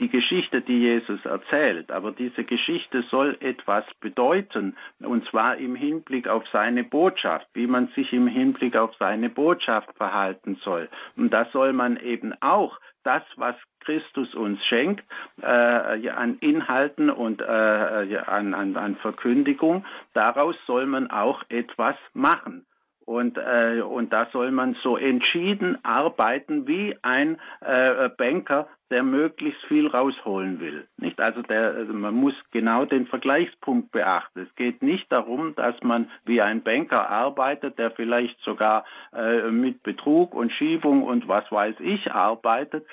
die 0.00 0.08
Geschichte, 0.08 0.62
die 0.62 0.80
Jesus 0.80 1.24
erzählt. 1.24 1.90
Aber 1.90 2.12
diese 2.12 2.44
Geschichte 2.44 3.02
soll 3.10 3.36
etwas 3.40 3.84
bedeuten, 4.00 4.76
und 5.00 5.26
zwar 5.28 5.56
im 5.56 5.74
Hinblick 5.74 6.28
auf 6.28 6.44
seine 6.52 6.84
Botschaft, 6.84 7.46
wie 7.54 7.66
man 7.66 7.88
sich 7.88 8.12
im 8.12 8.26
Hinblick 8.26 8.76
auf 8.76 8.94
seine 8.98 9.28
Botschaft 9.28 9.92
verhalten 9.96 10.58
soll. 10.64 10.88
Und 11.16 11.30
da 11.30 11.46
soll 11.52 11.72
man 11.72 11.96
eben 11.98 12.34
auch 12.40 12.78
das, 13.04 13.22
was 13.36 13.54
Christus 13.80 14.34
uns 14.34 14.58
schenkt, 14.66 15.04
äh, 15.40 15.46
an 15.46 16.38
Inhalten 16.40 17.08
und 17.08 17.40
äh, 17.40 17.44
an, 17.44 18.52
an, 18.52 18.76
an 18.76 18.96
Verkündigung, 18.96 19.84
daraus 20.12 20.56
soll 20.66 20.86
man 20.86 21.10
auch 21.10 21.44
etwas 21.48 21.94
machen. 22.14 22.66
Und, 23.06 23.38
äh, 23.38 23.82
und 23.82 24.12
da 24.12 24.26
soll 24.32 24.50
man 24.50 24.76
so 24.82 24.96
entschieden 24.96 25.78
arbeiten 25.84 26.66
wie 26.66 26.96
ein 27.02 27.38
äh, 27.60 28.08
Banker, 28.08 28.66
der 28.90 29.04
möglichst 29.04 29.62
viel 29.66 29.86
rausholen 29.86 30.58
will. 30.58 30.88
Nicht? 30.96 31.20
Also, 31.20 31.42
der, 31.42 31.74
also 31.74 31.92
man 31.92 32.14
muss 32.14 32.34
genau 32.50 32.84
den 32.84 33.06
Vergleichspunkt 33.06 33.92
beachten. 33.92 34.40
Es 34.40 34.54
geht 34.56 34.82
nicht 34.82 35.10
darum, 35.10 35.54
dass 35.54 35.80
man 35.82 36.10
wie 36.24 36.42
ein 36.42 36.62
Banker 36.62 37.08
arbeitet, 37.08 37.78
der 37.78 37.92
vielleicht 37.92 38.40
sogar 38.40 38.84
äh, 39.14 39.50
mit 39.52 39.84
Betrug 39.84 40.34
und 40.34 40.52
Schiebung 40.52 41.04
und 41.04 41.28
was 41.28 41.50
weiß 41.52 41.76
ich 41.78 42.10
arbeitet, 42.10 42.84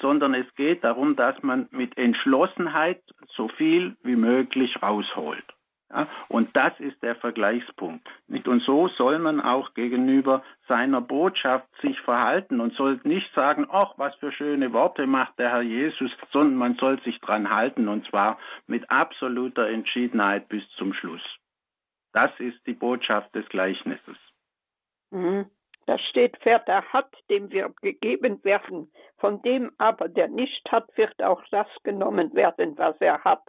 sondern 0.00 0.34
es 0.34 0.54
geht 0.54 0.84
darum, 0.84 1.16
dass 1.16 1.42
man 1.42 1.68
mit 1.70 1.96
Entschlossenheit 1.96 3.00
so 3.36 3.48
viel 3.48 3.96
wie 4.02 4.16
möglich 4.16 4.82
rausholt. 4.82 5.44
Ja, 5.92 6.08
und 6.28 6.56
das 6.56 6.72
ist 6.80 7.02
der 7.02 7.16
Vergleichspunkt. 7.16 8.08
Nicht? 8.26 8.48
Und 8.48 8.62
so 8.62 8.88
soll 8.88 9.18
man 9.18 9.40
auch 9.40 9.74
gegenüber 9.74 10.42
seiner 10.66 11.02
Botschaft 11.02 11.68
sich 11.82 12.00
verhalten 12.00 12.60
und 12.60 12.74
soll 12.74 12.98
nicht 13.04 13.32
sagen, 13.34 13.66
ach, 13.70 13.92
was 13.98 14.14
für 14.16 14.32
schöne 14.32 14.72
Worte 14.72 15.06
macht 15.06 15.38
der 15.38 15.50
Herr 15.50 15.60
Jesus, 15.62 16.10
sondern 16.32 16.56
man 16.56 16.74
soll 16.76 17.00
sich 17.02 17.20
dran 17.20 17.50
halten 17.50 17.88
und 17.88 18.06
zwar 18.08 18.38
mit 18.66 18.90
absoluter 18.90 19.68
Entschiedenheit 19.68 20.48
bis 20.48 20.66
zum 20.78 20.94
Schluss. 20.94 21.22
Das 22.12 22.30
ist 22.38 22.66
die 22.66 22.74
Botschaft 22.74 23.34
des 23.34 23.46
Gleichnisses. 23.48 24.16
Mhm. 25.10 25.46
Da 25.86 25.98
steht, 25.98 26.38
wer 26.44 26.60
da 26.60 26.82
hat, 26.84 27.12
dem 27.28 27.50
wird 27.50 27.76
gegeben 27.82 28.42
werden. 28.44 28.90
Von 29.18 29.42
dem 29.42 29.72
aber, 29.78 30.08
der 30.08 30.28
nicht 30.28 30.70
hat, 30.70 30.96
wird 30.96 31.20
auch 31.22 31.42
das 31.50 31.66
genommen 31.82 32.32
werden, 32.34 32.78
was 32.78 32.96
er 33.00 33.22
hat. 33.24 33.42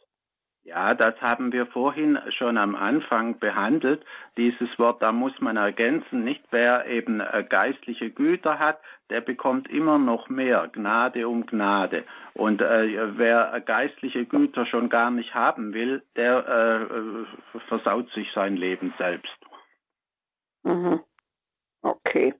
Ja, 0.66 0.94
das 0.94 1.20
haben 1.22 1.52
wir 1.52 1.66
vorhin 1.66 2.18
schon 2.30 2.58
am 2.58 2.76
Anfang 2.76 3.38
behandelt. 3.38 4.06
Dieses 4.38 4.80
Wort, 4.80 5.02
da 5.02 5.12
muss 5.12 5.38
man 5.42 5.58
ergänzen, 5.58 6.24
nicht 6.24 6.42
wer 6.52 6.86
eben 6.86 7.20
äh, 7.20 7.46
geistliche 7.48 8.10
Güter 8.10 8.60
hat, 8.60 8.80
der 9.10 9.20
bekommt 9.20 9.70
immer 9.70 9.98
noch 9.98 10.30
mehr 10.30 10.70
Gnade 10.72 11.28
um 11.28 11.46
Gnade. 11.46 12.06
Und 12.34 12.62
äh, 12.62 13.18
wer 13.18 13.60
geistliche 13.60 14.26
Güter 14.26 14.66
schon 14.66 14.88
gar 14.88 15.12
nicht 15.12 15.36
haben 15.36 15.74
will, 15.74 16.02
der 16.16 16.48
äh, 16.48 17.60
versaut 17.68 18.10
sich 18.12 18.32
sein 18.34 18.56
Leben 18.56 18.94
selbst. 18.98 19.38
Mhm. 20.64 21.02
Okay. 21.82 22.34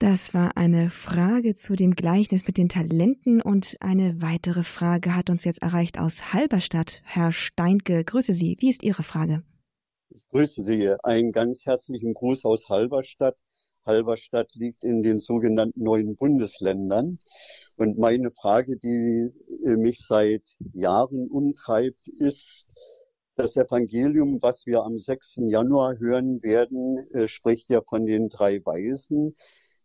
Das 0.00 0.32
war 0.32 0.56
eine 0.56 0.88
Frage 0.88 1.54
zu 1.54 1.76
dem 1.76 1.94
Gleichnis 1.94 2.46
mit 2.46 2.56
den 2.56 2.70
Talenten 2.70 3.42
und 3.42 3.76
eine 3.80 4.22
weitere 4.22 4.62
Frage 4.62 5.14
hat 5.14 5.28
uns 5.28 5.44
jetzt 5.44 5.60
erreicht 5.60 5.98
aus 5.98 6.32
Halberstadt. 6.32 7.02
Herr 7.04 7.32
Steinke, 7.32 8.02
grüße 8.02 8.32
Sie. 8.32 8.56
Wie 8.60 8.70
ist 8.70 8.82
Ihre 8.82 9.02
Frage? 9.02 9.42
Ich 10.08 10.26
grüße 10.30 10.64
Sie. 10.64 10.90
Einen 11.02 11.32
ganz 11.32 11.66
herzlichen 11.66 12.14
Gruß 12.14 12.46
aus 12.46 12.70
Halberstadt. 12.70 13.36
Halberstadt 13.84 14.54
liegt 14.54 14.84
in 14.84 15.02
den 15.02 15.18
sogenannten 15.18 15.82
neuen 15.82 16.16
Bundesländern. 16.16 17.18
Und 17.76 17.98
meine 17.98 18.30
Frage, 18.30 18.78
die 18.78 19.34
mich 19.62 20.06
seit 20.06 20.56
Jahren 20.72 21.28
umtreibt, 21.28 22.08
ist, 22.08 22.66
das 23.34 23.56
Evangelium, 23.56 24.38
was 24.40 24.64
wir 24.66 24.82
am 24.82 24.98
6. 24.98 25.42
Januar 25.46 25.98
hören 25.98 26.42
werden, 26.42 26.98
äh, 27.12 27.28
spricht 27.28 27.70
ja 27.70 27.80
von 27.86 28.04
den 28.04 28.28
drei 28.28 28.64
Weisen, 28.64 29.34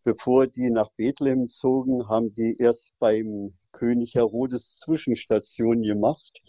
Bevor 0.06 0.46
die 0.46 0.70
nach 0.70 0.90
Bethlehem 0.92 1.50
zogen, 1.50 2.08
haben 2.08 2.32
die 2.36 2.58
erst 2.60 2.94
beim 3.00 3.56
König 3.72 4.14
Herodes 4.14 4.78
Zwischenstation 4.78 5.82
gemacht. 5.82 6.44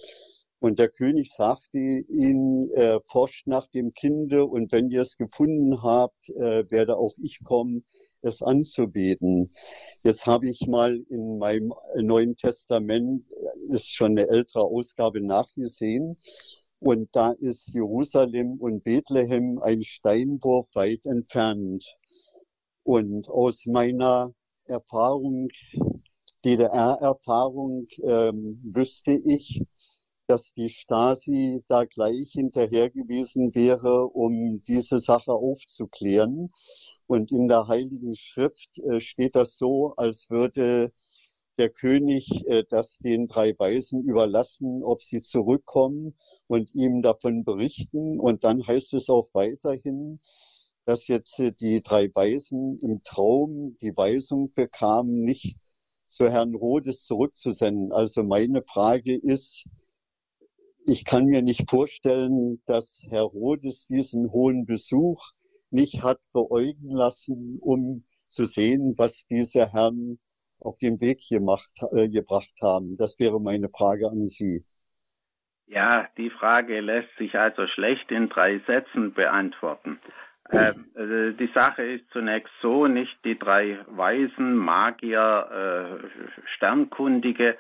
Und 0.59 0.79
der 0.79 0.91
König 0.91 1.33
sagte 1.33 1.79
ihnen, 1.79 2.71
äh, 2.73 3.01
forscht 3.07 3.47
nach 3.47 3.67
dem 3.69 3.95
Kinde 3.95 4.45
und 4.45 4.73
wenn 4.73 4.91
ihr 4.91 5.01
es 5.01 5.17
gefunden 5.17 5.83
habt, 5.83 6.29
äh, 6.29 6.71
werde 6.71 6.99
auch 6.99 7.15
ich 7.17 7.43
kommen, 7.45 7.87
es 8.21 8.43
anzubeten. 8.43 9.51
Jetzt 10.03 10.27
habe 10.27 10.51
ich 10.51 10.67
mal 10.67 11.03
in 11.09 11.39
meinem 11.39 11.73
Neuen 11.97 12.37
Testament, 12.37 13.25
äh, 13.31 13.75
ist 13.75 13.89
schon 13.89 14.19
eine 14.19 14.29
ältere 14.29 14.65
Ausgabe 14.65 15.23
nachgesehen, 15.23 16.19
und 16.79 17.09
da 17.13 17.33
ist 17.33 17.73
Jerusalem 17.75 18.59
und 18.59 18.85
Bethlehem 18.85 19.59
ein 19.61 19.83
Steinwurf 19.83 20.69
weit 20.75 21.07
entfernt. 21.07 21.97
Und 22.87 23.29
aus 23.29 23.67
meiner 23.67 24.33
Erfahrung, 24.67 25.49
DDR-Erfahrung, 26.45 27.89
ähm, 28.05 28.61
wüsste 28.63 29.21
ich, 29.25 29.61
dass 30.29 30.55
die 30.55 30.69
Stasi 30.69 31.65
da 31.67 31.85
gleich 31.85 32.31
hinterher 32.31 32.89
gewesen 32.91 33.53
wäre, 33.57 34.07
um 34.07 34.63
diese 34.63 35.01
Sache 35.01 35.33
aufzuklären. 35.33 36.49
Und 37.09 37.33
in 37.33 37.49
der 37.49 37.67
Heiligen 37.67 38.15
Schrift 38.15 38.79
äh, 38.79 39.01
steht 39.01 39.35
das 39.35 39.59
so, 39.59 39.95
als 39.97 40.31
würde 40.31 40.93
der 41.59 41.71
König 41.71 42.47
äh, 42.47 42.63
das 42.71 42.99
den 42.99 43.27
drei 43.27 43.59
Weisen 43.59 44.05
überlassen, 44.05 44.85
ob 44.85 45.03
sie 45.03 45.23
zurückkommen 45.23 46.15
und 46.47 46.73
ihm 46.77 47.03
davon 47.03 47.43
berichten. 47.43 48.21
Und 48.21 48.45
dann 48.45 48.65
heißt 48.65 48.95
es 48.95 49.11
auch 49.11 49.27
weiterhin, 49.33 50.21
dass 50.87 51.09
jetzt 51.09 51.39
äh, 51.41 51.53
die 51.53 51.83
drei 51.83 52.09
Weisen 52.15 52.79
im 52.79 53.03
Traum 53.05 53.77
die 53.83 53.95
Weisung 53.95 54.53
bekamen, 54.55 55.23
nicht 55.23 55.57
zu 56.07 56.31
Herrn 56.31 56.55
Rhodes 56.55 57.05
zurückzusenden. 57.05 57.93
Also 57.93 58.23
meine 58.23 58.63
Frage 58.63 59.15
ist, 59.15 59.67
ich 60.87 61.05
kann 61.05 61.27
mir 61.27 61.43
nicht 61.43 61.69
vorstellen, 61.69 62.63
dass 62.67 63.07
Herodes 63.11 63.89
diesen 63.89 64.31
hohen 64.31 64.65
Besuch 64.65 65.33
nicht 65.71 66.05
hat 66.05 66.21
beäugen 66.33 66.91
lassen, 66.91 67.59
um 67.61 68.05
zu 68.29 68.45
sehen, 68.45 68.95
was 68.97 69.27
diese 69.27 69.73
Herren 69.73 70.21
auf 70.61 70.79
den 70.79 71.01
Weg 71.01 71.21
gemacht, 71.29 71.71
äh, 71.93 72.09
gebracht 72.09 72.55
haben. 72.63 72.97
Das 72.97 73.19
wäre 73.19 73.41
meine 73.41 73.69
Frage 73.69 74.09
an 74.09 74.29
Sie. 74.29 74.65
Ja, 75.67 76.09
die 76.17 76.31
Frage 76.31 76.81
lässt 76.81 77.15
sich 77.19 77.35
also 77.35 77.67
schlecht 77.67 78.11
in 78.13 78.29
drei 78.29 78.61
Sätzen 78.61 79.13
beantworten. 79.13 79.99
Äh, 80.51 80.71
äh, 80.95 81.33
die 81.33 81.51
Sache 81.55 81.83
ist 81.83 82.11
zunächst 82.11 82.53
so, 82.63 82.87
nicht 82.87 83.17
die 83.25 83.39
drei 83.39 83.79
Weisen, 83.89 84.57
Magier, 84.57 86.01
äh, 86.03 86.49
Sternkundige 86.57 87.57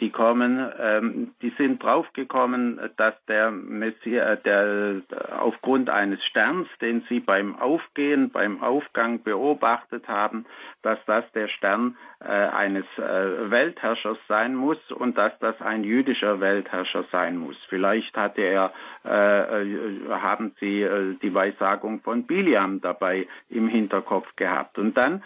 die 0.00 0.10
kommen, 0.10 0.72
ähm, 0.78 1.34
die 1.40 1.50
sind 1.56 1.82
draufgekommen, 1.82 2.80
dass 2.96 3.14
der 3.26 3.50
Messias, 3.50 4.42
der 4.42 5.02
aufgrund 5.38 5.88
eines 5.88 6.24
Sterns, 6.24 6.68
den 6.80 7.04
sie 7.08 7.20
beim 7.20 7.56
Aufgehen, 7.56 8.30
beim 8.30 8.62
Aufgang 8.62 9.22
beobachtet 9.22 10.08
haben, 10.08 10.46
dass 10.82 10.98
das 11.06 11.24
der 11.32 11.46
Stern 11.48 11.96
äh, 12.20 12.26
eines 12.26 12.86
äh, 12.96 13.50
Weltherrschers 13.50 14.18
sein 14.26 14.56
muss 14.56 14.78
und 14.90 15.16
dass 15.16 15.38
das 15.38 15.60
ein 15.60 15.84
jüdischer 15.84 16.40
Weltherrscher 16.40 17.04
sein 17.12 17.36
muss. 17.36 17.56
Vielleicht 17.68 18.16
hatte 18.16 18.42
er, 18.42 18.72
haben 19.04 20.52
sie 20.58 21.16
die 21.22 21.32
Weissagung 21.32 22.00
von 22.00 22.26
Biliam 22.26 22.80
dabei 22.80 23.28
im 23.48 23.68
Hinterkopf 23.68 24.26
gehabt. 24.34 24.78
Und 24.78 24.96
dann 24.96 25.22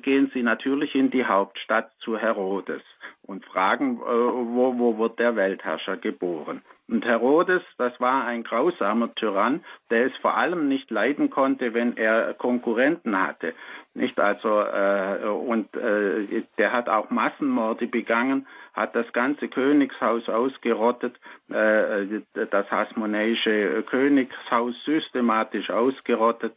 gehen 0.00 0.30
sie 0.32 0.42
natürlich 0.42 0.94
in 0.94 1.10
die 1.10 1.26
Hauptstadt 1.26 1.90
zu 1.98 2.16
Herodes 2.16 2.82
und 3.26 3.44
fragen, 3.44 3.98
äh, 3.98 4.04
wo, 4.04 4.78
wo 4.78 4.98
wird 4.98 5.18
der 5.18 5.36
Weltherrscher 5.36 5.96
geboren. 5.96 6.62
Und 6.88 7.06
Herodes, 7.06 7.62
das 7.78 7.98
war 8.00 8.26
ein 8.26 8.42
grausamer 8.42 9.14
Tyrann, 9.14 9.64
der 9.90 10.06
es 10.06 10.16
vor 10.20 10.36
allem 10.36 10.68
nicht 10.68 10.90
leiden 10.90 11.30
konnte, 11.30 11.72
wenn 11.72 11.96
er 11.96 12.34
Konkurrenten 12.34 13.18
hatte. 13.18 13.54
Nicht 13.94 14.18
also 14.18 14.60
äh, 14.60 15.26
und 15.26 15.74
äh, 15.76 16.42
der 16.58 16.72
hat 16.72 16.88
auch 16.88 17.10
Massenmorde 17.10 17.86
begangen, 17.86 18.46
hat 18.74 18.94
das 18.96 19.10
ganze 19.12 19.48
Königshaus 19.48 20.28
ausgerottet, 20.28 21.14
äh, 21.50 22.20
das 22.50 22.70
hasmonäische 22.70 23.84
Königshaus 23.84 24.74
systematisch 24.84 25.70
ausgerottet 25.70 26.52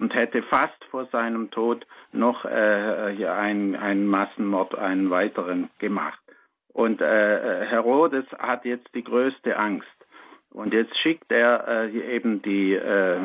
und 0.00 0.14
hätte 0.14 0.42
fast 0.42 0.82
vor 0.86 1.06
seinem 1.06 1.50
Tod 1.50 1.86
noch 2.12 2.44
äh, 2.44 2.48
einen, 2.48 3.76
einen 3.76 4.06
Massenmord, 4.06 4.76
einen 4.76 5.10
weiteren 5.10 5.68
gemacht. 5.78 6.18
Und 6.72 7.00
äh, 7.00 7.66
Herodes 7.66 8.24
hat 8.38 8.64
jetzt 8.64 8.88
die 8.94 9.04
größte 9.04 9.56
Angst. 9.56 9.86
Und 10.50 10.72
jetzt 10.72 10.96
schickt 10.98 11.30
er 11.30 11.68
äh, 11.68 12.16
eben 12.16 12.42
die 12.42 12.74
äh, 12.74 13.18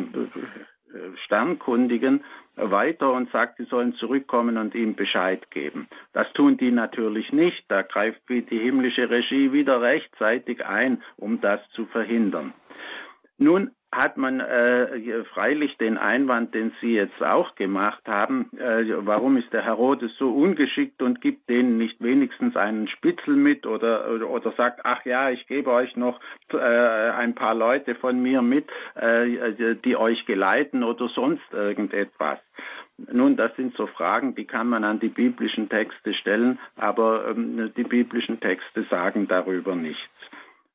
Sternkundigen 1.23 2.23
weiter 2.55 3.11
und 3.11 3.31
sagt, 3.31 3.57
sie 3.57 3.65
sollen 3.65 3.93
zurückkommen 3.95 4.57
und 4.57 4.75
ihm 4.75 4.95
Bescheid 4.95 5.49
geben. 5.51 5.87
Das 6.13 6.31
tun 6.33 6.57
die 6.57 6.71
natürlich 6.71 7.31
nicht. 7.31 7.63
Da 7.69 7.81
greift 7.81 8.21
die 8.29 8.59
himmlische 8.59 9.09
Regie 9.09 9.51
wieder 9.51 9.81
rechtzeitig 9.81 10.65
ein, 10.65 11.03
um 11.17 11.41
das 11.41 11.59
zu 11.71 11.85
verhindern. 11.87 12.53
Nun 13.37 13.71
hat 13.95 14.17
man 14.17 14.39
äh, 14.39 15.23
freilich 15.33 15.77
den 15.77 15.97
Einwand, 15.97 16.53
den 16.53 16.73
Sie 16.81 16.95
jetzt 16.95 17.21
auch 17.23 17.55
gemacht 17.55 18.01
haben, 18.07 18.49
äh, 18.57 18.83
warum 19.05 19.37
ist 19.37 19.51
der 19.53 19.63
Herodes 19.63 20.11
so 20.17 20.31
ungeschickt 20.33 21.01
und 21.01 21.21
gibt 21.21 21.49
denen 21.49 21.77
nicht 21.77 22.01
wenigstens 22.01 22.55
einen 22.55 22.87
Spitzel 22.87 23.35
mit 23.35 23.65
oder, 23.65 24.11
oder, 24.11 24.29
oder 24.29 24.51
sagt, 24.51 24.81
ach 24.83 25.05
ja, 25.05 25.29
ich 25.29 25.47
gebe 25.47 25.71
euch 25.71 25.95
noch 25.95 26.19
äh, 26.51 26.57
ein 26.57 27.35
paar 27.35 27.55
Leute 27.55 27.95
von 27.95 28.21
mir 28.21 28.41
mit, 28.41 28.69
äh, 28.95 29.75
die 29.83 29.95
euch 29.95 30.25
geleiten 30.25 30.83
oder 30.83 31.07
sonst 31.09 31.53
irgendetwas. 31.53 32.39
Nun, 32.97 33.35
das 33.35 33.55
sind 33.55 33.75
so 33.75 33.87
Fragen, 33.87 34.35
die 34.35 34.45
kann 34.45 34.67
man 34.67 34.83
an 34.83 34.99
die 34.99 35.09
biblischen 35.09 35.69
Texte 35.69 36.13
stellen, 36.13 36.59
aber 36.77 37.29
ähm, 37.29 37.71
die 37.75 37.83
biblischen 37.83 38.39
Texte 38.39 38.83
sagen 38.89 39.27
darüber 39.27 39.75
nichts. 39.75 40.01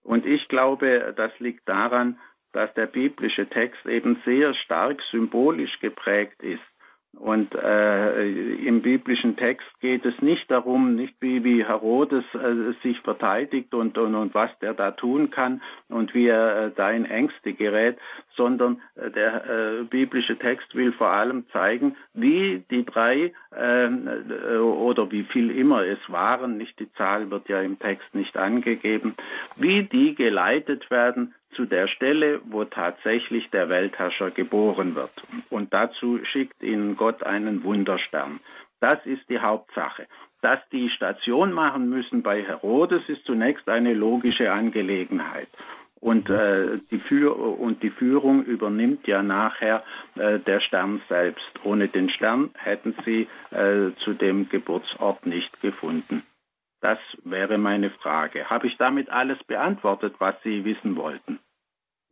Und 0.03 0.27
ich 0.27 0.49
glaube, 0.49 1.15
das 1.17 1.33
liegt 1.39 1.69
daran, 1.69 2.19
dass 2.53 2.73
der 2.75 2.87
biblische 2.87 3.49
Text 3.49 3.85
eben 3.87 4.21
sehr 4.25 4.55
stark 4.55 5.01
symbolisch 5.11 5.79
geprägt 5.81 6.43
ist. 6.43 6.61
Und 7.19 7.55
äh, 7.57 8.29
im 8.67 8.83
biblischen 8.83 9.37
Text 9.37 9.67
geht 9.81 10.07
es 10.07 10.15
nicht 10.23 10.49
darum, 10.49 10.95
nicht 10.95 11.15
wie, 11.21 11.43
wie 11.43 11.65
Herodes 11.65 12.25
äh, 12.35 12.73
sich 12.83 13.01
verteidigt 13.01 13.75
und, 13.75 13.99
und, 13.99 14.15
und 14.15 14.33
was 14.33 14.51
der 14.61 14.75
da 14.75 14.93
tun 14.93 15.31
kann 15.31 15.61
und 15.89 16.15
wie 16.15 16.29
er 16.29 16.67
äh, 16.67 16.71
da 16.75 16.91
in 16.91 17.05
Ängste 17.05 17.53
gerät, 17.53 17.99
sondern 18.41 18.81
äh, 18.95 19.11
der 19.11 19.45
äh, 19.45 19.85
biblische 19.85 20.39
Text 20.39 20.75
will 20.75 20.93
vor 20.93 21.09
allem 21.09 21.45
zeigen, 21.53 21.95
wie 22.15 22.65
die 22.71 22.87
drei 22.87 23.35
ähm, 23.55 24.09
äh, 24.09 24.57
oder 24.57 25.11
wie 25.11 25.25
viel 25.25 25.51
immer 25.51 25.85
es 25.85 25.99
waren, 26.09 26.57
nicht 26.57 26.79
die 26.81 26.91
Zahl 26.95 27.31
wird 27.31 27.51
ja 27.51 27.61
im 27.61 27.79
Text 27.79 28.15
nicht 28.15 28.39
angegeben, 28.39 29.15
wie 29.57 29.83
die 29.83 30.15
geleitet 30.15 30.91
werden 30.91 31.35
zu 31.55 31.67
der 31.67 31.87
Stelle, 31.89 32.41
wo 32.47 32.65
tatsächlich 32.65 33.51
der 33.51 33.69
Weltherrscher 33.69 34.31
geboren 34.31 34.95
wird. 34.95 35.13
Und 35.51 35.75
dazu 35.75 36.19
schickt 36.25 36.63
ihnen 36.63 36.97
Gott 36.97 37.23
einen 37.23 37.63
Wunderstern. 37.63 38.41
Das 38.81 39.05
ist 39.05 39.29
die 39.29 39.41
Hauptsache. 39.41 40.07
Dass 40.41 40.61
die 40.73 40.89
Station 40.89 41.53
machen 41.53 41.91
müssen 41.91 42.23
bei 42.23 42.43
Herodes, 42.43 43.03
ist 43.09 43.27
zunächst 43.27 43.69
eine 43.69 43.93
logische 43.93 44.51
Angelegenheit. 44.51 45.49
Und, 46.01 46.31
äh, 46.31 46.79
die, 46.91 46.99
Führ 46.99 47.37
und 47.37 47.83
die 47.83 47.91
Führung 47.91 48.43
übernimmt 48.43 49.07
ja 49.07 49.23
nachher 49.23 49.85
äh, 50.15 50.39
der 50.41 50.61
Stern 50.61 51.03
selbst. 51.11 51.45
Ohne 51.63 51.89
den 51.89 52.09
Stern 52.09 52.51
hätten 52.55 52.95
sie 53.05 53.29
äh, 53.51 53.91
zu 54.05 54.15
dem 54.15 54.49
Geburtsort 54.49 55.27
nicht 55.27 55.61
gefunden. 55.61 56.23
Das 56.81 56.99
wäre 57.25 57.59
meine 57.59 57.91
Frage. 57.91 58.49
Habe 58.49 58.67
ich 58.67 58.79
damit 58.79 59.11
alles 59.11 59.39
beantwortet, 59.45 60.15
was 60.19 60.35
Sie 60.43 60.65
wissen 60.65 60.97
wollten? 60.97 61.39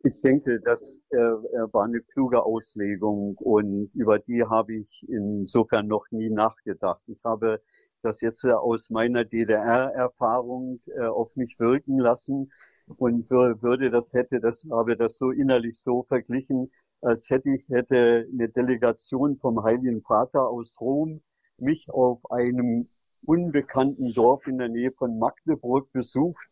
Ich 0.03 0.21
denke, 0.21 0.61
das 0.63 1.03
äh, 1.09 1.17
war 1.17 1.85
eine 1.85 2.01
kluge 2.13 2.43
Auslegung 2.43 3.35
und 3.37 3.89
über 3.95 4.19
die 4.19 4.43
habe 4.43 4.75
ich 4.75 5.05
insofern 5.09 5.87
noch 5.87 6.05
nie 6.11 6.29
nachgedacht. 6.29 7.01
Ich 7.07 7.19
habe 7.25 7.59
das 8.01 8.21
jetzt 8.21 8.45
äh, 8.45 8.51
aus 8.51 8.91
meiner 8.91 9.25
DDR-Erfahrung 9.25 10.79
äh, 10.95 11.01
auf 11.01 11.35
mich 11.35 11.59
wirken 11.59 11.99
lassen 11.99 12.51
und 12.97 13.29
würde 13.29 13.91
das 13.91 14.11
hätte 14.13 14.39
das 14.39 14.67
habe 14.71 14.97
das 14.97 15.17
so 15.17 15.31
innerlich 15.31 15.79
so 15.79 16.03
verglichen, 16.03 16.71
als 17.01 17.29
hätte 17.29 17.49
ich 17.49 17.69
hätte 17.69 18.27
eine 18.31 18.49
Delegation 18.49 19.37
vom 19.37 19.63
Heiligen 19.63 20.01
Vater 20.01 20.47
aus 20.47 20.79
Rom 20.81 21.21
mich 21.57 21.89
auf 21.89 22.19
einem 22.31 22.87
unbekannten 23.25 24.13
Dorf 24.13 24.47
in 24.47 24.57
der 24.57 24.69
Nähe 24.69 24.91
von 24.91 25.19
Magdeburg 25.19 25.91
besucht. 25.91 26.43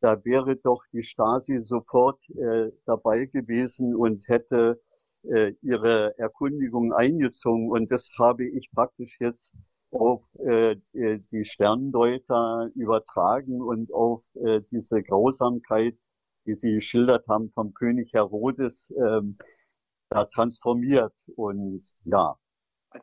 Da 0.00 0.24
wäre 0.24 0.56
doch 0.56 0.82
die 0.92 1.02
Stasi 1.02 1.60
sofort 1.62 2.20
äh, 2.30 2.70
dabei 2.84 3.26
gewesen 3.26 3.94
und 3.94 4.26
hätte 4.28 4.80
äh, 5.22 5.52
ihre 5.62 6.18
Erkundigung 6.18 6.92
eingezogen. 6.92 7.70
Und 7.70 7.90
das 7.90 8.10
habe 8.18 8.44
ich 8.44 8.70
praktisch 8.72 9.16
jetzt 9.20 9.56
auf 10.00 10.22
äh, 10.38 10.76
äh 10.92 11.20
die 11.30 11.44
Sterndeuter 11.44 12.70
übertragen 12.74 13.60
und 13.60 13.92
auf 13.92 14.22
äh, 14.34 14.62
diese 14.70 15.02
Grausamkeit, 15.02 15.96
die 16.46 16.54
Sie 16.54 16.72
geschildert 16.74 17.28
haben 17.28 17.50
vom 17.50 17.74
König 17.74 18.12
Herodes, 18.12 18.92
ähm, 18.96 19.38
da 20.10 20.24
transformiert. 20.26 21.14
Und 21.36 21.82
ja, 22.04 22.36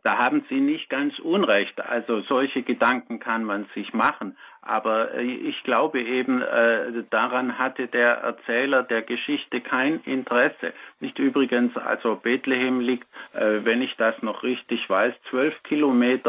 da 0.03 0.17
haben 0.17 0.45
Sie 0.49 0.59
nicht 0.59 0.89
ganz 0.89 1.17
Unrecht. 1.19 1.79
Also 1.81 2.21
solche 2.21 2.63
Gedanken 2.63 3.19
kann 3.19 3.43
man 3.43 3.65
sich 3.73 3.93
machen. 3.93 4.37
Aber 4.61 5.13
äh, 5.13 5.23
ich 5.23 5.61
glaube 5.63 6.01
eben, 6.01 6.41
äh, 6.41 7.03
daran 7.09 7.57
hatte 7.57 7.87
der 7.87 8.11
Erzähler 8.15 8.83
der 8.83 9.01
Geschichte 9.01 9.61
kein 9.61 10.01
Interesse. 10.03 10.73
Nicht 10.99 11.19
übrigens, 11.19 11.75
also 11.75 12.15
Bethlehem 12.15 12.79
liegt, 12.79 13.07
äh, 13.33 13.63
wenn 13.65 13.81
ich 13.81 13.95
das 13.97 14.15
noch 14.21 14.43
richtig 14.43 14.89
weiß, 14.89 15.13
zwölf 15.29 15.53
Kilometer 15.63 16.23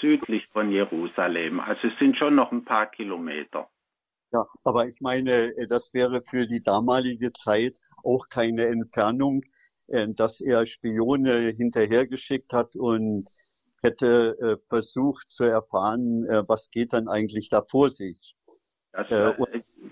südlich 0.00 0.46
von 0.52 0.70
Jerusalem. 0.70 1.60
Also 1.60 1.88
es 1.88 1.98
sind 1.98 2.16
schon 2.16 2.34
noch 2.34 2.52
ein 2.52 2.64
paar 2.64 2.86
Kilometer. 2.86 3.68
Ja, 4.32 4.44
aber 4.64 4.86
ich 4.86 5.00
meine, 5.00 5.52
das 5.68 5.92
wäre 5.94 6.22
für 6.22 6.46
die 6.46 6.62
damalige 6.62 7.32
Zeit 7.32 7.76
auch 8.04 8.28
keine 8.28 8.66
Entfernung 8.66 9.42
äh, 9.42 9.57
dass 10.16 10.40
er 10.40 10.66
Spione 10.66 11.54
hinterhergeschickt 11.56 12.52
hat 12.52 12.76
und 12.76 13.28
hätte 13.82 14.36
äh, 14.40 14.56
versucht 14.68 15.30
zu 15.30 15.44
erfahren, 15.44 16.24
äh, 16.28 16.42
was 16.46 16.70
geht 16.70 16.92
dann 16.92 17.08
eigentlich 17.08 17.48
da 17.48 17.62
vor 17.62 17.90
sich. 17.90 18.34
Das 18.92 19.08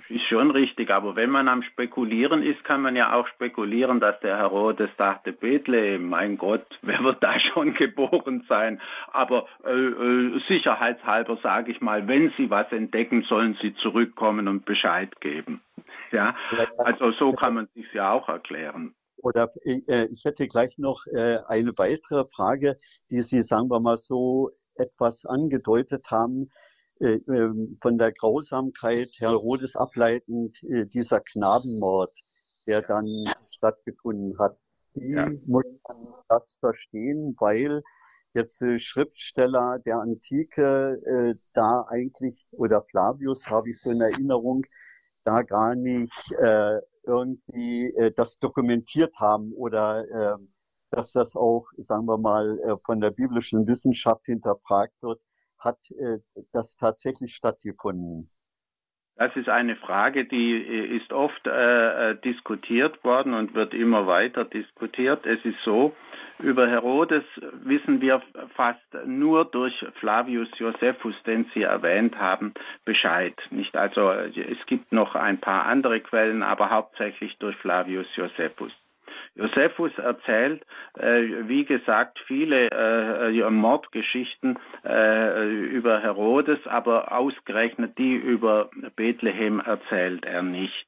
ist 0.08 0.26
schon 0.28 0.50
richtig, 0.50 0.90
aber 0.90 1.14
wenn 1.14 1.30
man 1.30 1.48
am 1.48 1.62
Spekulieren 1.62 2.42
ist, 2.42 2.64
kann 2.64 2.80
man 2.80 2.96
ja 2.96 3.14
auch 3.14 3.28
spekulieren, 3.28 4.00
dass 4.00 4.18
der 4.20 4.36
Herodes 4.36 4.90
dachte, 4.96 5.32
Bethlehem, 5.32 6.08
mein 6.08 6.38
Gott, 6.38 6.66
wer 6.82 7.04
wird 7.04 7.22
da 7.22 7.38
schon 7.38 7.74
geboren 7.74 8.44
sein? 8.48 8.80
Aber 9.12 9.46
äh, 9.64 9.70
äh, 9.70 10.40
sicherheitshalber 10.48 11.38
sage 11.42 11.70
ich 11.70 11.80
mal, 11.80 12.08
wenn 12.08 12.32
Sie 12.36 12.50
was 12.50 12.70
entdecken, 12.72 13.22
sollen 13.22 13.56
Sie 13.62 13.74
zurückkommen 13.76 14.48
und 14.48 14.64
Bescheid 14.64 15.20
geben. 15.20 15.60
Ja, 16.10 16.34
also 16.78 17.12
so 17.12 17.32
kann 17.32 17.54
man 17.54 17.66
sich 17.74 17.92
ja 17.92 18.12
auch 18.12 18.28
erklären. 18.28 18.94
Oder 19.18 19.52
äh, 19.64 20.06
ich 20.06 20.24
hätte 20.24 20.46
gleich 20.46 20.78
noch 20.78 21.06
äh, 21.06 21.38
eine 21.46 21.72
weitere 21.76 22.24
Frage, 22.34 22.76
die 23.10 23.22
Sie, 23.22 23.42
sagen 23.42 23.68
wir 23.68 23.80
mal, 23.80 23.96
so 23.96 24.50
etwas 24.74 25.24
angedeutet 25.24 26.10
haben, 26.10 26.50
äh, 27.00 27.20
ähm, 27.28 27.78
von 27.82 27.98
der 27.98 28.12
Grausamkeit 28.12 29.08
Herodes 29.18 29.76
ableitend, 29.76 30.62
äh, 30.64 30.86
dieser 30.86 31.20
Knabenmord, 31.20 32.12
der 32.66 32.82
dann 32.82 33.06
stattgefunden 33.50 34.38
hat. 34.38 34.56
Wie 34.94 35.12
ja. 35.12 35.28
muss 35.46 35.64
man 35.86 36.06
das 36.28 36.56
verstehen? 36.58 37.36
Weil 37.38 37.82
jetzt 38.32 38.62
äh, 38.62 38.78
Schriftsteller 38.78 39.78
der 39.84 39.98
Antike 39.98 41.00
äh, 41.04 41.38
da 41.52 41.86
eigentlich, 41.88 42.46
oder 42.52 42.82
Flavius 42.82 43.50
habe 43.50 43.70
ich 43.70 43.80
so 43.80 43.90
in 43.90 44.00
Erinnerung, 44.00 44.64
da 45.24 45.42
gar 45.42 45.74
nicht 45.74 46.14
irgendwie 47.06 47.86
äh, 47.96 48.12
das 48.12 48.38
dokumentiert 48.38 49.14
haben 49.18 49.52
oder 49.52 50.04
äh, 50.08 50.36
dass 50.90 51.12
das 51.12 51.36
auch, 51.36 51.66
sagen 51.78 52.06
wir 52.06 52.18
mal, 52.18 52.58
äh, 52.60 52.76
von 52.84 53.00
der 53.00 53.10
biblischen 53.10 53.66
Wissenschaft 53.66 54.24
hinterfragt 54.26 54.94
wird, 55.02 55.20
hat 55.58 55.78
äh, 55.90 56.18
das 56.52 56.76
tatsächlich 56.76 57.34
stattgefunden? 57.34 58.30
Das 59.16 59.34
ist 59.34 59.48
eine 59.48 59.76
Frage, 59.76 60.26
die 60.26 60.52
äh, 60.52 60.96
ist 60.96 61.12
oft 61.12 61.46
äh, 61.46 62.10
äh, 62.10 62.20
diskutiert 62.20 63.02
worden 63.02 63.32
und 63.32 63.54
wird 63.54 63.72
immer 63.72 64.06
weiter 64.06 64.44
diskutiert. 64.44 65.24
Es 65.24 65.42
ist 65.44 65.58
so, 65.64 65.94
über 66.38 66.68
Herodes 66.68 67.24
wissen 67.64 68.00
wir 68.00 68.22
fast 68.54 68.80
nur 69.06 69.44
durch 69.44 69.74
Flavius 70.00 70.48
Josephus, 70.58 71.14
den 71.24 71.46
Sie 71.54 71.62
erwähnt 71.62 72.18
haben, 72.18 72.52
Bescheid. 72.84 73.34
Nicht 73.50 73.76
also, 73.76 74.10
es 74.10 74.66
gibt 74.66 74.92
noch 74.92 75.14
ein 75.14 75.38
paar 75.40 75.66
andere 75.66 76.00
Quellen, 76.00 76.42
aber 76.42 76.70
hauptsächlich 76.70 77.36
durch 77.38 77.56
Flavius 77.56 78.06
Josephus. 78.14 78.72
Josephus 79.34 79.92
erzählt, 79.98 80.64
äh, 80.98 81.22
wie 81.46 81.64
gesagt, 81.64 82.18
viele 82.26 82.70
äh, 82.70 83.50
Mordgeschichten 83.50 84.58
äh, 84.84 85.48
über 85.66 86.00
Herodes, 86.00 86.58
aber 86.66 87.12
ausgerechnet 87.12 87.98
die 87.98 88.14
über 88.14 88.70
Bethlehem 88.96 89.60
erzählt 89.60 90.24
er 90.24 90.42
nicht. 90.42 90.86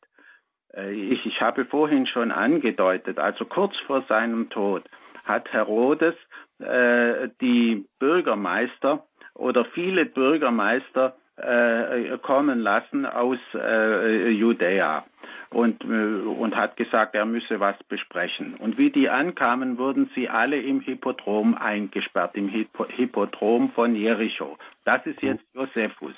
Äh, 0.74 0.92
ich, 0.92 1.26
ich 1.26 1.40
habe 1.42 1.66
vorhin 1.66 2.06
schon 2.06 2.32
angedeutet, 2.32 3.18
also 3.18 3.44
kurz 3.44 3.76
vor 3.86 4.02
seinem 4.08 4.48
Tod 4.48 4.84
hat 5.28 5.52
Herodes 5.52 6.14
äh, 6.58 7.28
die 7.40 7.86
Bürgermeister 7.98 9.04
oder 9.34 9.64
viele 9.66 10.06
Bürgermeister 10.06 11.16
äh, 11.36 12.18
kommen 12.18 12.58
lassen 12.60 13.06
aus 13.06 13.38
Judäa 13.52 15.04
und, 15.50 15.82
äh, 15.84 15.86
und 15.86 16.56
hat 16.56 16.76
gesagt, 16.76 17.14
er 17.14 17.24
müsse 17.24 17.60
was 17.60 17.76
besprechen. 17.84 18.54
Und 18.54 18.78
wie 18.78 18.90
die 18.90 19.08
ankamen, 19.08 19.78
wurden 19.78 20.10
sie 20.14 20.28
alle 20.28 20.60
im 20.60 20.80
Hippodrom 20.80 21.54
eingesperrt, 21.54 22.34
im 22.34 22.48
Hippodrom 22.48 23.70
von 23.72 23.94
Jericho. 23.94 24.58
Das 24.84 25.04
ist 25.06 25.22
jetzt 25.22 25.44
Josephus. 25.54 26.14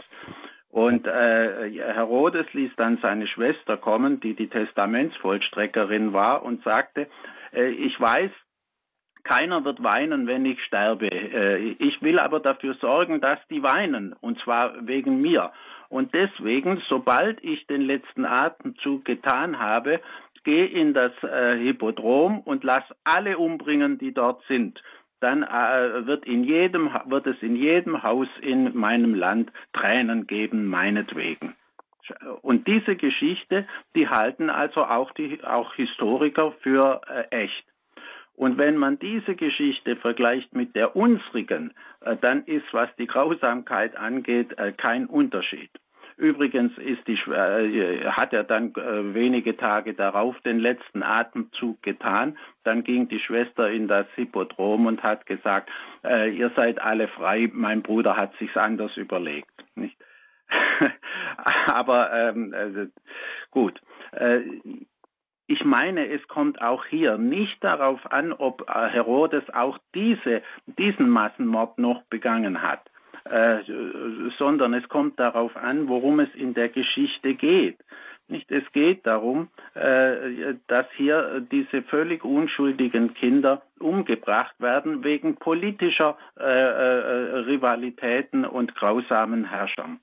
Und 0.71 1.07
äh, 1.07 1.71
Herodes 1.71 2.47
ließ 2.53 2.71
dann 2.77 2.99
seine 3.03 3.27
Schwester 3.27 3.77
kommen, 3.77 4.21
die 4.21 4.35
die 4.35 4.49
Testamentsvollstreckerin 4.49 6.13
war, 6.13 6.45
und 6.45 6.63
sagte, 6.63 7.09
äh, 7.53 7.71
ich 7.71 8.01
weiß, 8.01 8.31
keiner 9.25 9.64
wird 9.64 9.83
weinen, 9.83 10.27
wenn 10.27 10.45
ich 10.45 10.62
sterbe. 10.64 11.11
Äh, 11.11 11.77
ich 11.79 12.01
will 12.03 12.18
aber 12.18 12.41
dafür 12.41 12.75
sorgen, 12.75 13.21
dass 13.21 13.39
die 13.49 13.62
weinen, 13.62 14.14
und 14.21 14.39
zwar 14.41 14.87
wegen 14.87 15.21
mir. 15.21 15.53
Und 15.89 16.14
deswegen, 16.14 16.81
sobald 16.89 17.43
ich 17.43 17.66
den 17.66 17.83
letzten 17.83 18.25
Atemzug 18.25 19.05
getan 19.05 19.59
habe, 19.59 20.01
gehe 20.45 20.66
in 20.66 20.95
das 20.95 21.12
äh, 21.23 21.59
Hippodrom 21.59 22.41
und 22.41 22.64
lass 22.64 22.85
alle 23.05 23.39
umbringen, 23.39 23.99
die 23.99 24.12
dort 24.12 24.43
sind. 24.47 24.81
Dann 25.21 25.43
äh, 25.43 26.07
wird, 26.07 26.25
in 26.25 26.45
jedem, 26.45 26.91
wird 27.07 27.27
es 27.27 27.43
in 27.43 27.57
jedem 27.57 28.03
Haus 28.03 28.29
in 28.41 28.75
meinem 28.77 29.14
Land 29.14 29.53
Tränen 29.73 30.27
geben, 30.27 30.66
meinetwegen. 30.66 31.55
Und 32.43 32.66
diese 32.66 32.97
Geschichte, 32.97 33.66
die 33.95 34.09
halten 34.09 34.51
also 34.51 34.85
auch 34.85 35.12
die 35.12 35.45
auch 35.45 35.75
Historiker 35.75 36.53
für 36.62 37.01
echt. 37.31 37.64
Und 38.41 38.57
wenn 38.57 38.78
man 38.78 38.99
diese 38.99 39.34
Geschichte 39.34 39.97
vergleicht 39.97 40.55
mit 40.55 40.74
der 40.74 40.97
unsrigen, 40.97 41.74
äh, 42.01 42.16
dann 42.16 42.43
ist, 42.45 42.64
was 42.72 42.88
die 42.97 43.07
Grausamkeit 43.07 43.95
angeht, 43.97 44.59
äh, 44.59 44.72
kein 44.72 45.05
Unterschied. 45.05 45.68
Übrigens 46.16 46.72
ist 46.78 47.07
die, 47.07 47.18
äh, 47.30 48.07
hat 48.07 48.32
er 48.32 48.45
dann 48.45 48.72
wenige 48.74 49.59
Tage 49.59 49.93
darauf 49.93 50.41
den 50.41 50.59
letzten 50.59 51.03
Atemzug 51.03 51.82
getan. 51.82 52.38
Dann 52.64 52.82
ging 52.82 53.09
die 53.09 53.20
Schwester 53.20 53.70
in 53.70 53.88
das 53.88 54.07
Hippodrom 54.14 54.86
und 54.86 55.03
hat 55.03 55.26
gesagt, 55.26 55.68
ihr 56.03 56.51
seid 56.57 56.80
alle 56.80 57.09
frei, 57.09 57.51
mein 57.53 57.82
Bruder 57.82 58.16
hat 58.16 58.32
sich's 58.38 58.57
anders 58.57 58.97
überlegt. 58.97 59.53
Nicht? 59.74 59.97
Aber 61.66 62.11
ähm, 62.12 62.55
also, 62.57 62.86
gut. 63.51 63.80
Ich 65.51 65.65
meine, 65.65 66.07
es 66.07 66.27
kommt 66.29 66.63
auch 66.63 66.85
hier 66.85 67.19
nicht 67.19 67.63
darauf 67.65 68.13
an, 68.13 68.33
ob 68.33 68.69
äh, 68.69 68.89
Herodes 68.89 69.43
auch 69.53 69.79
diese, 69.97 70.43
diesen 70.67 71.11
Massenmord 71.11 71.77
noch 71.77 72.03
begangen 72.05 72.63
hat, 72.63 72.83
äh, 73.25 73.59
sondern 74.39 74.75
es 74.75 74.89
kommt 74.89 75.19
darauf 75.19 75.57
an, 75.57 75.89
worum 75.89 76.21
es 76.21 76.33
in 76.37 76.55
der 76.55 76.69
Geschichte 76.69 77.35
geht. 77.35 77.79
Nicht, 78.29 78.49
es 78.53 78.63
geht 78.71 79.05
darum, 79.05 79.49
äh, 79.75 80.55
dass 80.69 80.87
hier 80.97 81.45
diese 81.51 81.83
völlig 81.83 82.25
unschuldigen 82.25 83.15
Kinder 83.15 83.63
umgebracht 83.81 84.55
werden 84.61 85.03
wegen 85.03 85.35
politischer 85.35 86.17
äh, 86.37 86.45
Rivalitäten 86.45 88.45
und 88.45 88.77
grausamen 88.77 89.47
Herrschern. 89.47 89.99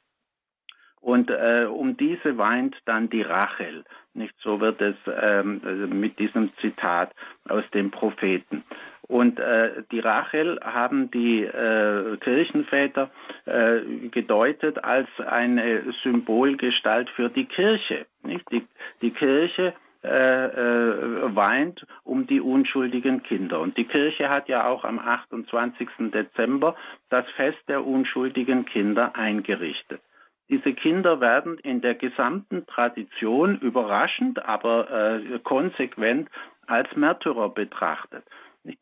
Und 1.01 1.29
äh, 1.29 1.65
um 1.69 1.95
diese 1.95 2.37
weint 2.37 2.75
dann 2.85 3.09
die 3.09 3.21
Rachel. 3.21 3.83
Nicht 4.13 4.33
so 4.39 4.59
wird 4.59 4.81
es 4.81 4.95
ähm, 5.07 5.61
also 5.63 5.87
mit 5.87 6.17
diesem 6.19 6.51
Zitat 6.59 7.13
aus 7.47 7.63
dem 7.73 7.91
Propheten. 7.91 8.63
Und 9.07 9.39
äh, 9.39 9.83
die 9.91 9.99
Rachel 9.99 10.59
haben 10.61 11.09
die 11.11 11.43
äh, 11.43 12.17
Kirchenväter 12.17 13.09
äh, 13.45 13.79
gedeutet 14.09 14.83
als 14.83 15.07
eine 15.25 15.93
Symbolgestalt 16.03 17.09
für 17.11 17.29
die 17.29 17.45
Kirche. 17.45 18.05
Nicht? 18.23 18.51
Die, 18.51 18.67
die 19.01 19.11
Kirche 19.11 19.73
äh, 20.03 20.45
äh, 20.45 21.35
weint 21.35 21.85
um 22.03 22.27
die 22.27 22.41
unschuldigen 22.41 23.23
Kinder. 23.23 23.59
Und 23.59 23.77
die 23.77 23.85
Kirche 23.85 24.29
hat 24.29 24.47
ja 24.49 24.67
auch 24.67 24.83
am 24.83 24.99
28. 24.99 25.87
Dezember 26.13 26.75
das 27.09 27.25
Fest 27.31 27.57
der 27.67 27.85
unschuldigen 27.85 28.65
Kinder 28.65 29.15
eingerichtet. 29.15 30.01
Diese 30.49 30.73
Kinder 30.73 31.19
werden 31.19 31.57
in 31.59 31.81
der 31.81 31.95
gesamten 31.95 32.65
Tradition 32.67 33.59
überraschend, 33.59 34.43
aber 34.45 35.19
äh, 35.19 35.39
konsequent 35.39 36.29
als 36.67 36.93
Märtyrer 36.95 37.49
betrachtet. 37.49 38.23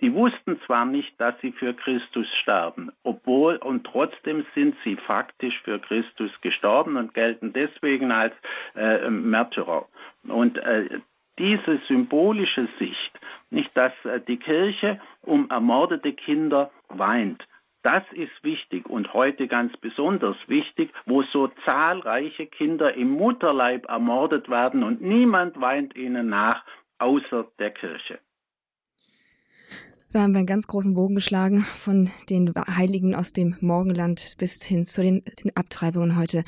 Die 0.02 0.14
wussten 0.14 0.60
zwar 0.66 0.86
nicht, 0.86 1.20
dass 1.20 1.40
sie 1.42 1.52
für 1.52 1.74
Christus 1.76 2.28
sterben, 2.42 2.92
obwohl 3.04 3.58
und 3.58 3.86
trotzdem 3.86 4.44
sind 4.56 4.76
sie 4.84 4.96
faktisch 4.96 5.60
für 5.64 5.80
Christus 5.80 6.32
gestorben 6.42 6.98
und 6.98 7.14
gelten 7.14 7.54
deswegen 7.54 8.12
als 8.12 8.34
äh, 8.76 9.10
Märtyrer. 9.10 9.86
Und 10.28 10.58
äh, 10.58 11.02
diese 11.38 11.80
symbolische 11.88 12.68
Sicht, 12.80 13.20
nicht, 13.52 13.70
dass 13.78 13.94
äh, 14.06 14.22
die 14.22 14.38
Kirche 14.38 15.00
um 15.22 15.50
ermordete 15.52 16.14
Kinder 16.14 16.72
weint, 16.90 17.46
das 17.86 18.04
ist 18.14 18.44
wichtig 18.44 18.90
und 18.90 19.14
heute 19.14 19.48
ganz 19.48 19.72
besonders 19.78 20.36
wichtig, 20.48 20.92
wo 21.06 21.22
so 21.22 21.50
zahlreiche 21.66 22.48
Kinder 22.48 22.96
im 22.96 23.12
Mutterleib 23.12 23.86
ermordet 23.86 24.50
werden 24.50 24.84
und 24.84 25.02
niemand 25.02 25.62
weint 25.62 25.96
ihnen 25.96 26.28
nach, 26.28 26.66
außer 26.98 27.48
der 27.60 27.72
Kirche. 27.72 28.20
Da 30.12 30.22
haben 30.22 30.32
wir 30.32 30.40
einen 30.40 30.48
ganz 30.48 30.66
großen 30.66 30.96
Bogen 30.96 31.16
geschlagen 31.16 31.60
von 31.60 32.10
den 32.30 32.54
Heiligen 32.56 33.14
aus 33.14 33.34
dem 33.34 33.56
Morgenland 33.60 34.36
bis 34.40 34.64
hin 34.64 34.84
zu 34.84 35.04
den, 35.04 35.24
den 35.44 35.56
Abtreibungen 35.56 36.18
heute. 36.18 36.44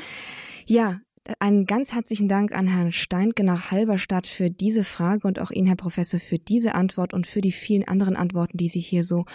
Ja, 0.65 1.01
einen 1.39 1.65
ganz 1.65 1.93
herzlichen 1.93 2.27
Dank 2.27 2.53
an 2.53 2.67
Herrn 2.67 2.91
Steinke 2.91 3.43
nach 3.43 3.71
Halberstadt 3.71 4.27
für 4.27 4.49
diese 4.49 4.83
Frage 4.83 5.27
und 5.27 5.39
auch 5.39 5.51
Ihnen, 5.51 5.67
Herr 5.67 5.75
Professor, 5.75 6.19
für 6.19 6.39
diese 6.39 6.75
Antwort 6.75 7.13
und 7.13 7.27
für 7.27 7.41
die 7.41 7.51
vielen 7.51 7.87
anderen 7.87 8.15
Antworten, 8.15 8.57
die 8.57 8.69
Sie 8.69 8.79
hier 8.79 9.03
so 9.03 9.25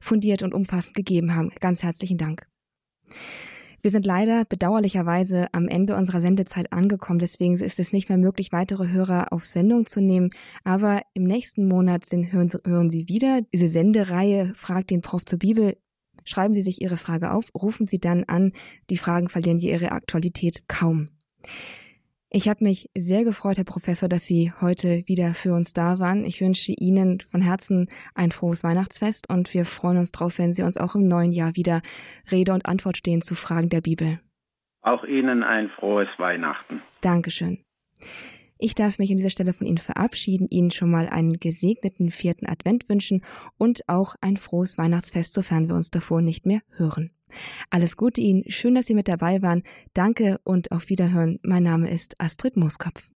fundiert 0.00 0.42
und 0.42 0.54
umfassend 0.54 0.94
gegeben 0.94 1.34
haben. 1.34 1.50
Ganz 1.60 1.82
herzlichen 1.82 2.18
Dank. 2.18 2.46
Wir 3.82 3.90
sind 3.92 4.06
leider 4.06 4.44
bedauerlicherweise 4.44 5.46
am 5.52 5.68
Ende 5.68 5.94
unserer 5.94 6.20
Sendezeit 6.20 6.72
angekommen. 6.72 7.20
Deswegen 7.20 7.54
ist 7.54 7.78
es 7.78 7.92
nicht 7.92 8.08
mehr 8.08 8.18
möglich, 8.18 8.50
weitere 8.50 8.88
Hörer 8.88 9.32
auf 9.32 9.46
Sendung 9.46 9.86
zu 9.86 10.00
nehmen. 10.00 10.30
Aber 10.64 11.02
im 11.14 11.22
nächsten 11.22 11.68
Monat 11.68 12.04
sind, 12.04 12.32
hören, 12.32 12.50
hören 12.64 12.90
Sie 12.90 13.08
wieder 13.08 13.42
diese 13.52 13.68
Sendereihe 13.68 14.52
Fragt 14.54 14.90
den 14.90 15.02
Prof 15.02 15.24
zur 15.24 15.38
Bibel. 15.38 15.76
Schreiben 16.24 16.54
Sie 16.54 16.62
sich 16.62 16.82
Ihre 16.82 16.96
Frage 16.96 17.30
auf, 17.30 17.52
rufen 17.54 17.86
Sie 17.86 18.00
dann 18.00 18.24
an. 18.24 18.52
Die 18.90 18.96
Fragen 18.96 19.28
verlieren 19.28 19.58
je 19.58 19.70
ihre 19.70 19.92
Aktualität 19.92 20.66
kaum. 20.66 21.10
Ich 22.28 22.48
habe 22.48 22.64
mich 22.64 22.90
sehr 22.94 23.24
gefreut, 23.24 23.56
Herr 23.56 23.64
Professor, 23.64 24.08
dass 24.08 24.26
Sie 24.26 24.52
heute 24.60 25.04
wieder 25.06 25.32
für 25.32 25.54
uns 25.54 25.72
da 25.72 26.00
waren. 26.00 26.24
Ich 26.24 26.40
wünsche 26.40 26.72
Ihnen 26.72 27.20
von 27.20 27.40
Herzen 27.40 27.88
ein 28.14 28.30
frohes 28.30 28.64
Weihnachtsfest 28.64 29.30
und 29.30 29.54
wir 29.54 29.64
freuen 29.64 29.96
uns 29.96 30.12
darauf, 30.12 30.38
wenn 30.38 30.52
Sie 30.52 30.62
uns 30.62 30.76
auch 30.76 30.96
im 30.96 31.06
neuen 31.06 31.32
Jahr 31.32 31.56
wieder 31.56 31.82
Rede 32.30 32.52
und 32.52 32.66
Antwort 32.66 32.96
stehen 32.96 33.22
zu 33.22 33.34
Fragen 33.34 33.68
der 33.68 33.80
Bibel. 33.80 34.20
Auch 34.82 35.04
Ihnen 35.04 35.42
ein 35.44 35.70
frohes 35.70 36.08
Weihnachten. 36.18 36.82
Dankeschön. 37.00 37.64
Ich 38.58 38.74
darf 38.74 38.98
mich 38.98 39.10
an 39.10 39.18
dieser 39.18 39.30
Stelle 39.30 39.52
von 39.52 39.66
Ihnen 39.66 39.78
verabschieden, 39.78 40.46
Ihnen 40.50 40.70
schon 40.70 40.90
mal 40.90 41.08
einen 41.08 41.38
gesegneten 41.38 42.10
vierten 42.10 42.46
Advent 42.46 42.88
wünschen 42.88 43.22
und 43.56 43.82
auch 43.86 44.14
ein 44.20 44.36
frohes 44.36 44.78
Weihnachtsfest, 44.78 45.32
sofern 45.32 45.68
wir 45.68 45.74
uns 45.74 45.90
davor 45.90 46.22
nicht 46.22 46.46
mehr 46.46 46.60
hören. 46.76 47.10
Alles 47.70 47.96
Gute 47.96 48.20
Ihnen, 48.20 48.44
schön, 48.48 48.74
dass 48.74 48.86
Sie 48.86 48.94
mit 48.94 49.08
dabei 49.08 49.42
waren. 49.42 49.62
Danke 49.94 50.38
und 50.44 50.72
auf 50.72 50.88
Wiederhören. 50.88 51.38
Mein 51.42 51.62
Name 51.62 51.90
ist 51.90 52.20
Astrid 52.20 52.56
Mooskopf. 52.56 53.15